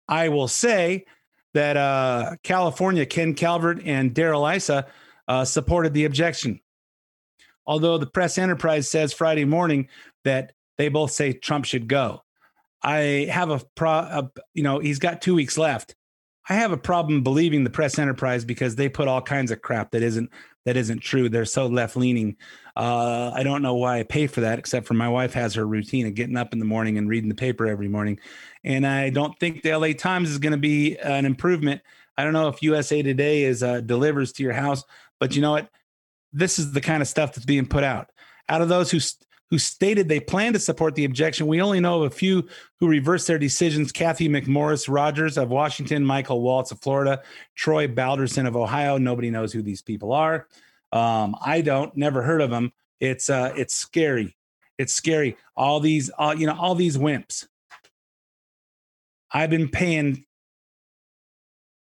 I 0.10 0.28
will 0.28 0.50
say 0.50 1.06
that 1.54 1.78
uh, 1.78 2.36
California, 2.44 3.06
Ken 3.06 3.34
Calvert 3.34 3.82
and 3.86 4.14
Darrell 4.14 4.46
Issa 4.46 4.86
uh, 5.30 5.46
supported 5.46 5.94
the 5.94 6.04
objection. 6.04 6.60
Although 7.66 7.98
the 7.98 8.06
press 8.06 8.38
enterprise 8.38 8.90
says 8.92 9.14
Friday 9.14 9.46
morning 9.46 9.88
that 10.26 10.52
they 10.78 10.90
both 10.90 11.12
say 11.12 11.32
Trump 11.32 11.64
should 11.64 11.88
go. 11.88 12.24
I 12.84 13.30
have 13.32 13.50
a 13.50 13.62
pro, 13.76 13.90
a, 13.90 14.32
you 14.54 14.64
know, 14.64 14.80
he's 14.80 15.00
got 15.00 15.22
two 15.22 15.34
weeks 15.34 15.58
left. 15.58 15.96
I 16.48 16.56
have 16.56 16.72
a 16.72 16.78
problem 16.78 17.24
believing 17.24 17.64
the 17.64 17.70
press 17.70 17.98
enterprise 17.98 18.46
because 18.46 18.76
they 18.76 18.88
put 18.88 19.08
all 19.08 19.22
kinds 19.22 19.52
of 19.52 19.62
crap 19.62 19.92
that 19.92 20.04
isn't 20.04 20.32
that 20.66 20.78
isn't 20.78 21.00
true. 21.00 21.30
They're 21.30 21.46
so 21.46 21.68
left 21.68 21.96
leaning. 21.96 22.38
Uh, 22.76 23.32
I 23.34 23.44
don't 23.44 23.62
know 23.62 23.76
why 23.76 24.00
I 24.00 24.04
pay 24.04 24.28
for 24.28 24.42
that, 24.42 24.58
except 24.58 24.88
for 24.88 24.96
my 24.96 25.08
wife 25.08 25.34
has 25.34 25.54
her 25.54 25.66
routine 25.66 26.08
of 26.08 26.16
getting 26.16 26.38
up 26.38 26.54
in 26.54 26.60
the 26.60 26.66
morning 26.66 26.98
and 26.98 27.08
reading 27.08 27.30
the 27.30 27.36
paper 27.36 27.68
every 27.68 27.88
morning. 27.88 28.20
And 28.64 28.86
I 28.86 29.12
don't 29.12 29.38
think 29.40 29.62
the 29.62 29.76
LA 29.76 29.94
Times 29.94 30.32
is 30.32 30.40
going 30.40 30.52
to 30.52 30.58
be 30.58 30.98
an 30.98 31.26
improvement. 31.26 31.82
I 32.18 32.24
don't 32.24 32.34
know 32.34 32.48
if 32.48 32.64
USA 32.64 33.04
Today 33.04 33.44
is 33.44 33.62
uh, 33.62 33.82
delivers 33.82 34.32
to 34.34 34.44
your 34.44 34.54
house, 34.54 34.84
but 35.20 35.36
you 35.36 35.42
know 35.42 35.52
what? 35.52 35.70
This 36.34 36.58
is 36.58 36.72
the 36.72 36.82
kind 36.82 37.02
of 37.02 37.08
stuff 37.08 37.34
that's 37.34 37.46
being 37.46 37.68
put 37.68 37.84
out. 37.84 38.12
Out 38.50 38.62
of 38.62 38.70
those 38.70 38.92
who 38.92 39.00
who 39.50 39.60
stated 39.60 40.08
they 40.08 40.20
plan 40.20 40.54
to 40.54 40.60
support 40.60 40.96
the 40.96 41.06
objection. 41.06 41.48
We 41.48 41.62
only 41.62 41.80
know 41.80 42.02
of 42.02 42.12
a 42.12 42.16
few 42.16 42.48
who 42.80 42.88
reversed 42.88 43.28
their 43.28 43.38
decisions 43.38 43.92
Cathy 43.92 44.28
McMorris 44.28 44.92
Rodgers 44.92 45.38
of 45.38 45.50
Washington, 45.50 46.04
Michael 46.04 46.42
Waltz 46.42 46.72
of 46.72 46.82
Florida, 46.82 47.22
Troy 47.56 47.88
Balderson 47.88 48.48
of 48.48 48.56
Ohio. 48.56 48.98
Nobody 48.98 49.30
knows 49.30 49.54
who 49.54 49.62
these 49.62 49.82
people 49.82 50.14
are. 50.14 50.48
Um, 50.92 51.36
I 51.44 51.62
don't, 51.62 51.96
never 51.96 52.22
heard 52.22 52.42
of 52.42 52.50
them. 52.50 52.72
It's 53.00 53.30
uh, 53.30 53.54
it's 53.56 53.76
scary. 53.76 54.36
It's 54.78 54.94
scary. 54.94 55.38
All 55.56 55.80
these, 55.80 56.10
all, 56.10 56.34
you 56.34 56.48
know, 56.48 56.58
all 56.58 56.76
these 56.76 56.98
wimps. 56.98 57.46
I've 59.32 59.50
been 59.50 59.70
paying 59.70 60.26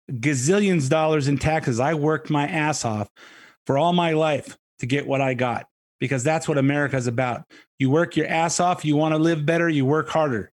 gazillions 0.09 0.83
of 0.83 0.89
dollars 0.89 1.27
in 1.27 1.37
taxes. 1.37 1.79
I 1.79 1.93
worked 1.93 2.29
my 2.29 2.47
ass 2.47 2.85
off 2.85 3.09
for 3.65 3.77
all 3.77 3.93
my 3.93 4.11
life 4.11 4.57
to 4.79 4.85
get 4.85 5.05
what 5.05 5.21
I 5.21 5.33
got 5.33 5.67
because 6.01 6.23
that's 6.23 6.47
what 6.47 6.57
America's 6.57 7.07
about. 7.07 7.45
You 7.79 7.91
work 7.91 8.17
your 8.17 8.27
ass 8.27 8.59
off, 8.59 8.83
you 8.83 8.97
want 8.97 9.13
to 9.13 9.19
live 9.19 9.45
better, 9.45 9.69
you 9.69 9.85
work 9.85 10.09
harder. 10.09 10.51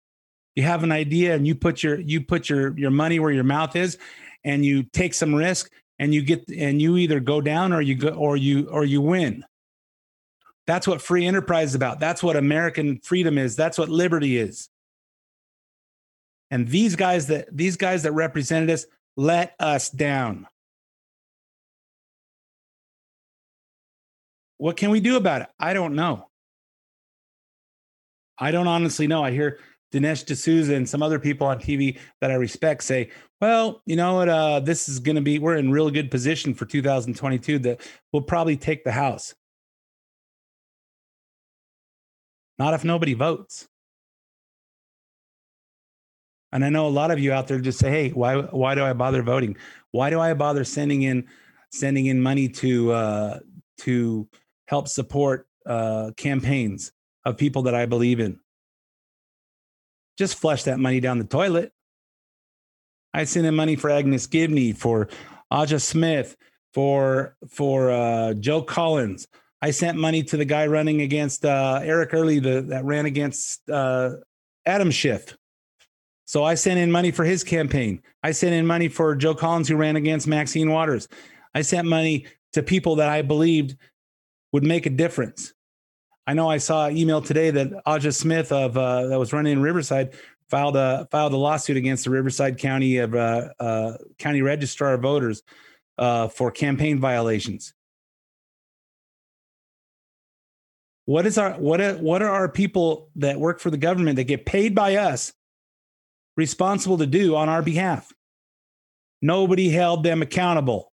You 0.54 0.62
have 0.64 0.84
an 0.84 0.92
idea 0.92 1.34
and 1.34 1.46
you 1.46 1.54
put 1.54 1.82
your 1.82 1.98
you 1.98 2.20
put 2.20 2.48
your 2.48 2.76
your 2.78 2.90
money 2.90 3.18
where 3.18 3.32
your 3.32 3.44
mouth 3.44 3.74
is 3.74 3.96
and 4.44 4.64
you 4.64 4.82
take 4.82 5.14
some 5.14 5.34
risk 5.34 5.72
and 5.98 6.14
you 6.14 6.22
get 6.22 6.48
and 6.48 6.80
you 6.82 6.96
either 6.98 7.18
go 7.18 7.40
down 7.40 7.72
or 7.72 7.80
you 7.80 7.94
go 7.94 8.10
or 8.10 8.36
you 8.36 8.68
or 8.68 8.84
you 8.84 9.00
win. 9.00 9.44
That's 10.66 10.86
what 10.86 11.00
free 11.00 11.26
enterprise 11.26 11.70
is 11.70 11.74
about. 11.74 11.98
That's 11.98 12.22
what 12.22 12.36
American 12.36 12.98
freedom 12.98 13.38
is. 13.38 13.56
That's 13.56 13.78
what 13.78 13.88
liberty 13.88 14.36
is. 14.36 14.68
And 16.50 16.68
these 16.68 16.94
guys 16.94 17.28
that 17.28 17.48
these 17.56 17.76
guys 17.76 18.02
that 18.02 18.12
represented 18.12 18.68
us 18.68 18.84
let 19.16 19.54
us 19.58 19.88
down. 19.88 20.46
What 24.58 24.76
can 24.76 24.90
we 24.90 25.00
do 25.00 25.16
about 25.16 25.42
it? 25.42 25.48
I 25.58 25.72
don't 25.72 25.94
know. 25.94 26.28
I 28.38 28.50
don't 28.50 28.66
honestly 28.66 29.06
know. 29.06 29.24
I 29.24 29.30
hear 29.30 29.58
Dinesh 29.92 30.24
D'Souza 30.26 30.74
and 30.74 30.88
some 30.88 31.02
other 31.02 31.18
people 31.18 31.46
on 31.46 31.58
TV 31.58 31.98
that 32.20 32.30
I 32.30 32.34
respect 32.34 32.84
say, 32.84 33.10
well, 33.40 33.82
you 33.86 33.96
know 33.96 34.16
what? 34.16 34.28
Uh, 34.28 34.60
this 34.60 34.88
is 34.88 35.00
going 35.00 35.16
to 35.16 35.22
be, 35.22 35.38
we're 35.38 35.56
in 35.56 35.70
real 35.70 35.90
good 35.90 36.10
position 36.10 36.54
for 36.54 36.66
2022 36.66 37.60
that 37.60 37.80
we'll 38.12 38.22
probably 38.22 38.56
take 38.56 38.84
the 38.84 38.92
House. 38.92 39.34
Not 42.58 42.74
if 42.74 42.84
nobody 42.84 43.14
votes. 43.14 43.68
And 46.50 46.64
I 46.64 46.70
know 46.70 46.86
a 46.86 46.88
lot 46.88 47.10
of 47.10 47.18
you 47.18 47.32
out 47.32 47.46
there 47.46 47.60
just 47.60 47.78
say, 47.78 47.90
"Hey, 47.90 48.08
why 48.08 48.36
why 48.36 48.74
do 48.74 48.82
I 48.82 48.94
bother 48.94 49.22
voting? 49.22 49.56
Why 49.90 50.08
do 50.08 50.18
I 50.18 50.32
bother 50.32 50.64
sending 50.64 51.02
in 51.02 51.28
sending 51.70 52.06
in 52.06 52.22
money 52.22 52.48
to 52.48 52.90
uh, 52.92 53.38
to 53.80 54.26
help 54.68 54.86
support 54.86 55.48
uh, 55.66 56.12
campaigns 56.16 56.92
of 57.24 57.36
people 57.36 57.62
that 57.62 57.74
I 57.74 57.86
believe 57.86 58.20
in? 58.20 58.38
Just 60.18 60.38
flush 60.38 60.64
that 60.64 60.78
money 60.78 61.00
down 61.00 61.18
the 61.18 61.24
toilet. 61.24 61.72
I 63.14 63.24
sent 63.24 63.46
in 63.46 63.54
money 63.54 63.76
for 63.76 63.90
Agnes 63.90 64.26
Gibboney, 64.26 64.76
for 64.76 65.08
Aja 65.50 65.80
Smith, 65.80 66.36
for 66.74 67.36
for 67.48 67.90
uh, 67.90 68.34
Joe 68.34 68.62
Collins. 68.62 69.26
I 69.60 69.70
sent 69.70 69.98
money 69.98 70.22
to 70.24 70.36
the 70.36 70.44
guy 70.44 70.66
running 70.66 71.00
against 71.00 71.44
uh, 71.44 71.80
Eric 71.82 72.14
Early, 72.14 72.38
the, 72.38 72.60
that 72.62 72.84
ran 72.84 73.06
against 73.06 73.68
uh, 73.68 74.16
Adam 74.66 74.90
Schiff. 74.90 75.36
So 76.26 76.44
I 76.44 76.54
sent 76.54 76.78
in 76.78 76.92
money 76.92 77.10
for 77.10 77.24
his 77.24 77.42
campaign. 77.42 78.02
I 78.22 78.32
sent 78.32 78.54
in 78.54 78.66
money 78.66 78.88
for 78.88 79.16
Joe 79.16 79.34
Collins, 79.34 79.66
who 79.66 79.76
ran 79.76 79.96
against 79.96 80.26
Maxine 80.26 80.70
Waters. 80.70 81.08
I 81.54 81.62
sent 81.62 81.88
money 81.88 82.26
to 82.52 82.62
people 82.62 82.96
that 82.96 83.08
I 83.08 83.22
believed 83.22 83.76
would 84.52 84.64
make 84.64 84.86
a 84.86 84.90
difference. 84.90 85.52
I 86.26 86.34
know 86.34 86.48
I 86.48 86.58
saw 86.58 86.86
an 86.86 86.96
email 86.96 87.22
today 87.22 87.50
that 87.50 87.72
Aja 87.86 88.12
Smith 88.12 88.52
of 88.52 88.76
uh, 88.76 89.06
that 89.06 89.18
was 89.18 89.32
running 89.32 89.52
in 89.52 89.62
Riverside 89.62 90.14
filed 90.50 90.76
a 90.76 91.08
filed 91.10 91.32
a 91.32 91.36
lawsuit 91.36 91.76
against 91.76 92.04
the 92.04 92.10
Riverside 92.10 92.58
County 92.58 92.98
of 92.98 93.14
uh, 93.14 93.48
uh, 93.58 93.96
County 94.18 94.42
Registrar 94.42 94.94
of 94.94 95.02
Voters 95.02 95.42
uh, 95.96 96.28
for 96.28 96.50
campaign 96.50 97.00
violations. 97.00 97.72
What 101.06 101.26
is 101.26 101.38
our 101.38 101.52
what 101.54 102.00
what 102.00 102.22
are 102.22 102.30
our 102.30 102.50
people 102.50 103.08
that 103.16 103.40
work 103.40 103.60
for 103.60 103.70
the 103.70 103.78
government 103.78 104.16
that 104.16 104.24
get 104.24 104.44
paid 104.44 104.74
by 104.74 104.96
us 104.96 105.32
responsible 106.36 106.98
to 106.98 107.06
do 107.06 107.34
on 107.34 107.48
our 107.48 107.62
behalf? 107.62 108.12
Nobody 109.22 109.70
held 109.70 110.04
them 110.04 110.20
accountable. 110.20 110.92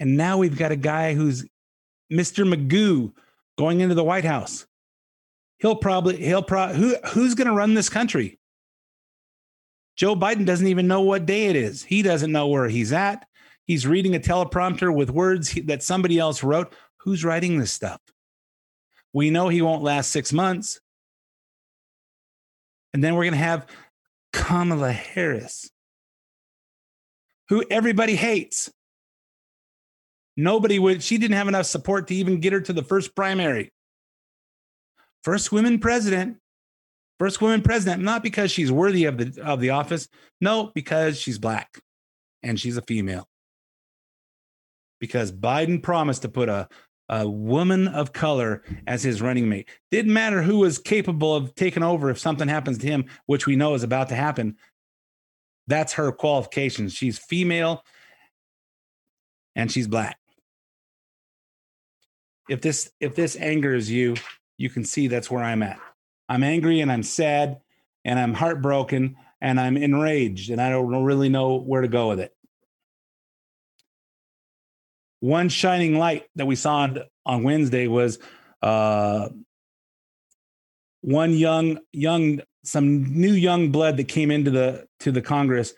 And 0.00 0.16
now 0.16 0.38
we've 0.38 0.58
got 0.58 0.72
a 0.72 0.76
guy 0.76 1.14
who's 1.14 1.46
Mr. 2.12 2.46
Magoo 2.46 3.12
going 3.56 3.80
into 3.80 3.94
the 3.94 4.04
White 4.04 4.24
House. 4.24 4.66
He'll 5.58 5.76
probably 5.76 6.16
he'll 6.16 6.42
pro 6.42 6.68
who 6.68 6.96
who's 7.08 7.34
going 7.34 7.48
to 7.48 7.52
run 7.52 7.74
this 7.74 7.88
country? 7.88 8.38
Joe 9.96 10.14
Biden 10.14 10.46
doesn't 10.46 10.68
even 10.68 10.86
know 10.86 11.00
what 11.00 11.26
day 11.26 11.46
it 11.46 11.56
is. 11.56 11.82
He 11.82 12.02
doesn't 12.02 12.30
know 12.30 12.46
where 12.46 12.68
he's 12.68 12.92
at. 12.92 13.26
He's 13.64 13.86
reading 13.86 14.14
a 14.14 14.20
teleprompter 14.20 14.94
with 14.94 15.10
words 15.10 15.52
that 15.64 15.82
somebody 15.82 16.18
else 16.18 16.44
wrote. 16.44 16.72
Who's 16.98 17.24
writing 17.24 17.58
this 17.58 17.72
stuff? 17.72 18.00
We 19.12 19.30
know 19.30 19.48
he 19.48 19.60
won't 19.60 19.82
last 19.82 20.10
6 20.10 20.32
months. 20.32 20.80
And 22.94 23.02
then 23.02 23.14
we're 23.14 23.24
going 23.24 23.32
to 23.32 23.38
have 23.38 23.66
Kamala 24.32 24.92
Harris, 24.92 25.70
who 27.48 27.64
everybody 27.70 28.14
hates. 28.14 28.70
Nobody 30.38 30.78
would, 30.78 31.02
she 31.02 31.18
didn't 31.18 31.36
have 31.36 31.48
enough 31.48 31.66
support 31.66 32.06
to 32.06 32.14
even 32.14 32.38
get 32.38 32.52
her 32.52 32.60
to 32.60 32.72
the 32.72 32.84
first 32.84 33.16
primary. 33.16 33.72
First 35.24 35.50
women 35.50 35.80
president, 35.80 36.36
first 37.18 37.42
woman 37.42 37.60
president, 37.60 38.04
not 38.04 38.22
because 38.22 38.52
she's 38.52 38.70
worthy 38.70 39.06
of 39.06 39.18
the 39.18 39.42
of 39.42 39.60
the 39.60 39.70
office, 39.70 40.08
no, 40.40 40.70
because 40.76 41.18
she's 41.18 41.40
black 41.40 41.82
and 42.44 42.58
she's 42.58 42.76
a 42.76 42.82
female. 42.82 43.26
Because 45.00 45.32
Biden 45.32 45.82
promised 45.82 46.22
to 46.22 46.28
put 46.28 46.48
a, 46.48 46.68
a 47.08 47.28
woman 47.28 47.88
of 47.88 48.12
color 48.12 48.62
as 48.86 49.02
his 49.02 49.20
running 49.20 49.48
mate. 49.48 49.68
Didn't 49.90 50.12
matter 50.12 50.40
who 50.40 50.58
was 50.58 50.78
capable 50.78 51.34
of 51.34 51.52
taking 51.56 51.82
over 51.82 52.10
if 52.10 52.18
something 52.20 52.46
happens 52.46 52.78
to 52.78 52.86
him, 52.86 53.06
which 53.26 53.46
we 53.46 53.56
know 53.56 53.74
is 53.74 53.82
about 53.82 54.08
to 54.10 54.14
happen. 54.14 54.56
That's 55.66 55.94
her 55.94 56.12
qualifications. 56.12 56.92
She's 56.92 57.18
female 57.18 57.82
and 59.56 59.70
she's 59.72 59.88
black 59.88 60.16
if 62.48 62.60
this 62.60 62.90
if 63.00 63.14
this 63.14 63.36
angers 63.36 63.90
you 63.90 64.14
you 64.56 64.70
can 64.70 64.84
see 64.84 65.06
that's 65.06 65.30
where 65.30 65.42
i'm 65.42 65.62
at 65.62 65.78
i'm 66.28 66.42
angry 66.42 66.80
and 66.80 66.90
i'm 66.90 67.02
sad 67.02 67.60
and 68.04 68.18
i'm 68.18 68.34
heartbroken 68.34 69.16
and 69.40 69.60
i'm 69.60 69.76
enraged 69.76 70.50
and 70.50 70.60
i 70.60 70.70
don't 70.70 71.04
really 71.04 71.28
know 71.28 71.56
where 71.56 71.82
to 71.82 71.88
go 71.88 72.08
with 72.08 72.20
it 72.20 72.34
one 75.20 75.48
shining 75.48 75.98
light 75.98 76.26
that 76.36 76.46
we 76.46 76.56
saw 76.56 76.78
on, 76.78 76.98
on 77.26 77.42
wednesday 77.42 77.86
was 77.86 78.18
uh 78.62 79.28
one 81.02 81.32
young 81.32 81.78
young 81.92 82.40
some 82.64 83.04
new 83.18 83.32
young 83.32 83.70
blood 83.70 83.96
that 83.96 84.08
came 84.08 84.30
into 84.30 84.50
the 84.50 84.86
to 85.00 85.12
the 85.12 85.22
Congress 85.22 85.74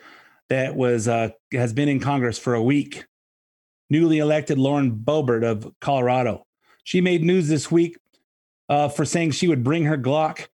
that 0.49 0.75
was 0.75 1.09
uh, 1.09 1.31
has 1.53 1.73
been 1.73 1.89
in 1.89 2.01
Congress 2.01 2.39
for 2.39 2.55
a 2.55 2.63
week. 2.63 3.05
Newly 3.89 4.19
elected 4.19 4.59
Lauren 4.59 4.93
Boebert 4.93 5.45
of 5.45 5.73
Colorado. 5.81 6.45
She 6.85 7.01
made 7.01 7.23
news 7.23 7.49
this 7.49 7.71
week 7.71 7.99
uh, 8.69 8.89
for 8.89 9.05
saying 9.05 9.33
she 9.33 9.49
would 9.49 9.65
bring 9.65 9.85
her 9.85 9.99
Glock 9.99 10.49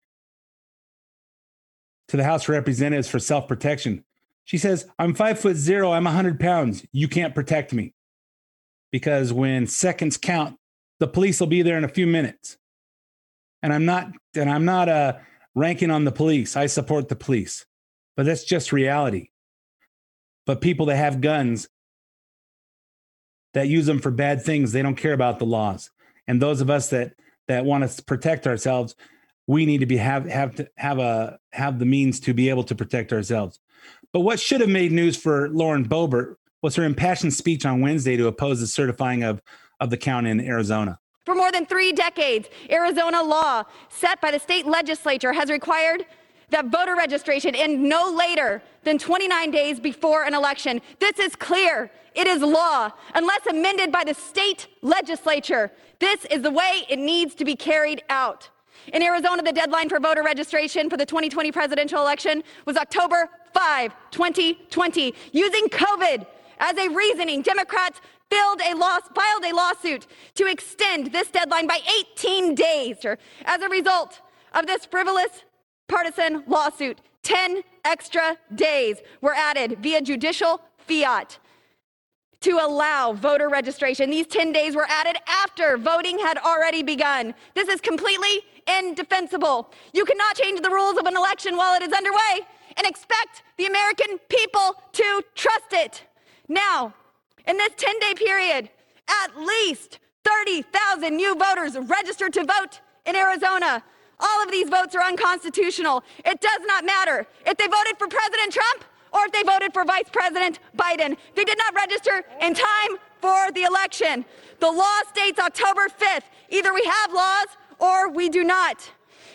to 2.07 2.17
the 2.17 2.23
House 2.23 2.43
of 2.43 2.49
Representatives 2.49 3.07
for 3.07 3.19
self 3.19 3.47
protection. 3.47 4.03
She 4.45 4.57
says, 4.57 4.87
I'm 4.99 5.15
five 5.15 5.39
foot 5.39 5.55
zero, 5.55 5.91
I'm 5.91 6.03
100 6.05 6.39
pounds. 6.39 6.85
You 6.91 7.07
can't 7.07 7.35
protect 7.35 7.73
me. 7.73 7.93
Because 8.91 9.33
when 9.33 9.67
seconds 9.67 10.17
count, 10.17 10.57
the 10.99 11.07
police 11.07 11.39
will 11.39 11.47
be 11.47 11.61
there 11.61 11.77
in 11.77 11.83
a 11.83 11.89
few 11.89 12.07
minutes. 12.07 12.57
And 13.61 13.73
I'm 13.73 13.85
not, 13.85 14.11
and 14.35 14.49
I'm 14.49 14.63
not 14.63 14.87
uh, 14.87 15.17
ranking 15.55 15.91
on 15.91 16.05
the 16.05 16.11
police. 16.11 16.55
I 16.55 16.67
support 16.67 17.09
the 17.09 17.15
police, 17.15 17.65
but 18.15 18.25
that's 18.25 18.43
just 18.43 18.71
reality. 18.71 19.29
But 20.45 20.61
people 20.61 20.85
that 20.85 20.97
have 20.97 21.21
guns 21.21 21.67
that 23.53 23.67
use 23.67 23.87
them 23.87 23.99
for 23.99 24.11
bad 24.11 24.43
things, 24.43 24.71
they 24.71 24.83
don't 24.83 24.95
care 24.95 25.13
about 25.13 25.39
the 25.39 25.45
laws. 25.45 25.89
And 26.27 26.41
those 26.41 26.61
of 26.61 26.69
us 26.69 26.89
that 26.89 27.13
that 27.47 27.65
want 27.65 27.89
to 27.89 28.03
protect 28.03 28.47
ourselves, 28.47 28.95
we 29.47 29.65
need 29.65 29.79
to 29.79 29.85
be 29.85 29.97
have 29.97 30.25
have 30.25 30.55
to 30.55 30.69
have 30.77 30.99
a 30.99 31.39
have 31.53 31.79
the 31.79 31.85
means 31.85 32.19
to 32.21 32.33
be 32.33 32.49
able 32.49 32.63
to 32.63 32.75
protect 32.75 33.13
ourselves. 33.13 33.59
But 34.11 34.21
what 34.21 34.39
should 34.39 34.61
have 34.61 34.69
made 34.69 34.91
news 34.91 35.15
for 35.15 35.49
Lauren 35.49 35.87
Boebert 35.87 36.35
was 36.61 36.75
her 36.75 36.83
impassioned 36.83 37.33
speech 37.33 37.65
on 37.65 37.81
Wednesday 37.81 38.17
to 38.17 38.27
oppose 38.27 38.59
the 38.59 38.67
certifying 38.67 39.23
of 39.23 39.41
of 39.79 39.89
the 39.89 39.97
count 39.97 40.27
in 40.27 40.39
Arizona. 40.39 40.99
For 41.25 41.35
more 41.35 41.51
than 41.51 41.65
three 41.65 41.91
decades, 41.91 42.49
Arizona 42.69 43.23
law 43.23 43.63
set 43.89 44.21
by 44.21 44.31
the 44.31 44.39
state 44.39 44.65
legislature 44.65 45.33
has 45.33 45.49
required 45.49 46.05
that 46.55 46.67
voter 46.67 46.95
registration 46.95 47.53
end 47.53 47.83
no 47.83 48.09
later 48.09 48.63
than 48.83 48.97
29 48.97 49.51
days 49.51 49.77
before 49.77 50.23
an 50.23 50.33
election. 50.33 50.81
This 50.99 51.19
is 51.19 51.35
clear. 51.35 51.91
It 52.13 52.27
is 52.27 52.41
law. 52.41 52.91
Unless 53.13 53.45
amended 53.45 53.91
by 53.91 54.05
the 54.05 54.13
state 54.13 54.67
legislature, 54.81 55.69
this 55.99 56.23
is 56.25 56.43
the 56.43 56.51
way 56.51 56.85
it 56.89 56.97
needs 56.97 57.35
to 57.35 57.45
be 57.45 57.57
carried 57.57 58.03
out. 58.09 58.49
In 58.93 59.03
Arizona, 59.03 59.43
the 59.43 59.51
deadline 59.51 59.89
for 59.89 59.99
voter 59.99 60.23
registration 60.23 60.89
for 60.89 60.95
the 60.95 61.05
2020 61.05 61.51
presidential 61.51 61.99
election 61.99 62.41
was 62.65 62.77
October 62.77 63.29
5, 63.53 63.93
2020. 64.11 65.13
Using 65.33 65.67
COVID 65.67 66.25
as 66.59 66.77
a 66.77 66.87
reasoning, 66.87 67.41
Democrats 67.41 67.99
a, 68.31 68.73
law, 68.75 68.99
filed 69.13 69.45
a 69.45 69.53
lawsuit 69.53 70.07
to 70.35 70.45
extend 70.45 71.11
this 71.11 71.29
deadline 71.29 71.67
by 71.67 71.79
18 72.17 72.55
days. 72.55 72.97
As 73.45 73.61
a 73.61 73.69
result 73.69 74.21
of 74.53 74.67
this 74.67 74.85
frivolous 74.85 75.43
partisan 75.87 76.43
lawsuit, 76.47 76.99
10 77.23 77.61
extra 77.83 78.37
days 78.53 78.97
were 79.21 79.33
added 79.33 79.79
via 79.81 80.01
judicial 80.01 80.61
fiat 80.77 81.39
to 82.41 82.59
allow 82.61 83.13
voter 83.13 83.49
registration. 83.49 84.11
These 84.11 84.27
10 84.27 84.51
days 84.51 84.75
were 84.75 84.85
added 84.87 85.17
after 85.27 85.77
voting 85.77 86.19
had 86.19 86.37
already 86.37 86.83
begun. 86.83 87.33
This 87.55 87.67
is 87.67 87.81
completely 87.81 88.43
indefensible. 88.67 89.71
You 89.93 90.05
cannot 90.05 90.35
change 90.35 90.61
the 90.61 90.69
rules 90.69 90.97
of 90.97 91.05
an 91.05 91.17
election 91.17 91.57
while 91.57 91.75
it 91.75 91.81
is 91.81 91.91
underway 91.91 92.45
and 92.77 92.85
expect 92.85 93.43
the 93.57 93.65
American 93.65 94.19
people 94.29 94.75
to 94.93 95.23
trust 95.33 95.71
it. 95.71 96.03
Now, 96.47 96.93
in 97.47 97.57
this 97.57 97.71
10 97.77 97.99
day 97.99 98.13
period, 98.15 98.69
at 99.07 99.39
least 99.39 99.99
30,000 100.23 101.15
new 101.15 101.35
voters 101.35 101.77
registered 101.77 102.33
to 102.33 102.43
vote 102.43 102.81
in 103.05 103.15
Arizona. 103.15 103.83
All 104.19 104.43
of 104.43 104.51
these 104.51 104.69
votes 104.69 104.95
are 104.95 105.03
unconstitutional. 105.03 106.03
It 106.23 106.39
does 106.41 106.61
not 106.65 106.85
matter 106.85 107.27
if 107.45 107.57
they 107.57 107.67
voted 107.67 107.97
for 107.97 108.07
President 108.07 108.53
Trump 108.53 108.83
or 109.11 109.25
if 109.25 109.31
they 109.31 109.43
voted 109.43 109.73
for 109.73 109.85
Vice 109.85 110.09
President 110.11 110.59
Biden. 110.77 111.17
They 111.35 111.43
did 111.43 111.57
not 111.57 111.73
register 111.75 112.23
in 112.41 112.53
time 112.53 112.97
for 113.21 113.51
the 113.51 113.63
election. 113.63 114.25
The 114.59 114.71
law 114.71 114.99
states 115.09 115.39
October 115.39 115.87
5th. 115.87 116.23
Either 116.49 116.73
we 116.73 116.83
have 116.83 117.13
laws 117.13 117.47
or 117.79 118.09
we 118.09 118.29
do 118.29 118.43
not. 118.43 118.89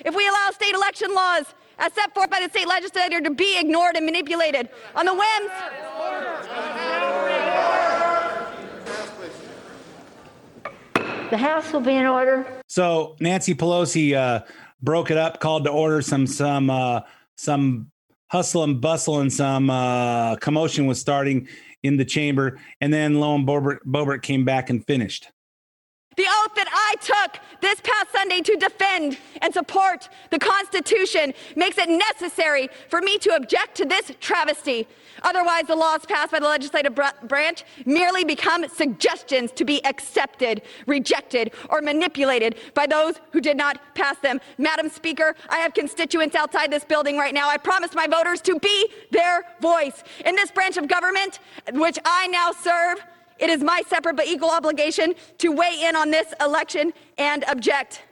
If 0.04 0.14
we 0.14 0.26
allow 0.28 0.50
state 0.52 0.74
election 0.74 1.14
laws 1.14 1.54
as 1.78 1.92
set 1.94 2.14
forth 2.14 2.30
by 2.30 2.40
the 2.40 2.48
state 2.48 2.68
legislature 2.68 3.20
to 3.20 3.30
be 3.30 3.58
ignored 3.58 3.96
and 3.96 4.04
manipulated 4.04 4.68
on 4.94 5.06
the 5.06 5.14
whims 5.14 5.50
The 11.30 11.38
House 11.38 11.72
will 11.72 11.80
be 11.80 11.94
in 11.94 12.06
order. 12.06 12.44
So 12.66 13.14
Nancy 13.20 13.54
Pelosi 13.54 14.14
uh, 14.14 14.40
broke 14.82 15.10
it 15.10 15.16
up, 15.16 15.40
called 15.40 15.64
to 15.64 15.70
order 15.70 16.02
some 16.02 16.26
some 16.26 16.70
uh, 16.70 17.00
some 17.36 17.90
hustle 18.30 18.64
and 18.64 18.80
bustle 18.80 19.20
and 19.20 19.32
some 19.32 19.70
uh, 19.70 20.36
commotion 20.36 20.86
was 20.86 21.00
starting 21.00 21.48
in 21.82 21.96
the 21.96 22.04
chamber, 22.04 22.58
and 22.80 22.92
then 22.92 23.18
lo 23.20 23.34
and 23.34 23.46
Boebert, 23.46 23.78
Boebert 23.86 24.22
came 24.22 24.44
back 24.44 24.70
and 24.70 24.86
finished. 24.86 25.30
The 26.16 26.26
oath 26.26 26.54
that 26.54 26.68
I 26.68 26.96
took 27.00 27.40
this 27.62 27.80
past 27.80 28.12
Sunday 28.12 28.40
to 28.40 28.56
defend 28.56 29.16
and 29.40 29.54
support 29.54 30.08
the 30.30 30.38
Constitution 30.38 31.32
makes 31.56 31.78
it 31.78 31.88
necessary 31.88 32.68
for 32.88 33.00
me 33.00 33.16
to 33.18 33.34
object 33.36 33.76
to 33.76 33.84
this 33.84 34.12
travesty. 34.20 34.86
Otherwise, 35.22 35.64
the 35.66 35.76
laws 35.76 36.04
passed 36.06 36.32
by 36.32 36.38
the 36.38 36.46
legislative 36.46 36.94
br- 36.94 37.02
branch 37.24 37.64
merely 37.84 38.24
become 38.24 38.68
suggestions 38.68 39.52
to 39.52 39.64
be 39.64 39.84
accepted, 39.84 40.62
rejected, 40.86 41.52
or 41.68 41.80
manipulated 41.80 42.56
by 42.74 42.86
those 42.86 43.14
who 43.32 43.40
did 43.40 43.56
not 43.56 43.80
pass 43.94 44.18
them. 44.18 44.40
Madam 44.58 44.88
Speaker, 44.88 45.34
I 45.48 45.58
have 45.58 45.74
constituents 45.74 46.34
outside 46.34 46.70
this 46.72 46.84
building 46.84 47.16
right 47.16 47.34
now. 47.34 47.48
I 47.48 47.56
promised 47.56 47.94
my 47.94 48.06
voters 48.06 48.40
to 48.42 48.58
be 48.58 48.88
their 49.10 49.44
voice. 49.60 50.02
In 50.24 50.34
this 50.36 50.50
branch 50.50 50.76
of 50.76 50.88
government, 50.88 51.40
which 51.72 51.98
I 52.04 52.26
now 52.28 52.52
serve, 52.52 53.04
it 53.38 53.48
is 53.48 53.62
my 53.62 53.82
separate 53.88 54.16
but 54.16 54.26
equal 54.26 54.50
obligation 54.50 55.14
to 55.38 55.48
weigh 55.48 55.84
in 55.84 55.96
on 55.96 56.10
this 56.10 56.34
election 56.40 56.92
and 57.16 57.44
object. 57.44 58.02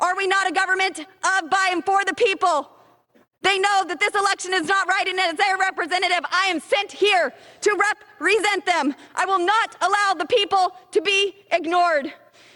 Are 0.00 0.16
we 0.16 0.26
not 0.26 0.48
a 0.48 0.52
government 0.52 1.00
of, 1.00 1.50
by, 1.50 1.68
and 1.70 1.84
for 1.84 2.04
the 2.06 2.14
people? 2.14 2.70
They 3.42 3.58
know 3.58 3.84
that 3.86 4.00
this 4.00 4.14
election 4.14 4.52
is 4.52 4.66
not 4.66 4.88
right, 4.88 5.06
and 5.06 5.18
as 5.20 5.34
their 5.34 5.56
representative, 5.56 6.20
I 6.30 6.46
am 6.46 6.58
sent 6.60 6.90
here 6.90 7.32
to 7.60 7.70
represent 8.20 8.66
them. 8.66 8.94
I 9.14 9.24
will 9.26 9.38
not 9.38 9.76
allow 9.80 10.14
the 10.18 10.26
people 10.26 10.76
to 10.90 11.00
be 11.00 11.34
ignored. 11.52 12.12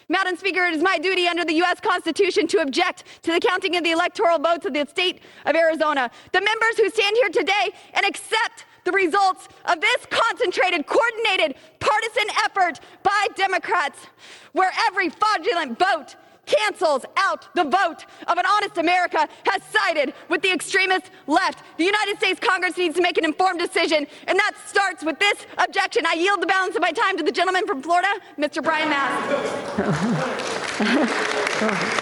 Madam 0.09 0.37
Speaker, 0.37 0.65
it 0.65 0.75
is 0.75 0.83
my 0.83 0.99
duty 0.99 1.27
under 1.27 1.45
the 1.45 1.55
U.S. 1.55 1.81
Constitution 1.81 2.47
to 2.49 2.59
object 2.59 3.05
to 3.23 3.33
the 3.33 3.41
counting 3.41 3.77
of 3.77 3.85
the 3.85 3.93
electoral 3.93 4.39
votes 4.39 4.67
of 4.67 4.75
the 4.75 4.87
state 4.87 5.23
of 5.47 5.55
Arizona. 5.55 6.11
The 6.33 6.41
members 6.41 6.77
who 6.77 6.91
stand 6.91 7.17
here 7.17 7.31
today 7.31 7.71
and 7.95 8.05
accept 8.05 8.67
the 8.85 8.93
results 8.93 9.49
of 9.67 9.81
this 9.81 10.07
concentrated, 10.11 10.87
coordinated, 10.87 11.57
partisan 11.79 12.29
effort 12.45 12.81
by 13.03 13.29
Democrats, 13.37 14.07
where 14.53 14.73
every 14.87 15.09
fraudulent 15.09 15.79
vote 15.79 16.17
cancels 16.47 17.05
out 17.17 17.49
the 17.55 17.65
vote 17.65 18.05
of 18.27 18.39
an 18.39 18.45
honest 18.47 18.79
America, 18.79 19.29
has 19.47 19.63
sided 19.65 20.15
with 20.29 20.43
the 20.43 20.53
extremist 20.53 21.11
left. 21.27 21.63
The 21.79 21.85
United 21.85 22.19
States 22.19 22.41
Congress 22.41 22.77
needs 22.77 22.97
to 22.97 23.03
make 23.03 23.19
an 23.19 23.25
informed 23.25 23.61
decision, 23.61 24.07
and 24.27 24.39
that 24.39 24.53
starts 24.67 25.05
with 25.05 25.19
this 25.19 25.47
objection. 25.59 26.05
I 26.07 26.15
yield 26.15 26.41
the 26.43 26.47
balance 26.47 26.77
of 26.77 26.83
my 26.83 26.93
time 26.93 27.17
to 27.17 27.23
the 27.23 27.33
gentleman 27.33 27.67
from 27.67 27.83
Florida, 27.83 28.09
Mr. 28.39 28.63
Brian 28.63 28.89
Mast. 28.89 29.29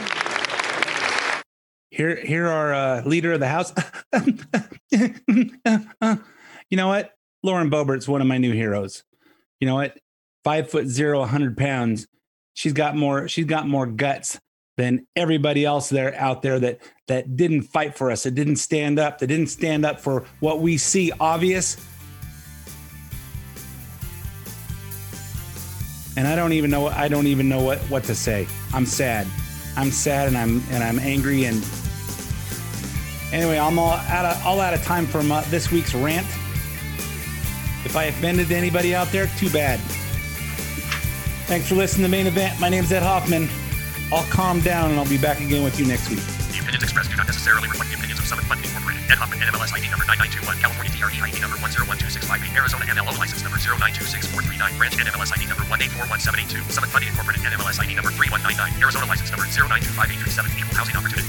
Here, 1.93 2.17
here, 2.25 2.47
our 2.47 2.73
uh, 2.73 3.03
leader 3.05 3.33
of 3.33 3.41
the 3.41 3.49
House. 3.49 3.75
you 6.71 6.77
know 6.77 6.87
what? 6.87 7.15
Lauren 7.43 7.69
Boebert's 7.69 8.07
one 8.07 8.21
of 8.21 8.29
my 8.29 8.39
new 8.39 8.53
heroes. 8.53 9.03
You 9.59 9.67
know 9.67 9.75
what? 9.75 9.99
Five 10.45 10.71
foot 10.71 10.87
zero, 10.87 11.19
100 11.19 11.57
pounds. 11.57 12.07
She's 12.55 12.73
got 12.73 12.97
more. 12.97 13.29
She's 13.29 13.47
got 13.47 13.67
more 13.67 13.87
guts 13.87 14.39
than 14.77 15.07
everybody 15.15 15.65
else 15.65 15.89
there 15.91 16.15
out 16.15 16.43
there 16.43 16.59
that 16.59 16.81
that 17.07 17.37
didn't 17.37 17.63
fight 17.63 17.97
for 17.97 18.11
us. 18.11 18.23
That 18.23 18.35
didn't 18.35 18.57
stand 18.57 18.99
up. 18.99 19.19
That 19.19 19.27
didn't 19.27 19.49
stand 19.49 19.85
up 19.85 20.01
for 20.01 20.25
what 20.41 20.61
we 20.61 20.79
see 20.79 21.13
obvious. 21.21 21.77
And 26.17 26.27
I 26.27 26.35
don't 26.35 26.53
even 26.53 26.71
know. 26.71 26.89
I 26.89 27.09
don't 27.09 27.27
even 27.27 27.49
know 27.49 27.63
what 27.63 27.79
what 27.91 28.05
to 28.05 28.15
say. 28.15 28.47
I'm 28.73 28.87
sad. 28.87 29.27
I'm 29.77 29.91
sad 29.91 30.29
and 30.29 30.37
I'm 30.37 30.63
and 30.71 30.83
I'm 30.83 30.99
angry 30.99 31.45
and 31.45 31.65
anyway. 33.33 33.59
I'm 33.59 33.79
all 33.79 33.93
out 33.93 34.25
of 34.25 34.47
all 34.47 34.61
out 34.61 34.75
of 34.75 34.83
time 34.83 35.07
for 35.07 35.23
my, 35.23 35.39
uh, 35.39 35.45
this 35.49 35.71
week's 35.71 35.95
rant. 35.95 36.27
If 37.85 37.97
I 37.97 38.05
offended 38.05 38.53
anybody 38.53 38.95
out 38.95 39.09
there, 39.09 39.27
too 39.39 39.51
bad. 39.51 39.81
Thanks 41.51 41.67
for 41.67 41.75
listening 41.75 42.07
to 42.07 42.15
the 42.15 42.15
Main 42.15 42.31
Event. 42.31 42.63
My 42.63 42.71
name's 42.71 42.95
Ed 42.95 43.03
Hoffman. 43.03 43.51
I'll 44.15 44.23
calm 44.31 44.63
down 44.63 44.95
and 44.95 45.03
I'll 45.03 45.11
be 45.11 45.19
back 45.19 45.43
again 45.43 45.67
with 45.67 45.83
you 45.83 45.87
next 45.91 46.07
week. 46.07 46.23
The 46.55 46.63
opinions 46.63 46.87
expressed 46.87 47.11
do 47.11 47.19
not 47.19 47.27
necessarily 47.27 47.67
reflect 47.67 47.91
the 47.91 47.99
opinions 47.99 48.23
of 48.23 48.27
Summit 48.31 48.47
Funding 48.47 48.71
Incorporated. 48.71 49.03
Ed 49.11 49.19
Hoffman, 49.19 49.43
NMLS 49.43 49.75
ID 49.75 49.91
number 49.91 50.07
9921, 50.07 50.47
California 50.63 50.95
DRE 50.95 51.11
ID 51.11 51.43
number 51.43 51.59
1012658, 51.59 52.55
Arizona 52.55 52.87
MLO 52.95 53.19
license 53.19 53.43
number 53.43 53.59
0926439, 53.59 54.79
Branch 54.79 54.95
NMLS 54.95 55.31
ID 55.35 55.51
number 55.51 55.67
1841782, 55.67 56.71
Summit 56.71 56.91
Funding 56.95 57.11
Incorporated 57.11 57.43
NMLS 57.43 57.83
ID 57.83 57.99
number 57.99 58.15
3199, 58.15 58.79
Arizona 58.79 59.11
license 59.11 59.35
number 59.35 59.51
0925837, 59.51 60.55
Equal 60.55 60.79
Housing 60.79 60.95
Opportunity. 60.95 61.27